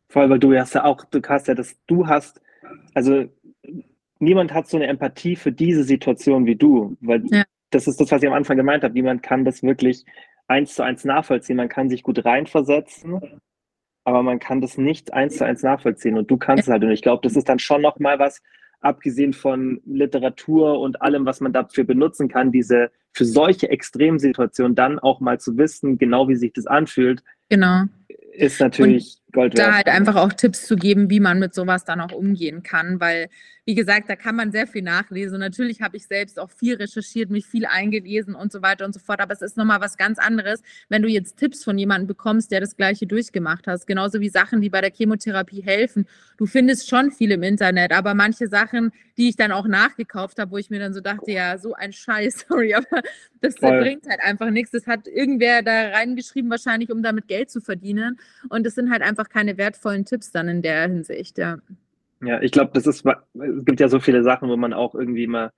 Voll, 0.09 0.31
weil 0.31 0.39
du 0.39 0.57
hast 0.57 0.75
ja 0.75 0.85
auch, 0.85 1.05
du 1.05 1.21
hast 1.23 1.47
ja 1.49 1.55
das, 1.55 1.77
du 1.87 2.07
hast, 2.07 2.41
also 2.95 3.25
niemand 4.19 4.55
hat 4.55 4.69
so 4.69 4.79
eine 4.79 4.87
Empathie 4.87 5.37
für 5.37 5.53
diese 5.53 5.85
Situation 5.85 6.47
wie 6.47 6.57
du, 6.57 6.97
weil 7.01 7.23
ja. 7.31 7.45
das 7.71 7.87
ist 7.87 8.01
das, 8.01 8.11
was 8.11 8.23
ich 8.23 8.29
am 8.29 8.35
Anfang 8.35 8.57
gemeint 8.57 8.83
habe. 8.83 8.95
Niemand 8.95 9.23
kann 9.23 9.45
das 9.45 9.63
wirklich 9.63 10.07
eins 10.47 10.75
zu 10.75 10.83
eins 10.83 11.05
nachvollziehen. 11.05 11.57
Man 11.57 11.69
kann 11.69 11.89
sich 11.89 12.03
gut 12.03 12.25
reinversetzen, 12.25 13.41
aber 14.05 14.23
man 14.23 14.39
kann 14.39 14.61
das 14.61 14.79
nicht 14.79 15.13
eins 15.13 15.37
zu 15.37 15.45
eins 15.45 15.63
nachvollziehen. 15.63 16.19
Und 16.19 16.31
du 16.31 16.37
kannst 16.37 16.65
es 16.65 16.69
halt. 16.69 16.85
Und 16.85 16.91
ich 16.91 17.03
glaube, 17.03 17.23
das 17.23 17.37
ist 17.37 17.49
dann 17.49 17.59
schon 17.59 17.83
nochmal 17.83 18.19
was, 18.19 18.43
abgesehen 18.81 19.33
von 19.33 19.81
Literatur 19.87 20.79
und 20.79 21.01
allem, 21.01 21.25
was 21.25 21.41
man 21.41 21.53
dafür 21.53 21.85
benutzen 21.85 22.29
kann, 22.29 22.53
diese 22.53 22.91
für 23.13 23.25
solche 23.25 23.69
Extremsituationen 23.71 24.75
dann 24.75 24.99
auch 24.99 25.21
mal 25.21 25.41
zu 25.41 25.57
wissen, 25.57 25.99
genau 25.99 26.29
wie 26.29 26.37
sich 26.37 26.53
das 26.53 26.67
anfühlt. 26.67 27.23
Genau. 27.49 27.85
Ist 28.33 28.61
natürlich 28.61 29.21
und 29.27 29.33
Gold 29.35 29.57
wert. 29.57 29.69
Da 29.69 29.75
halt 29.75 29.89
einfach 29.89 30.17
auch 30.17 30.33
Tipps 30.33 30.67
zu 30.67 30.77
geben, 30.77 31.09
wie 31.09 31.21
man 31.21 31.39
mit 31.39 31.55
sowas 31.55 31.85
dann 31.85 32.01
auch 32.01 32.13
umgehen 32.13 32.63
kann, 32.63 33.01
weil 33.01 33.29
wie 33.67 33.75
gesagt, 33.75 34.11
da 34.11 34.17
kann 34.17 34.37
man 34.37 34.53
sehr 34.53 34.67
viel 34.67 34.83
nachlesen. 34.83 35.35
Und 35.35 35.41
natürlich 35.41 35.81
habe 35.81 35.97
ich 35.97 36.07
selbst 36.07 36.39
auch 36.39 36.51
viel 36.51 36.77
recherchiert, 36.77 37.31
mich 37.31 37.47
viel 37.47 37.65
eingelesen 37.65 38.35
und 38.35 38.53
so 38.53 38.61
weiter 38.61 38.85
und 38.85 38.93
so 38.93 39.01
fort. 39.01 39.21
Aber 39.21 39.33
es 39.33 39.41
ist 39.41 39.57
nochmal 39.57 39.81
was 39.81 39.97
ganz 39.97 40.19
anderes, 40.19 40.63
wenn 40.89 41.03
du 41.03 41.09
jetzt 41.09 41.39
Tipps 41.39 41.65
von 41.65 41.79
jemandem 41.79 42.07
bekommst, 42.07 42.53
der 42.53 42.61
das 42.61 42.77
Gleiche 42.77 43.07
durchgemacht 43.07 43.67
hat. 43.67 43.87
Genauso 43.87 44.21
wie 44.21 44.29
Sachen, 44.29 44.61
die 44.61 44.69
bei 44.69 44.81
der 44.81 44.91
Chemotherapie 44.93 45.63
helfen. 45.63 46.07
Du 46.37 46.47
findest 46.47 46.89
schon 46.89 47.11
viel 47.11 47.31
im 47.33 47.43
Internet, 47.43 47.93
aber 47.93 48.15
manche 48.15 48.49
Sachen, 48.49 48.93
die 49.17 49.31
ich 49.31 49.37
dann 49.37 49.53
auch 49.53 49.67
nachgekauft 49.67 50.39
habe, 50.39 50.51
wo 50.51 50.59
ich 50.59 50.69
mir 50.69 50.81
dann 50.81 50.93
so 50.93 51.01
dachte, 51.01 51.31
ja, 51.33 51.57
so 51.57 51.75
ein 51.75 51.93
Scheiß, 51.93 52.45
sorry, 52.49 52.75
aber 52.75 53.03
das 53.41 53.57
Voll. 53.57 53.81
bringt 53.81 54.07
halt 54.07 54.21
einfach 54.21 54.51
nichts. 54.51 54.73
Das 54.73 54.87
hat 54.87 55.09
irgendwer 55.09 55.63
da 55.63 55.89
reingeschrieben, 55.91 56.51
wahrscheinlich, 56.51 56.91
um 56.91 57.03
damit 57.03 57.29
Geld 57.29 57.51
zu 57.51 57.61
verdienen. 57.61 58.19
Und 58.51 58.67
das 58.67 58.75
sind 58.75 58.91
halt 58.91 59.03
einfach 59.03 59.29
keine 59.29 59.57
wertvollen 59.57 60.05
Tipps 60.05 60.33
dann 60.33 60.49
in 60.49 60.61
der 60.61 60.83
Hinsicht, 60.83 61.39
ja. 61.39 61.59
Ja, 62.25 62.41
ich 62.41 62.53
glaube, 62.53 62.71
das 62.75 62.87
ist, 62.87 63.05
es 63.07 63.65
gibt 63.65 63.81
ja 63.81 63.89
so 63.89 64.01
viele 64.01 64.23
Sachen, 64.23 64.49
wo 64.49 64.57
man 64.57 64.73
auch 64.73 64.95
irgendwie 64.95 65.27
mal, 65.27 65.53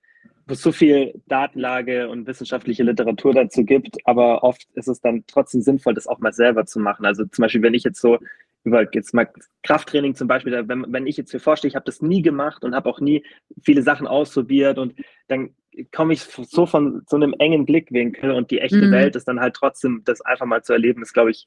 wo 0.47 0.53
es 0.53 0.61
so 0.61 0.71
viel 0.71 1.21
Datenlage 1.27 2.09
und 2.09 2.27
wissenschaftliche 2.27 2.83
Literatur 2.83 3.33
dazu 3.33 3.63
gibt, 3.63 3.97
aber 4.05 4.43
oft 4.43 4.67
ist 4.73 4.87
es 4.87 5.01
dann 5.01 5.23
trotzdem 5.27 5.61
sinnvoll, 5.61 5.93
das 5.93 6.07
auch 6.07 6.19
mal 6.19 6.33
selber 6.33 6.65
zu 6.65 6.79
machen. 6.79 7.05
Also 7.05 7.25
zum 7.25 7.43
Beispiel, 7.43 7.61
wenn 7.61 7.73
ich 7.73 7.83
jetzt 7.83 8.01
so 8.01 8.17
über 8.63 8.85
jetzt 8.93 9.13
mal 9.13 9.29
Krafttraining 9.63 10.15
zum 10.15 10.27
Beispiel, 10.27 10.67
wenn, 10.67 10.85
wenn 10.89 11.07
ich 11.07 11.17
jetzt 11.17 11.33
mir 11.33 11.39
vorstelle, 11.39 11.69
ich 11.69 11.75
habe 11.75 11.85
das 11.85 12.01
nie 12.01 12.21
gemacht 12.21 12.63
und 12.63 12.75
habe 12.75 12.89
auch 12.89 12.99
nie 12.99 13.23
viele 13.61 13.81
Sachen 13.81 14.07
ausprobiert 14.07 14.77
und 14.77 14.93
dann 15.27 15.51
komme 15.91 16.13
ich 16.13 16.21
so 16.21 16.65
von 16.65 17.03
so 17.07 17.15
einem 17.15 17.33
engen 17.39 17.65
Blickwinkel 17.65 18.31
und 18.31 18.51
die 18.51 18.59
echte 18.59 18.87
mhm. 18.87 18.91
Welt 18.91 19.15
ist 19.15 19.27
dann 19.27 19.39
halt 19.39 19.55
trotzdem, 19.55 20.01
das 20.05 20.21
einfach 20.21 20.45
mal 20.45 20.63
zu 20.63 20.73
erleben, 20.73 21.01
ist, 21.01 21.13
glaube 21.13 21.31
ich, 21.31 21.45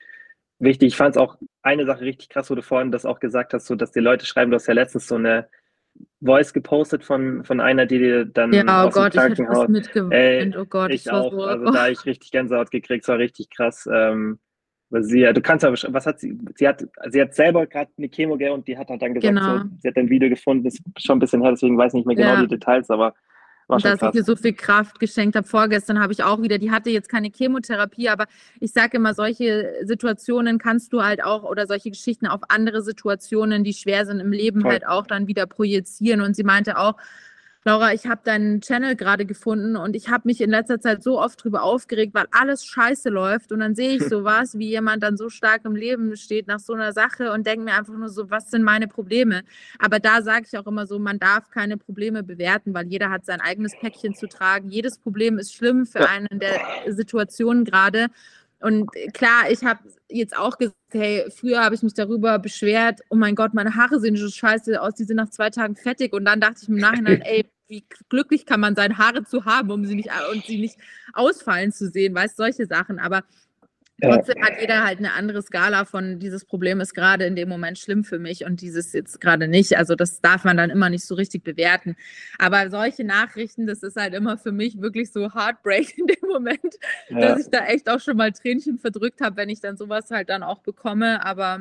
wichtig. 0.58 0.88
Ich 0.88 0.96
fand 0.96 1.16
es 1.16 1.20
auch 1.20 1.36
eine 1.62 1.86
Sache 1.86 2.02
richtig 2.02 2.28
krass, 2.28 2.50
wo 2.50 2.54
du 2.54 2.62
vorhin 2.62 2.90
das 2.90 3.04
auch 3.04 3.20
gesagt 3.20 3.52
hast, 3.54 3.66
so 3.66 3.74
dass 3.74 3.92
die 3.92 4.00
Leute 4.00 4.26
schreiben, 4.26 4.50
du 4.50 4.56
hast 4.56 4.66
ja 4.66 4.74
letztens 4.74 5.06
so 5.06 5.16
eine 5.16 5.48
Voice 6.22 6.52
gepostet 6.52 7.04
von, 7.04 7.44
von 7.44 7.60
einer, 7.60 7.86
die 7.86 7.98
dir 7.98 8.24
dann 8.24 8.52
ja, 8.52 8.62
oh 8.66 8.88
aus 8.88 8.94
Gott, 8.94 9.14
dem 9.14 9.20
Krankenhaus. 9.20 9.68
Ich 9.70 9.94
Ey, 10.10 10.54
oh 10.56 10.64
Gott, 10.64 10.92
ich 10.92 11.10
auch. 11.10 11.32
So, 11.32 11.42
also 11.42 11.64
da 11.66 11.82
habe 11.82 11.92
ich 11.92 12.04
richtig 12.06 12.30
Gänsehaut 12.30 12.70
gekriegt, 12.70 13.04
es 13.04 13.08
war 13.08 13.18
richtig 13.18 13.50
krass. 13.50 13.88
Ähm, 13.92 14.38
sie, 14.90 15.22
du 15.22 15.40
kannst 15.40 15.64
aber, 15.64 15.76
was 15.88 16.06
hat 16.06 16.20
sie, 16.20 16.38
sie 16.56 16.66
hat, 16.66 16.84
sie 17.08 17.20
hat 17.20 17.34
selber 17.34 17.66
gerade 17.66 17.90
eine 17.96 18.08
Chemo 18.08 18.34
und 18.34 18.66
die 18.66 18.76
hat 18.76 18.88
halt 18.88 19.02
dann 19.02 19.14
gesagt, 19.14 19.34
genau. 19.34 19.58
so, 19.58 19.64
sie 19.80 19.88
hat 19.88 19.96
ein 19.96 20.10
Video 20.10 20.28
gefunden, 20.28 20.66
ist 20.66 20.80
schon 20.98 21.16
ein 21.16 21.20
bisschen 21.20 21.42
her, 21.42 21.52
deswegen 21.52 21.78
weiß 21.78 21.92
ich 21.92 21.98
nicht 21.98 22.06
mehr 22.06 22.16
genau 22.16 22.34
ja. 22.34 22.40
die 22.42 22.48
Details, 22.48 22.90
aber 22.90 23.14
und 23.70 23.84
dass 23.84 24.02
ich 24.02 24.14
ihr 24.14 24.24
so 24.24 24.36
viel 24.36 24.52
Kraft 24.52 25.00
geschenkt 25.00 25.36
habe. 25.36 25.46
Vorgestern 25.46 26.00
habe 26.00 26.12
ich 26.12 26.22
auch 26.22 26.42
wieder, 26.42 26.58
die 26.58 26.70
hatte 26.70 26.90
jetzt 26.90 27.08
keine 27.08 27.30
Chemotherapie, 27.30 28.08
aber 28.08 28.26
ich 28.58 28.72
sage 28.72 28.96
immer, 28.96 29.14
solche 29.14 29.72
Situationen 29.84 30.58
kannst 30.58 30.92
du 30.92 31.02
halt 31.02 31.22
auch 31.22 31.44
oder 31.44 31.66
solche 31.66 31.90
Geschichten 31.90 32.26
auf 32.26 32.40
andere 32.48 32.82
Situationen, 32.82 33.64
die 33.64 33.74
schwer 33.74 34.06
sind 34.06 34.20
im 34.20 34.32
Leben, 34.32 34.62
Voll. 34.62 34.72
halt 34.72 34.86
auch 34.86 35.06
dann 35.06 35.26
wieder 35.26 35.46
projizieren. 35.46 36.20
Und 36.20 36.34
sie 36.36 36.44
meinte 36.44 36.78
auch, 36.78 36.96
Laura, 37.62 37.92
ich 37.92 38.06
habe 38.06 38.22
deinen 38.24 38.62
Channel 38.62 38.96
gerade 38.96 39.26
gefunden 39.26 39.76
und 39.76 39.94
ich 39.94 40.08
habe 40.08 40.22
mich 40.26 40.40
in 40.40 40.48
letzter 40.48 40.80
Zeit 40.80 41.02
so 41.02 41.20
oft 41.20 41.44
drüber 41.44 41.62
aufgeregt, 41.62 42.14
weil 42.14 42.24
alles 42.30 42.64
scheiße 42.64 43.10
läuft 43.10 43.52
und 43.52 43.60
dann 43.60 43.74
sehe 43.74 43.96
ich 43.96 44.02
sowas, 44.08 44.56
wie 44.56 44.70
jemand 44.70 45.02
dann 45.02 45.18
so 45.18 45.28
stark 45.28 45.66
im 45.66 45.76
Leben 45.76 46.16
steht 46.16 46.46
nach 46.46 46.58
so 46.58 46.72
einer 46.72 46.94
Sache 46.94 47.32
und 47.32 47.46
denke 47.46 47.66
mir 47.66 47.74
einfach 47.74 47.92
nur 47.92 48.08
so, 48.08 48.30
was 48.30 48.50
sind 48.50 48.62
meine 48.62 48.88
Probleme? 48.88 49.42
Aber 49.78 49.98
da 49.98 50.22
sage 50.22 50.46
ich 50.50 50.58
auch 50.58 50.66
immer 50.66 50.86
so, 50.86 50.98
man 50.98 51.18
darf 51.18 51.50
keine 51.50 51.76
Probleme 51.76 52.22
bewerten, 52.22 52.72
weil 52.72 52.86
jeder 52.86 53.10
hat 53.10 53.26
sein 53.26 53.42
eigenes 53.42 53.78
Päckchen 53.78 54.14
zu 54.14 54.26
tragen. 54.26 54.70
Jedes 54.70 54.96
Problem 54.96 55.38
ist 55.38 55.54
schlimm 55.54 55.84
für 55.84 56.08
einen 56.08 56.28
in 56.28 56.38
der 56.38 56.60
Situation 56.88 57.66
gerade. 57.66 58.06
Und 58.60 58.90
klar, 59.14 59.50
ich 59.50 59.64
habe 59.64 59.80
jetzt 60.08 60.36
auch 60.36 60.58
gesagt, 60.58 60.76
hey, 60.90 61.24
früher 61.34 61.64
habe 61.64 61.74
ich 61.74 61.82
mich 61.82 61.94
darüber 61.94 62.38
beschwert, 62.38 63.00
oh 63.08 63.16
mein 63.16 63.34
Gott, 63.34 63.54
meine 63.54 63.74
Haare 63.74 64.00
sehen 64.00 64.16
so 64.16 64.28
scheiße 64.28 64.80
aus, 64.80 64.94
die 64.94 65.04
sind 65.04 65.16
nach 65.16 65.30
zwei 65.30 65.50
Tagen 65.50 65.76
fettig. 65.76 66.12
Und 66.12 66.24
dann 66.26 66.40
dachte 66.40 66.60
ich 66.62 66.68
im 66.68 66.76
Nachhinein, 66.76 67.20
ey, 67.24 67.46
wie 67.68 67.84
glücklich 68.08 68.46
kann 68.46 68.60
man 68.60 68.74
sein, 68.74 68.98
Haare 68.98 69.24
zu 69.24 69.44
haben, 69.44 69.70
um 69.70 69.84
sie 69.86 69.94
nicht 69.94 70.10
und 70.32 70.44
sie 70.44 70.58
nicht 70.58 70.76
ausfallen 71.12 71.72
zu 71.72 71.88
sehen, 71.88 72.14
weißt 72.14 72.36
solche 72.36 72.66
Sachen. 72.66 72.98
Aber 72.98 73.22
Trotzdem 74.02 74.42
hat 74.42 74.60
jeder 74.60 74.84
halt 74.84 74.98
eine 74.98 75.12
andere 75.12 75.42
Skala 75.42 75.84
von 75.84 76.18
dieses 76.18 76.44
Problem 76.44 76.80
ist 76.80 76.94
gerade 76.94 77.24
in 77.24 77.36
dem 77.36 77.48
Moment 77.48 77.78
schlimm 77.78 78.04
für 78.04 78.18
mich 78.18 78.44
und 78.44 78.60
dieses 78.60 78.92
jetzt 78.92 79.20
gerade 79.20 79.48
nicht. 79.48 79.76
Also 79.76 79.94
das 79.94 80.20
darf 80.20 80.44
man 80.44 80.56
dann 80.56 80.70
immer 80.70 80.90
nicht 80.90 81.04
so 81.04 81.14
richtig 81.14 81.44
bewerten. 81.44 81.96
Aber 82.38 82.70
solche 82.70 83.04
Nachrichten, 83.04 83.66
das 83.66 83.82
ist 83.82 83.96
halt 83.96 84.14
immer 84.14 84.38
für 84.38 84.52
mich 84.52 84.80
wirklich 84.80 85.12
so 85.12 85.34
heartbreak 85.34 85.98
in 85.98 86.06
dem 86.06 86.28
Moment, 86.28 86.76
ja. 87.08 87.20
dass 87.20 87.40
ich 87.40 87.50
da 87.50 87.66
echt 87.66 87.88
auch 87.88 88.00
schon 88.00 88.16
mal 88.16 88.32
Tränchen 88.32 88.78
verdrückt 88.78 89.20
habe, 89.20 89.36
wenn 89.36 89.48
ich 89.48 89.60
dann 89.60 89.76
sowas 89.76 90.10
halt 90.10 90.30
dann 90.30 90.42
auch 90.42 90.60
bekomme. 90.60 91.24
Aber, 91.24 91.60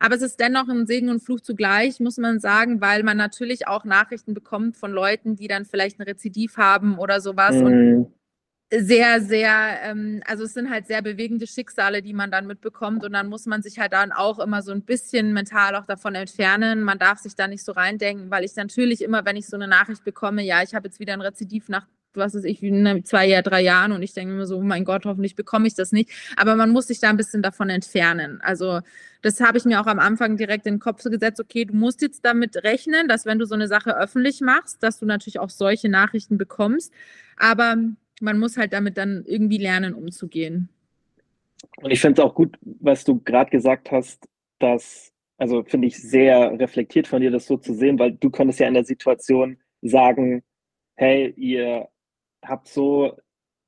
aber 0.00 0.14
es 0.14 0.22
ist 0.22 0.40
dennoch 0.40 0.68
ein 0.68 0.86
Segen 0.86 1.08
und 1.10 1.20
Fluch 1.20 1.40
zugleich, 1.40 2.00
muss 2.00 2.18
man 2.18 2.40
sagen, 2.40 2.80
weil 2.80 3.02
man 3.02 3.16
natürlich 3.16 3.66
auch 3.66 3.84
Nachrichten 3.84 4.34
bekommt 4.34 4.76
von 4.76 4.92
Leuten, 4.92 5.36
die 5.36 5.48
dann 5.48 5.64
vielleicht 5.64 5.98
ein 5.98 6.04
Rezidiv 6.04 6.56
haben 6.56 6.98
oder 6.98 7.20
sowas. 7.20 7.56
Mhm. 7.56 7.66
Und 7.66 8.12
sehr, 8.70 9.22
sehr, 9.22 9.78
ähm, 9.82 10.22
also 10.26 10.44
es 10.44 10.52
sind 10.52 10.68
halt 10.70 10.86
sehr 10.86 11.00
bewegende 11.00 11.46
Schicksale, 11.46 12.02
die 12.02 12.12
man 12.12 12.30
dann 12.30 12.46
mitbekommt 12.46 13.02
und 13.04 13.12
dann 13.14 13.28
muss 13.28 13.46
man 13.46 13.62
sich 13.62 13.78
halt 13.78 13.92
dann 13.94 14.12
auch 14.12 14.38
immer 14.38 14.60
so 14.62 14.72
ein 14.72 14.82
bisschen 14.82 15.32
mental 15.32 15.74
auch 15.74 15.86
davon 15.86 16.14
entfernen. 16.14 16.82
Man 16.82 16.98
darf 16.98 17.18
sich 17.18 17.34
da 17.34 17.48
nicht 17.48 17.64
so 17.64 17.72
reindenken, 17.72 18.30
weil 18.30 18.44
ich 18.44 18.54
natürlich 18.56 19.02
immer, 19.02 19.24
wenn 19.24 19.36
ich 19.36 19.46
so 19.46 19.56
eine 19.56 19.68
Nachricht 19.68 20.04
bekomme, 20.04 20.42
ja, 20.42 20.62
ich 20.62 20.74
habe 20.74 20.88
jetzt 20.88 21.00
wieder 21.00 21.14
ein 21.14 21.22
Rezidiv 21.22 21.68
nach 21.68 21.86
was 22.14 22.34
weiß 22.34 22.44
ich, 22.44 22.62
wie 22.62 23.02
zwei, 23.04 23.40
drei 23.42 23.62
Jahren 23.62 23.92
und 23.92 24.02
ich 24.02 24.12
denke 24.12 24.34
mir 24.34 24.46
so, 24.46 24.56
oh 24.56 24.62
mein 24.62 24.84
Gott, 24.84 25.04
hoffentlich 25.04 25.36
bekomme 25.36 25.68
ich 25.68 25.74
das 25.74 25.92
nicht. 25.92 26.10
Aber 26.36 26.56
man 26.56 26.70
muss 26.70 26.88
sich 26.88 26.98
da 27.00 27.10
ein 27.10 27.16
bisschen 27.16 27.42
davon 27.42 27.70
entfernen. 27.70 28.40
Also 28.42 28.80
das 29.22 29.40
habe 29.40 29.58
ich 29.58 29.64
mir 29.64 29.80
auch 29.80 29.86
am 29.86 29.98
Anfang 29.98 30.36
direkt 30.36 30.66
in 30.66 30.74
den 30.74 30.80
Kopf 30.80 31.04
gesetzt, 31.04 31.38
okay, 31.38 31.64
du 31.64 31.74
musst 31.74 32.02
jetzt 32.02 32.24
damit 32.24 32.56
rechnen, 32.64 33.08
dass 33.08 33.24
wenn 33.24 33.38
du 33.38 33.46
so 33.46 33.54
eine 33.54 33.68
Sache 33.68 33.96
öffentlich 33.96 34.40
machst, 34.40 34.82
dass 34.82 34.98
du 34.98 35.06
natürlich 35.06 35.38
auch 35.38 35.50
solche 35.50 35.88
Nachrichten 35.88 36.38
bekommst. 36.38 36.92
Aber 37.36 37.76
man 38.20 38.38
muss 38.38 38.56
halt 38.56 38.72
damit 38.72 38.96
dann 38.98 39.24
irgendwie 39.26 39.58
lernen, 39.58 39.94
umzugehen. 39.94 40.68
Und 41.76 41.90
ich 41.90 42.00
finde 42.00 42.20
es 42.20 42.26
auch 42.26 42.34
gut, 42.34 42.56
was 42.62 43.04
du 43.04 43.20
gerade 43.20 43.50
gesagt 43.50 43.90
hast, 43.90 44.28
dass, 44.58 45.12
also 45.36 45.62
finde 45.64 45.88
ich 45.88 45.96
sehr 45.96 46.58
reflektiert 46.58 47.06
von 47.06 47.20
dir, 47.20 47.30
das 47.30 47.46
so 47.46 47.56
zu 47.56 47.74
sehen, 47.74 47.98
weil 47.98 48.12
du 48.12 48.30
konntest 48.30 48.60
ja 48.60 48.68
in 48.68 48.74
der 48.74 48.84
Situation 48.84 49.58
sagen, 49.82 50.42
hey, 50.96 51.32
ihr 51.36 51.88
habt 52.44 52.68
so 52.68 53.16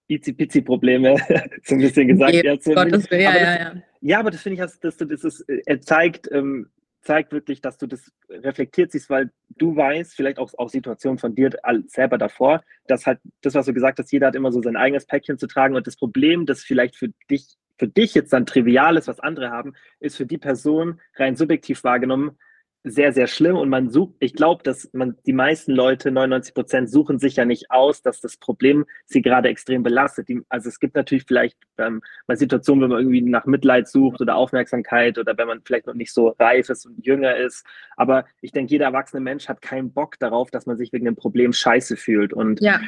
Izi-Pizi-Probleme, 0.09 1.17
so 1.65 1.75
ein 1.75 1.81
bisschen 1.81 2.09
gesagt. 2.09 2.35
Ja, 2.35 2.59
so 2.59 2.73
Gottes 2.73 3.11
Willen, 3.11 3.23
ja, 3.23 3.37
ja, 3.37 3.59
ja. 3.59 3.75
Ja, 4.03 4.21
aber 4.21 4.31
das 4.31 4.43
finde 4.43 4.55
ich, 4.55 4.61
dass, 4.61 4.81
dass 4.81 4.97
du 4.97 5.05
das 5.05 5.25
ist, 5.25 5.41
er 5.49 5.81
zeigt, 5.81 6.29
ähm, 6.33 6.71
zeigt 7.03 7.33
wirklich, 7.33 7.61
dass 7.61 7.79
du 7.79 7.87
das 7.87 8.13
reflektiert 8.29 8.93
siehst, 8.93 9.11
weil 9.11 9.31
du 9.57 9.75
weißt, 9.75 10.15
vielleicht 10.15 10.39
auch, 10.39 10.53
auch 10.59 10.69
Situationen 10.69 11.19
von 11.19 11.35
dir 11.35 11.51
selber 11.87 12.19
davor, 12.19 12.63
dass 12.87 13.07
halt 13.07 13.21
das, 13.41 13.55
was 13.55 13.67
du 13.67 13.73
gesagt 13.73 13.99
hast, 13.99 14.13
jeder 14.13 14.29
hat 14.29 14.37
immer 14.37 14.53
so 14.53 14.61
sein 14.63 14.77
eigenes 14.77 15.07
Päckchen 15.07 15.39
zu 15.39 15.47
tragen 15.47 15.77
und 15.77 15.87
das 15.87 15.97
Problem, 15.97 16.47
das 16.47 16.63
vielleicht 16.63 16.97
für 16.97 17.09
dich, 17.31 17.57
für 17.79 17.89
dich 17.89 18.15
jetzt 18.15 18.33
dann 18.33 18.47
trivial 18.47 18.97
ist, 18.97 19.09
was 19.09 19.21
andere 19.21 19.51
haben, 19.51 19.75
ist 20.01 20.17
für 20.17 20.27
die 20.27 20.39
Person 20.39 21.01
rein 21.17 21.37
subjektiv 21.37 21.83
wahrgenommen 21.85 22.39
sehr, 22.83 23.13
sehr 23.13 23.27
schlimm 23.27 23.57
und 23.57 23.69
man 23.69 23.91
sucht, 23.91 24.15
ich 24.21 24.33
glaube, 24.33 24.63
dass 24.63 24.89
man 24.93 25.17
die 25.27 25.35
meisten 25.35 25.73
Leute, 25.73 26.11
99 26.11 26.55
Prozent, 26.55 26.91
suchen 26.91 27.19
sich 27.19 27.37
ja 27.37 27.45
nicht 27.45 27.71
aus, 27.71 28.01
dass 28.01 28.21
das 28.21 28.39
Problem 28.39 28.87
sie 29.05 29.21
gerade 29.21 29.49
extrem 29.49 29.83
belastet. 29.83 30.29
Die, 30.29 30.41
also 30.49 30.69
es 30.69 30.81
gibt 30.81 30.95
natürlich 30.95 31.25
vielleicht 31.27 31.59
ähm, 31.77 32.01
mal 32.27 32.39
Situationen, 32.39 32.83
wenn 32.83 32.91
man 32.91 32.99
irgendwie 33.01 33.21
nach 33.23 33.45
Mitleid 33.45 33.87
sucht 33.87 34.21
oder 34.23 34.37
Aufmerksamkeit 34.37 35.19
oder 35.19 35.37
wenn 35.37 35.47
man 35.47 35.61
vielleicht 35.63 35.87
noch 35.87 35.95
nicht 35.95 36.13
so 36.13 36.29
reif 36.39 36.71
ist 36.71 36.87
und 36.87 37.05
jünger 37.05 37.37
ist. 37.37 37.67
Aber 37.97 38.25
ich 38.41 38.53
denke, 38.53 38.71
jeder 38.71 38.87
erwachsene 38.87 39.21
Mensch 39.21 39.49
hat 39.49 39.61
keinen 39.61 39.93
Bock 39.93 40.19
darauf, 40.19 40.51
dass 40.51 40.65
man 40.65 40.79
sich 40.79 40.93
wegen 40.93 41.05
dem 41.05 41.17
Problem 41.17 41.53
scheiße 41.53 41.97
fühlt. 41.97 42.33
Und, 42.33 42.63
ja. 42.63 42.81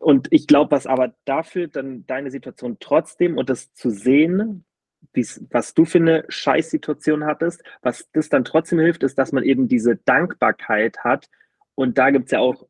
und 0.00 0.28
ich 0.30 0.46
glaube, 0.46 0.70
was 0.70 0.86
aber 0.86 1.14
dafür 1.24 1.68
dann 1.68 2.06
deine 2.06 2.30
Situation 2.30 2.76
trotzdem 2.78 3.38
und 3.38 3.48
das 3.48 3.72
zu 3.72 3.88
sehen, 3.88 4.64
was 5.50 5.74
du 5.74 5.84
für 5.84 5.98
eine 5.98 6.24
Scheißsituation 6.28 7.24
hattest. 7.24 7.62
Was 7.82 8.08
das 8.12 8.28
dann 8.28 8.44
trotzdem 8.44 8.78
hilft, 8.78 9.02
ist, 9.02 9.18
dass 9.18 9.32
man 9.32 9.44
eben 9.44 9.68
diese 9.68 9.96
Dankbarkeit 9.96 10.98
hat. 10.98 11.28
Und 11.74 11.98
da 11.98 12.10
gibt 12.10 12.26
es 12.26 12.32
ja 12.32 12.40
auch 12.40 12.66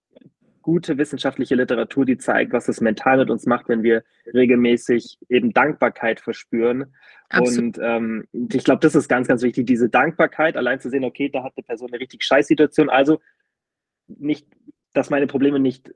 gute 0.65 0.97
wissenschaftliche 0.97 1.55
Literatur, 1.55 2.07
die 2.07 2.17
zeigt, 2.17 2.53
was 2.53 2.69
es 2.69 2.81
mental 2.81 3.19
mit 3.19 3.31
uns 3.31 3.45
macht, 3.45 3.69
wenn 3.69 3.83
wir 3.83 4.03
regelmäßig 4.33 5.19
eben 5.29 5.53
Dankbarkeit 5.53 6.21
verspüren. 6.21 6.95
Absolut. 7.29 7.77
Und 7.77 7.85
ähm, 7.85 8.25
ich 8.51 8.65
glaube, 8.65 8.81
das 8.81 8.95
ist 8.95 9.09
ganz, 9.09 9.29
ganz 9.29 9.43
wichtig, 9.43 9.67
diese 9.67 9.91
Dankbarkeit, 9.91 10.57
allein 10.57 10.81
zu 10.81 10.89
sehen, 10.89 11.05
okay, 11.05 11.29
da 11.29 11.45
hat 11.45 11.53
eine 11.57 11.65
Person 11.65 11.91
eine 11.91 12.01
richtig 12.01 12.25
Scheißsituation. 12.25 12.89
Also 12.89 13.21
nicht 14.07 14.47
dass 14.95 15.11
meine 15.11 15.27
Probleme 15.27 15.59
nicht 15.59 15.91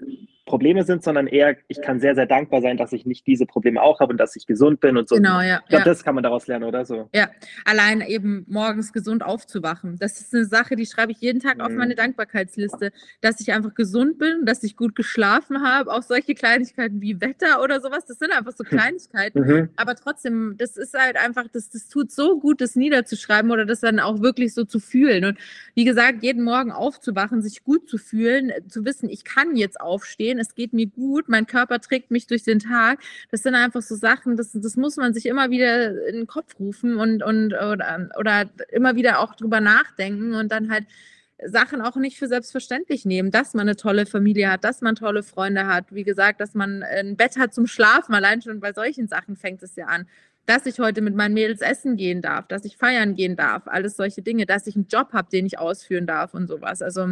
Probleme 0.49 0.83
sind, 0.83 1.05
sondern 1.05 1.27
eher, 1.27 1.57
ich 1.69 1.81
kann 1.83 2.01
sehr, 2.01 2.15
sehr 2.15 2.27
dankbar 2.27 2.63
sein, 2.63 2.77
dass 2.77 2.93
ich 2.93 3.07
nicht 3.07 3.27
diese 3.27 3.47
Probleme 3.47 3.81
auch 3.81 4.01
habe 4.01 4.13
und 4.13 4.19
dass 4.19 4.35
ich 4.35 4.47
gesund 4.47 4.81
bin 4.81 4.97
und 4.97 5.09
so. 5.09 5.17
Genau, 5.17 5.41
ja. 5.41 5.61
Ich 5.63 5.69
glaube, 5.69 5.85
ja. 5.85 5.85
das 5.85 6.03
kann 6.03 6.15
man 6.15 6.25
daraus 6.25 6.47
lernen, 6.47 6.65
oder 6.65 6.85
so? 6.85 7.09
Ja, 7.15 7.29
allein 7.65 8.01
eben 8.01 8.45
morgens 8.49 8.93
gesund 8.93 9.23
aufzuwachen. 9.23 9.99
Das 9.99 10.21
ist 10.21 10.35
eine 10.35 10.47
Sache, 10.47 10.75
die 10.75 10.87
schreibe 10.87 11.13
ich 11.13 11.21
jeden 11.21 11.41
Tag 11.41 11.59
mhm. 11.59 11.61
auf 11.61 11.73
meine 11.73 11.95
Dankbarkeitsliste, 11.95 12.93
dass 13.21 13.41
ich 13.41 13.53
einfach 13.53 13.75
gesund 13.75 14.19
bin, 14.19 14.47
dass 14.47 14.65
ich 14.65 14.75
gut 14.75 14.97
geschlafen 14.97 15.63
habe. 15.63 15.93
Auch 15.93 16.03
solche 16.03 16.35
Kleinigkeiten 16.35 17.01
wie 17.03 17.21
Wetter 17.21 17.63
oder 17.63 17.81
sowas, 17.81 18.07
das 18.07 18.19
sind 18.19 18.33
einfach 18.33 18.53
so 18.53 18.65
Kleinigkeiten. 18.65 19.41
Mhm. 19.41 19.69
Aber 19.77 19.95
trotzdem, 19.95 20.55
das 20.57 20.79
ist 20.79 20.95
halt 20.99 21.17
einfach, 21.17 21.47
das, 21.53 21.69
das 21.69 21.89
tut 21.89 22.11
so 22.11 22.41
gut, 22.41 22.63
das 22.63 22.75
niederzuschreiben 22.75 23.51
oder 23.51 23.67
das 23.67 23.81
dann 23.81 24.01
auch 24.01 24.23
wirklich 24.23 24.55
so 24.55 24.65
zu 24.65 24.81
fühlen. 24.81 25.27
Und 25.27 25.39
wie 25.75 25.85
gesagt, 25.85 26.23
jeden 26.23 26.43
Morgen 26.43 26.73
aufzuwachen, 26.73 27.43
sich 27.43 27.63
gut 27.65 27.89
zu 27.89 27.99
fühlen, 27.99 28.51
zu 28.69 28.83
wissen, 28.89 29.09
ich 29.09 29.23
kann 29.25 29.55
jetzt 29.55 29.81
aufstehen, 29.81 30.41
es 30.41 30.57
geht 30.57 30.73
mir 30.73 30.87
gut, 30.87 31.29
mein 31.29 31.47
Körper 31.47 31.81
trägt 31.81 32.11
mich 32.11 32.27
durch 32.27 32.43
den 32.43 32.59
Tag. 32.59 33.01
Das 33.31 33.43
sind 33.43 33.55
einfach 33.55 33.83
so 33.83 33.95
Sachen, 33.95 34.37
das, 34.37 34.53
das 34.53 34.77
muss 34.77 34.97
man 34.97 35.15
sich 35.15 35.27
immer 35.27 35.51
wieder 35.51 36.09
in 36.09 36.17
den 36.17 36.27
Kopf 36.27 36.59
rufen 36.59 36.97
und, 36.97 37.23
und 37.23 37.53
oder, 37.55 38.09
oder 38.19 38.51
immer 38.73 38.97
wieder 38.97 39.21
auch 39.21 39.35
drüber 39.37 39.61
nachdenken 39.61 40.35
und 40.35 40.51
dann 40.51 40.71
halt 40.71 40.87
Sachen 41.45 41.81
auch 41.83 41.97
nicht 41.97 42.19
für 42.19 42.27
selbstverständlich 42.27 43.05
nehmen, 43.05 43.31
dass 43.31 43.55
man 43.55 43.69
eine 43.69 43.77
tolle 43.77 44.07
Familie 44.07 44.51
hat, 44.51 44.65
dass 44.65 44.81
man 44.81 44.97
tolle 44.97 45.23
Freunde 45.23 45.67
hat, 45.67 45.95
wie 45.95 46.03
gesagt, 46.03 46.41
dass 46.41 46.55
man 46.55 46.83
ein 46.83 47.17
Bett 47.17 47.39
hat 47.39 47.55
zum 47.55 47.67
Schlafen, 47.67 48.15
allein 48.15 48.43
schon 48.43 48.59
bei 48.61 48.73
solchen 48.73 49.07
Sachen 49.07 49.37
fängt 49.37 49.63
es 49.63 49.77
ja 49.77 49.87
an, 49.87 50.09
dass 50.47 50.67
ich 50.67 50.81
heute 50.81 51.03
mit 51.03 51.15
meinen 51.15 51.35
Mädels 51.35 51.61
essen 51.61 51.97
gehen 51.97 52.23
darf, 52.23 52.49
dass 52.49 52.65
ich 52.65 52.77
feiern 52.77 53.15
gehen 53.15 53.37
darf, 53.37 53.65
alles 53.67 53.97
solche 53.97 54.23
Dinge, 54.23 54.47
dass 54.47 54.67
ich 54.67 54.75
einen 54.75 54.89
Job 54.89 55.13
habe, 55.13 55.29
den 55.31 55.47
ich 55.47 55.59
ausführen 55.59 56.07
darf 56.07 56.35
und 56.35 56.49
sowas. 56.49 56.83
Also 56.83 57.07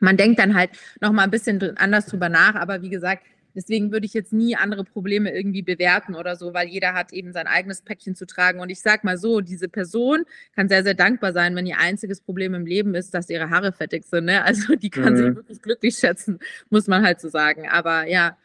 man 0.00 0.16
denkt 0.16 0.38
dann 0.38 0.54
halt 0.54 0.70
noch 1.00 1.12
mal 1.12 1.24
ein 1.24 1.30
bisschen 1.30 1.76
anders 1.76 2.06
drüber 2.06 2.28
nach, 2.28 2.54
aber 2.54 2.82
wie 2.82 2.90
gesagt, 2.90 3.22
deswegen 3.54 3.92
würde 3.92 4.06
ich 4.06 4.14
jetzt 4.14 4.32
nie 4.32 4.56
andere 4.56 4.84
Probleme 4.84 5.34
irgendwie 5.34 5.62
bewerten 5.62 6.14
oder 6.14 6.36
so, 6.36 6.54
weil 6.54 6.68
jeder 6.68 6.94
hat 6.94 7.12
eben 7.12 7.32
sein 7.32 7.46
eigenes 7.46 7.82
Päckchen 7.82 8.14
zu 8.14 8.26
tragen. 8.26 8.60
Und 8.60 8.70
ich 8.70 8.80
sag 8.80 9.04
mal 9.04 9.18
so, 9.18 9.40
diese 9.40 9.68
Person 9.68 10.24
kann 10.54 10.68
sehr, 10.68 10.82
sehr 10.82 10.94
dankbar 10.94 11.32
sein, 11.32 11.54
wenn 11.56 11.66
ihr 11.66 11.78
einziges 11.78 12.20
Problem 12.20 12.54
im 12.54 12.66
Leben 12.66 12.94
ist, 12.94 13.14
dass 13.14 13.30
ihre 13.30 13.50
Haare 13.50 13.72
fettig 13.72 14.04
sind. 14.04 14.26
Ne? 14.26 14.44
Also 14.44 14.74
die 14.74 14.90
kann 14.90 15.12
mhm. 15.12 15.16
sich 15.16 15.36
wirklich 15.36 15.62
glücklich 15.62 15.96
schätzen, 15.96 16.38
muss 16.70 16.86
man 16.86 17.04
halt 17.04 17.20
so 17.20 17.28
sagen. 17.28 17.68
Aber 17.68 18.06
ja, 18.06 18.36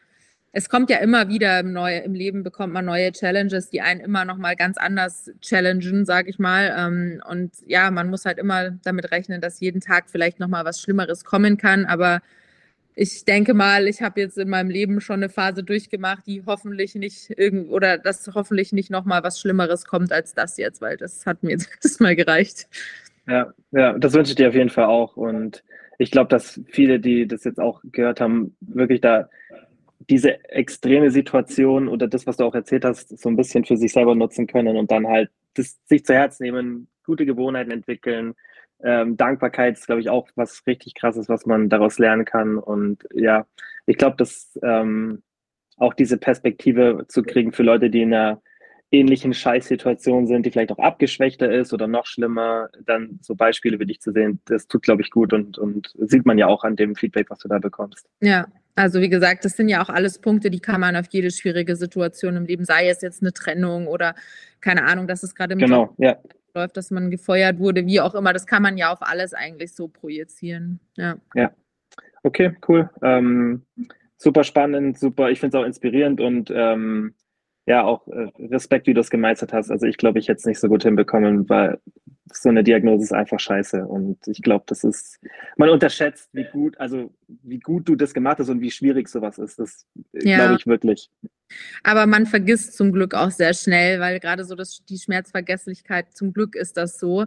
es 0.56 0.70
kommt 0.70 0.88
ja 0.88 0.96
immer 1.00 1.28
wieder 1.28 1.60
im, 1.60 1.74
Neu 1.74 1.98
im 1.98 2.14
Leben 2.14 2.42
bekommt 2.42 2.72
man 2.72 2.86
neue 2.86 3.12
Challenges, 3.12 3.68
die 3.68 3.82
einen 3.82 4.00
immer 4.00 4.24
noch 4.24 4.38
mal 4.38 4.56
ganz 4.56 4.78
anders 4.78 5.30
challengen, 5.42 6.06
sage 6.06 6.30
ich 6.30 6.38
mal. 6.38 6.74
Ähm, 6.78 7.22
und 7.30 7.52
ja, 7.66 7.90
man 7.90 8.08
muss 8.08 8.24
halt 8.24 8.38
immer 8.38 8.70
damit 8.82 9.12
rechnen, 9.12 9.42
dass 9.42 9.60
jeden 9.60 9.82
Tag 9.82 10.08
vielleicht 10.08 10.40
noch 10.40 10.48
mal 10.48 10.64
was 10.64 10.80
Schlimmeres 10.80 11.26
kommen 11.26 11.58
kann. 11.58 11.84
Aber 11.84 12.22
ich 12.94 13.26
denke 13.26 13.52
mal, 13.52 13.86
ich 13.86 14.00
habe 14.00 14.18
jetzt 14.18 14.38
in 14.38 14.48
meinem 14.48 14.70
Leben 14.70 15.02
schon 15.02 15.16
eine 15.16 15.28
Phase 15.28 15.62
durchgemacht, 15.62 16.26
die 16.26 16.42
hoffentlich 16.46 16.94
nicht 16.94 17.38
irgend 17.38 17.70
oder 17.70 17.98
dass 17.98 18.26
hoffentlich 18.34 18.72
nicht 18.72 18.90
noch 18.90 19.04
mal 19.04 19.22
was 19.22 19.38
Schlimmeres 19.38 19.84
kommt 19.84 20.10
als 20.10 20.32
das 20.32 20.56
jetzt, 20.56 20.80
weil 20.80 20.96
das 20.96 21.26
hat 21.26 21.42
mir 21.42 21.50
jetzt 21.50 22.00
mal 22.00 22.16
gereicht. 22.16 22.66
Ja, 23.28 23.52
ja, 23.72 23.92
das 23.98 24.14
wünsche 24.14 24.30
ich 24.30 24.36
dir 24.36 24.48
auf 24.48 24.54
jeden 24.54 24.70
Fall 24.70 24.86
auch. 24.86 25.18
Und 25.18 25.62
ich 25.98 26.10
glaube, 26.10 26.28
dass 26.28 26.58
viele, 26.64 26.98
die 26.98 27.28
das 27.28 27.44
jetzt 27.44 27.60
auch 27.60 27.82
gehört 27.92 28.22
haben, 28.22 28.56
wirklich 28.60 29.02
da 29.02 29.28
diese 30.08 30.44
extreme 30.50 31.10
Situation 31.10 31.88
oder 31.88 32.06
das, 32.06 32.26
was 32.26 32.36
du 32.36 32.44
auch 32.44 32.54
erzählt 32.54 32.84
hast, 32.84 33.18
so 33.18 33.28
ein 33.28 33.36
bisschen 33.36 33.64
für 33.64 33.76
sich 33.76 33.92
selber 33.92 34.14
nutzen 34.14 34.46
können 34.46 34.76
und 34.76 34.90
dann 34.90 35.06
halt 35.06 35.30
das 35.54 35.78
sich 35.86 36.04
zu 36.04 36.14
Herz 36.14 36.38
nehmen, 36.38 36.88
gute 37.04 37.26
Gewohnheiten 37.26 37.70
entwickeln. 37.70 38.34
Ähm, 38.82 39.16
Dankbarkeit 39.16 39.76
ist, 39.76 39.86
glaube 39.86 40.00
ich, 40.00 40.10
auch 40.10 40.28
was 40.34 40.66
richtig 40.66 40.94
krasses, 40.94 41.28
was 41.28 41.46
man 41.46 41.68
daraus 41.68 41.98
lernen 41.98 42.24
kann. 42.24 42.58
Und 42.58 43.06
ja, 43.14 43.46
ich 43.86 43.96
glaube, 43.96 44.16
dass 44.16 44.58
ähm, 44.62 45.22
auch 45.76 45.94
diese 45.94 46.18
Perspektive 46.18 47.06
zu 47.08 47.22
kriegen 47.22 47.52
für 47.52 47.62
Leute, 47.62 47.90
die 47.90 48.02
in 48.02 48.14
einer 48.14 48.42
ähnlichen 48.92 49.34
Scheißsituation 49.34 50.26
sind, 50.26 50.46
die 50.46 50.50
vielleicht 50.50 50.72
auch 50.72 50.78
abgeschwächter 50.78 51.50
ist 51.50 51.72
oder 51.72 51.88
noch 51.88 52.06
schlimmer, 52.06 52.68
dann 52.84 53.18
so 53.22 53.34
Beispiele 53.34 53.80
wie 53.80 53.86
dich 53.86 54.00
zu 54.00 54.12
sehen, 54.12 54.40
das 54.44 54.68
tut, 54.68 54.82
glaube 54.82 55.02
ich, 55.02 55.10
gut 55.10 55.32
und, 55.32 55.58
und 55.58 55.92
sieht 55.98 56.24
man 56.24 56.38
ja 56.38 56.46
auch 56.46 56.62
an 56.62 56.76
dem 56.76 56.94
Feedback, 56.94 57.28
was 57.30 57.40
du 57.40 57.48
da 57.48 57.58
bekommst. 57.58 58.06
Ja, 58.20 58.46
also 58.76 59.00
wie 59.00 59.08
gesagt, 59.08 59.44
das 59.44 59.56
sind 59.56 59.68
ja 59.68 59.82
auch 59.82 59.88
alles 59.88 60.18
Punkte, 60.18 60.50
die 60.50 60.60
kann 60.60 60.80
man 60.80 60.96
auf 60.96 61.06
jede 61.10 61.30
schwierige 61.30 61.76
Situation 61.76 62.36
im 62.36 62.44
Leben, 62.44 62.64
sei 62.64 62.88
es 62.88 63.00
jetzt 63.00 63.22
eine 63.22 63.32
Trennung 63.32 63.86
oder 63.86 64.14
keine 64.60 64.84
Ahnung, 64.84 65.08
dass 65.08 65.22
es 65.22 65.34
gerade 65.34 65.54
im 65.54 65.58
genau, 65.58 65.94
ja. 65.96 66.16
läuft, 66.54 66.76
dass 66.76 66.90
man 66.90 67.10
gefeuert 67.10 67.58
wurde, 67.58 67.86
wie 67.86 68.00
auch 68.00 68.14
immer, 68.14 68.34
das 68.34 68.46
kann 68.46 68.62
man 68.62 68.76
ja 68.76 68.92
auf 68.92 69.00
alles 69.00 69.32
eigentlich 69.32 69.74
so 69.74 69.88
projizieren. 69.88 70.80
Ja. 70.96 71.16
Ja. 71.34 71.52
Okay, 72.22 72.54
cool. 72.68 72.90
Ähm, 73.02 73.62
super 74.18 74.44
spannend, 74.44 74.98
super, 74.98 75.30
ich 75.30 75.40
finde 75.40 75.56
es 75.56 75.62
auch 75.62 75.66
inspirierend 75.66 76.20
und 76.20 76.52
ähm, 76.54 77.14
ja, 77.64 77.82
auch 77.82 78.06
äh, 78.08 78.28
Respekt, 78.38 78.86
wie 78.86 78.94
du 78.94 79.00
es 79.00 79.10
gemeistert 79.10 79.52
hast. 79.52 79.70
Also 79.70 79.86
ich 79.86 79.96
glaube, 79.96 80.18
ich 80.18 80.28
hätte 80.28 80.38
es 80.38 80.44
nicht 80.44 80.60
so 80.60 80.68
gut 80.68 80.82
hinbekommen, 80.82 81.48
weil 81.48 81.80
so 82.32 82.48
eine 82.48 82.64
Diagnose 82.64 83.04
ist 83.04 83.12
einfach 83.12 83.38
scheiße. 83.38 83.86
Und 83.86 84.18
ich 84.26 84.42
glaube, 84.42 84.64
das 84.66 84.84
ist, 84.84 85.18
man 85.56 85.68
unterschätzt, 85.68 86.28
wie 86.32 86.44
gut, 86.44 86.78
also 86.78 87.12
wie 87.42 87.58
gut 87.58 87.88
du 87.88 87.94
das 87.94 88.14
gemacht 88.14 88.38
hast 88.38 88.48
und 88.48 88.60
wie 88.60 88.70
schwierig 88.70 89.08
sowas 89.08 89.38
ist. 89.38 89.58
Das 89.58 89.86
ja. 90.12 90.38
glaube 90.38 90.56
ich 90.58 90.66
wirklich. 90.66 91.10
Aber 91.84 92.06
man 92.06 92.26
vergisst 92.26 92.76
zum 92.76 92.92
Glück 92.92 93.14
auch 93.14 93.30
sehr 93.30 93.54
schnell, 93.54 94.00
weil 94.00 94.18
gerade 94.18 94.44
so 94.44 94.56
das, 94.56 94.82
die 94.88 94.98
Schmerzvergesslichkeit, 94.98 96.12
zum 96.12 96.32
Glück 96.32 96.56
ist 96.56 96.76
das 96.76 96.98
so. 96.98 97.26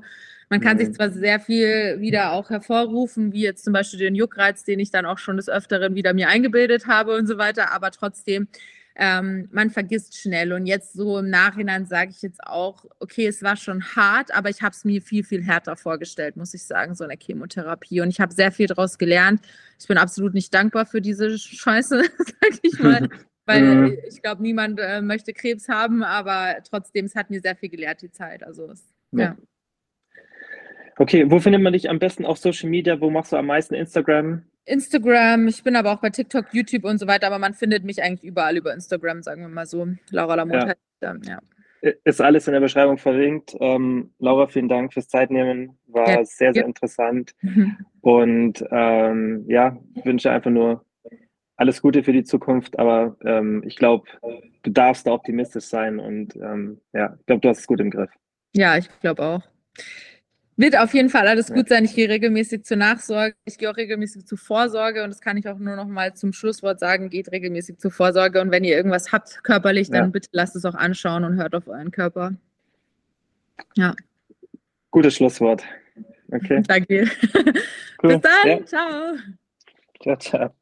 Man 0.49 0.59
kann 0.59 0.77
mhm. 0.77 0.81
sich 0.81 0.93
zwar 0.93 1.09
sehr 1.11 1.39
viel 1.39 1.97
wieder 1.99 2.33
auch 2.33 2.49
hervorrufen, 2.49 3.31
wie 3.31 3.41
jetzt 3.41 3.63
zum 3.63 3.71
Beispiel 3.71 3.99
den 3.99 4.15
Juckreiz, 4.15 4.63
den 4.63 4.79
ich 4.79 4.91
dann 4.91 5.05
auch 5.05 5.17
schon 5.17 5.37
des 5.37 5.47
Öfteren 5.47 5.95
wieder 5.95 6.13
mir 6.13 6.27
eingebildet 6.27 6.87
habe 6.87 7.15
und 7.15 7.27
so 7.27 7.37
weiter, 7.37 7.71
aber 7.71 7.91
trotzdem 7.91 8.47
ähm, 8.95 9.47
man 9.51 9.69
vergisst 9.69 10.17
schnell. 10.17 10.51
Und 10.53 10.65
jetzt 10.65 10.93
so 10.93 11.19
im 11.19 11.29
Nachhinein 11.29 11.85
sage 11.85 12.11
ich 12.11 12.21
jetzt 12.21 12.43
auch, 12.43 12.85
okay, 12.99 13.27
es 13.27 13.41
war 13.41 13.55
schon 13.55 13.83
hart, 13.95 14.33
aber 14.35 14.49
ich 14.49 14.61
habe 14.61 14.73
es 14.73 14.83
mir 14.83 15.01
viel, 15.01 15.23
viel 15.23 15.43
härter 15.43 15.75
vorgestellt, 15.75 16.35
muss 16.35 16.53
ich 16.53 16.63
sagen, 16.63 16.95
so 16.95 17.03
eine 17.03 17.15
Chemotherapie. 17.17 18.01
Und 18.01 18.09
ich 18.09 18.19
habe 18.19 18.33
sehr 18.33 18.51
viel 18.51 18.67
daraus 18.67 18.97
gelernt. 18.97 19.41
Ich 19.79 19.87
bin 19.87 19.97
absolut 19.97 20.33
nicht 20.33 20.53
dankbar 20.53 20.85
für 20.85 21.01
diese 21.01 21.37
Scheiße, 21.37 22.03
sag 22.17 22.59
ich 22.61 22.79
mal. 22.79 23.09
Weil 23.45 23.97
ich 24.07 24.21
glaube, 24.21 24.43
niemand 24.43 24.79
äh, 24.79 25.01
möchte 25.01 25.33
Krebs 25.33 25.69
haben, 25.69 26.03
aber 26.03 26.57
trotzdem, 26.69 27.05
es 27.05 27.15
hat 27.15 27.31
mir 27.31 27.41
sehr 27.41 27.55
viel 27.55 27.69
gelehrt, 27.69 28.03
die 28.03 28.11
Zeit. 28.11 28.43
Also, 28.43 28.69
es, 28.69 28.83
ja. 29.11 29.19
ja. 29.19 29.37
Okay, 30.97 31.31
wo 31.31 31.39
findet 31.39 31.61
man 31.61 31.73
dich 31.73 31.89
am 31.89 31.97
besten 31.97 32.25
auf 32.25 32.37
Social 32.37 32.69
Media? 32.69 33.01
Wo 33.01 33.09
machst 33.09 33.31
du 33.31 33.37
am 33.37 33.47
meisten 33.47 33.73
Instagram? 33.73 34.43
Instagram, 34.65 35.47
ich 35.47 35.63
bin 35.63 35.75
aber 35.75 35.91
auch 35.93 36.01
bei 36.01 36.09
TikTok, 36.09 36.53
YouTube 36.53 36.85
und 36.85 36.99
so 36.99 37.07
weiter, 37.07 37.27
aber 37.27 37.39
man 37.39 37.53
findet 37.53 37.83
mich 37.83 38.03
eigentlich 38.03 38.23
überall 38.23 38.57
über 38.57 38.73
Instagram, 38.73 39.23
sagen 39.23 39.41
wir 39.41 39.49
mal 39.49 39.65
so. 39.65 39.87
Laura 40.11 40.35
Lamotte 40.35 40.67
ja. 40.67 40.73
Dann, 40.99 41.21
ja. 41.23 41.39
Ist 42.03 42.19
alles 42.19 42.45
in 42.47 42.53
der 42.53 42.59
Beschreibung 42.59 42.97
verlinkt. 42.97 43.55
Ähm, 43.59 44.11
Laura, 44.19 44.47
vielen 44.47 44.67
Dank 44.67 44.93
fürs 44.93 45.07
Zeitnehmen. 45.07 45.77
War 45.87 46.09
ja, 46.09 46.25
sehr, 46.25 46.53
sehr 46.53 46.65
interessant. 46.65 47.33
Mhm. 47.41 47.77
Und 48.01 48.65
ähm, 48.69 49.45
ja, 49.47 49.77
wünsche 50.03 50.29
einfach 50.29 50.51
nur 50.51 50.83
alles 51.55 51.81
Gute 51.81 52.03
für 52.03 52.13
die 52.13 52.23
Zukunft. 52.23 52.77
Aber 52.79 53.15
ähm, 53.23 53.63
ich 53.65 53.75
glaube, 53.77 54.07
du 54.63 54.71
darfst 54.71 55.07
da 55.07 55.11
optimistisch 55.11 55.65
sein 55.65 55.99
und 55.99 56.35
ähm, 56.37 56.79
ja, 56.93 57.15
ich 57.19 57.25
glaube, 57.25 57.41
du 57.41 57.49
hast 57.49 57.59
es 57.59 57.67
gut 57.67 57.81
im 57.81 57.89
Griff. 57.91 58.09
Ja, 58.55 58.77
ich 58.77 58.87
glaube 59.01 59.23
auch. 59.23 59.41
Wird 60.59 60.77
auf 60.77 60.93
jeden 60.93 61.07
Fall 61.07 61.25
alles 61.25 61.53
gut 61.53 61.69
sein. 61.69 61.85
Ich 61.85 61.95
gehe 61.95 62.09
regelmäßig 62.09 62.65
zur 62.65 62.75
Nachsorge. 62.75 63.33
Ich 63.45 63.57
gehe 63.57 63.71
auch 63.71 63.77
regelmäßig 63.77 64.25
zur 64.25 64.37
Vorsorge 64.37 65.05
und 65.05 65.09
das 65.09 65.21
kann 65.21 65.37
ich 65.37 65.47
auch 65.47 65.57
nur 65.57 65.77
noch 65.77 65.87
mal 65.87 66.15
zum 66.15 66.33
Schlusswort 66.33 66.81
sagen. 66.81 67.09
Geht 67.09 67.31
regelmäßig 67.31 67.77
zur 67.77 67.91
Vorsorge 67.91 68.41
und 68.41 68.51
wenn 68.51 68.65
ihr 68.65 68.75
irgendwas 68.75 69.13
habt 69.13 69.41
körperlich, 69.45 69.89
dann 69.89 70.03
ja. 70.03 70.09
bitte 70.09 70.27
lasst 70.33 70.57
es 70.57 70.65
auch 70.65 70.75
anschauen 70.75 71.23
und 71.23 71.37
hört 71.37 71.55
auf 71.55 71.69
euren 71.69 71.91
Körper. 71.91 72.33
Ja. 73.77 73.95
Gutes 74.91 75.15
Schlusswort. 75.15 75.63
Okay. 76.29 76.61
Danke. 76.67 77.09
Cool. 78.03 78.17
Bis 78.17 78.21
dann. 78.21 78.49
Ja. 78.49 78.65
Ciao. 78.65 79.15
Ciao, 80.01 80.17
ciao. 80.17 80.53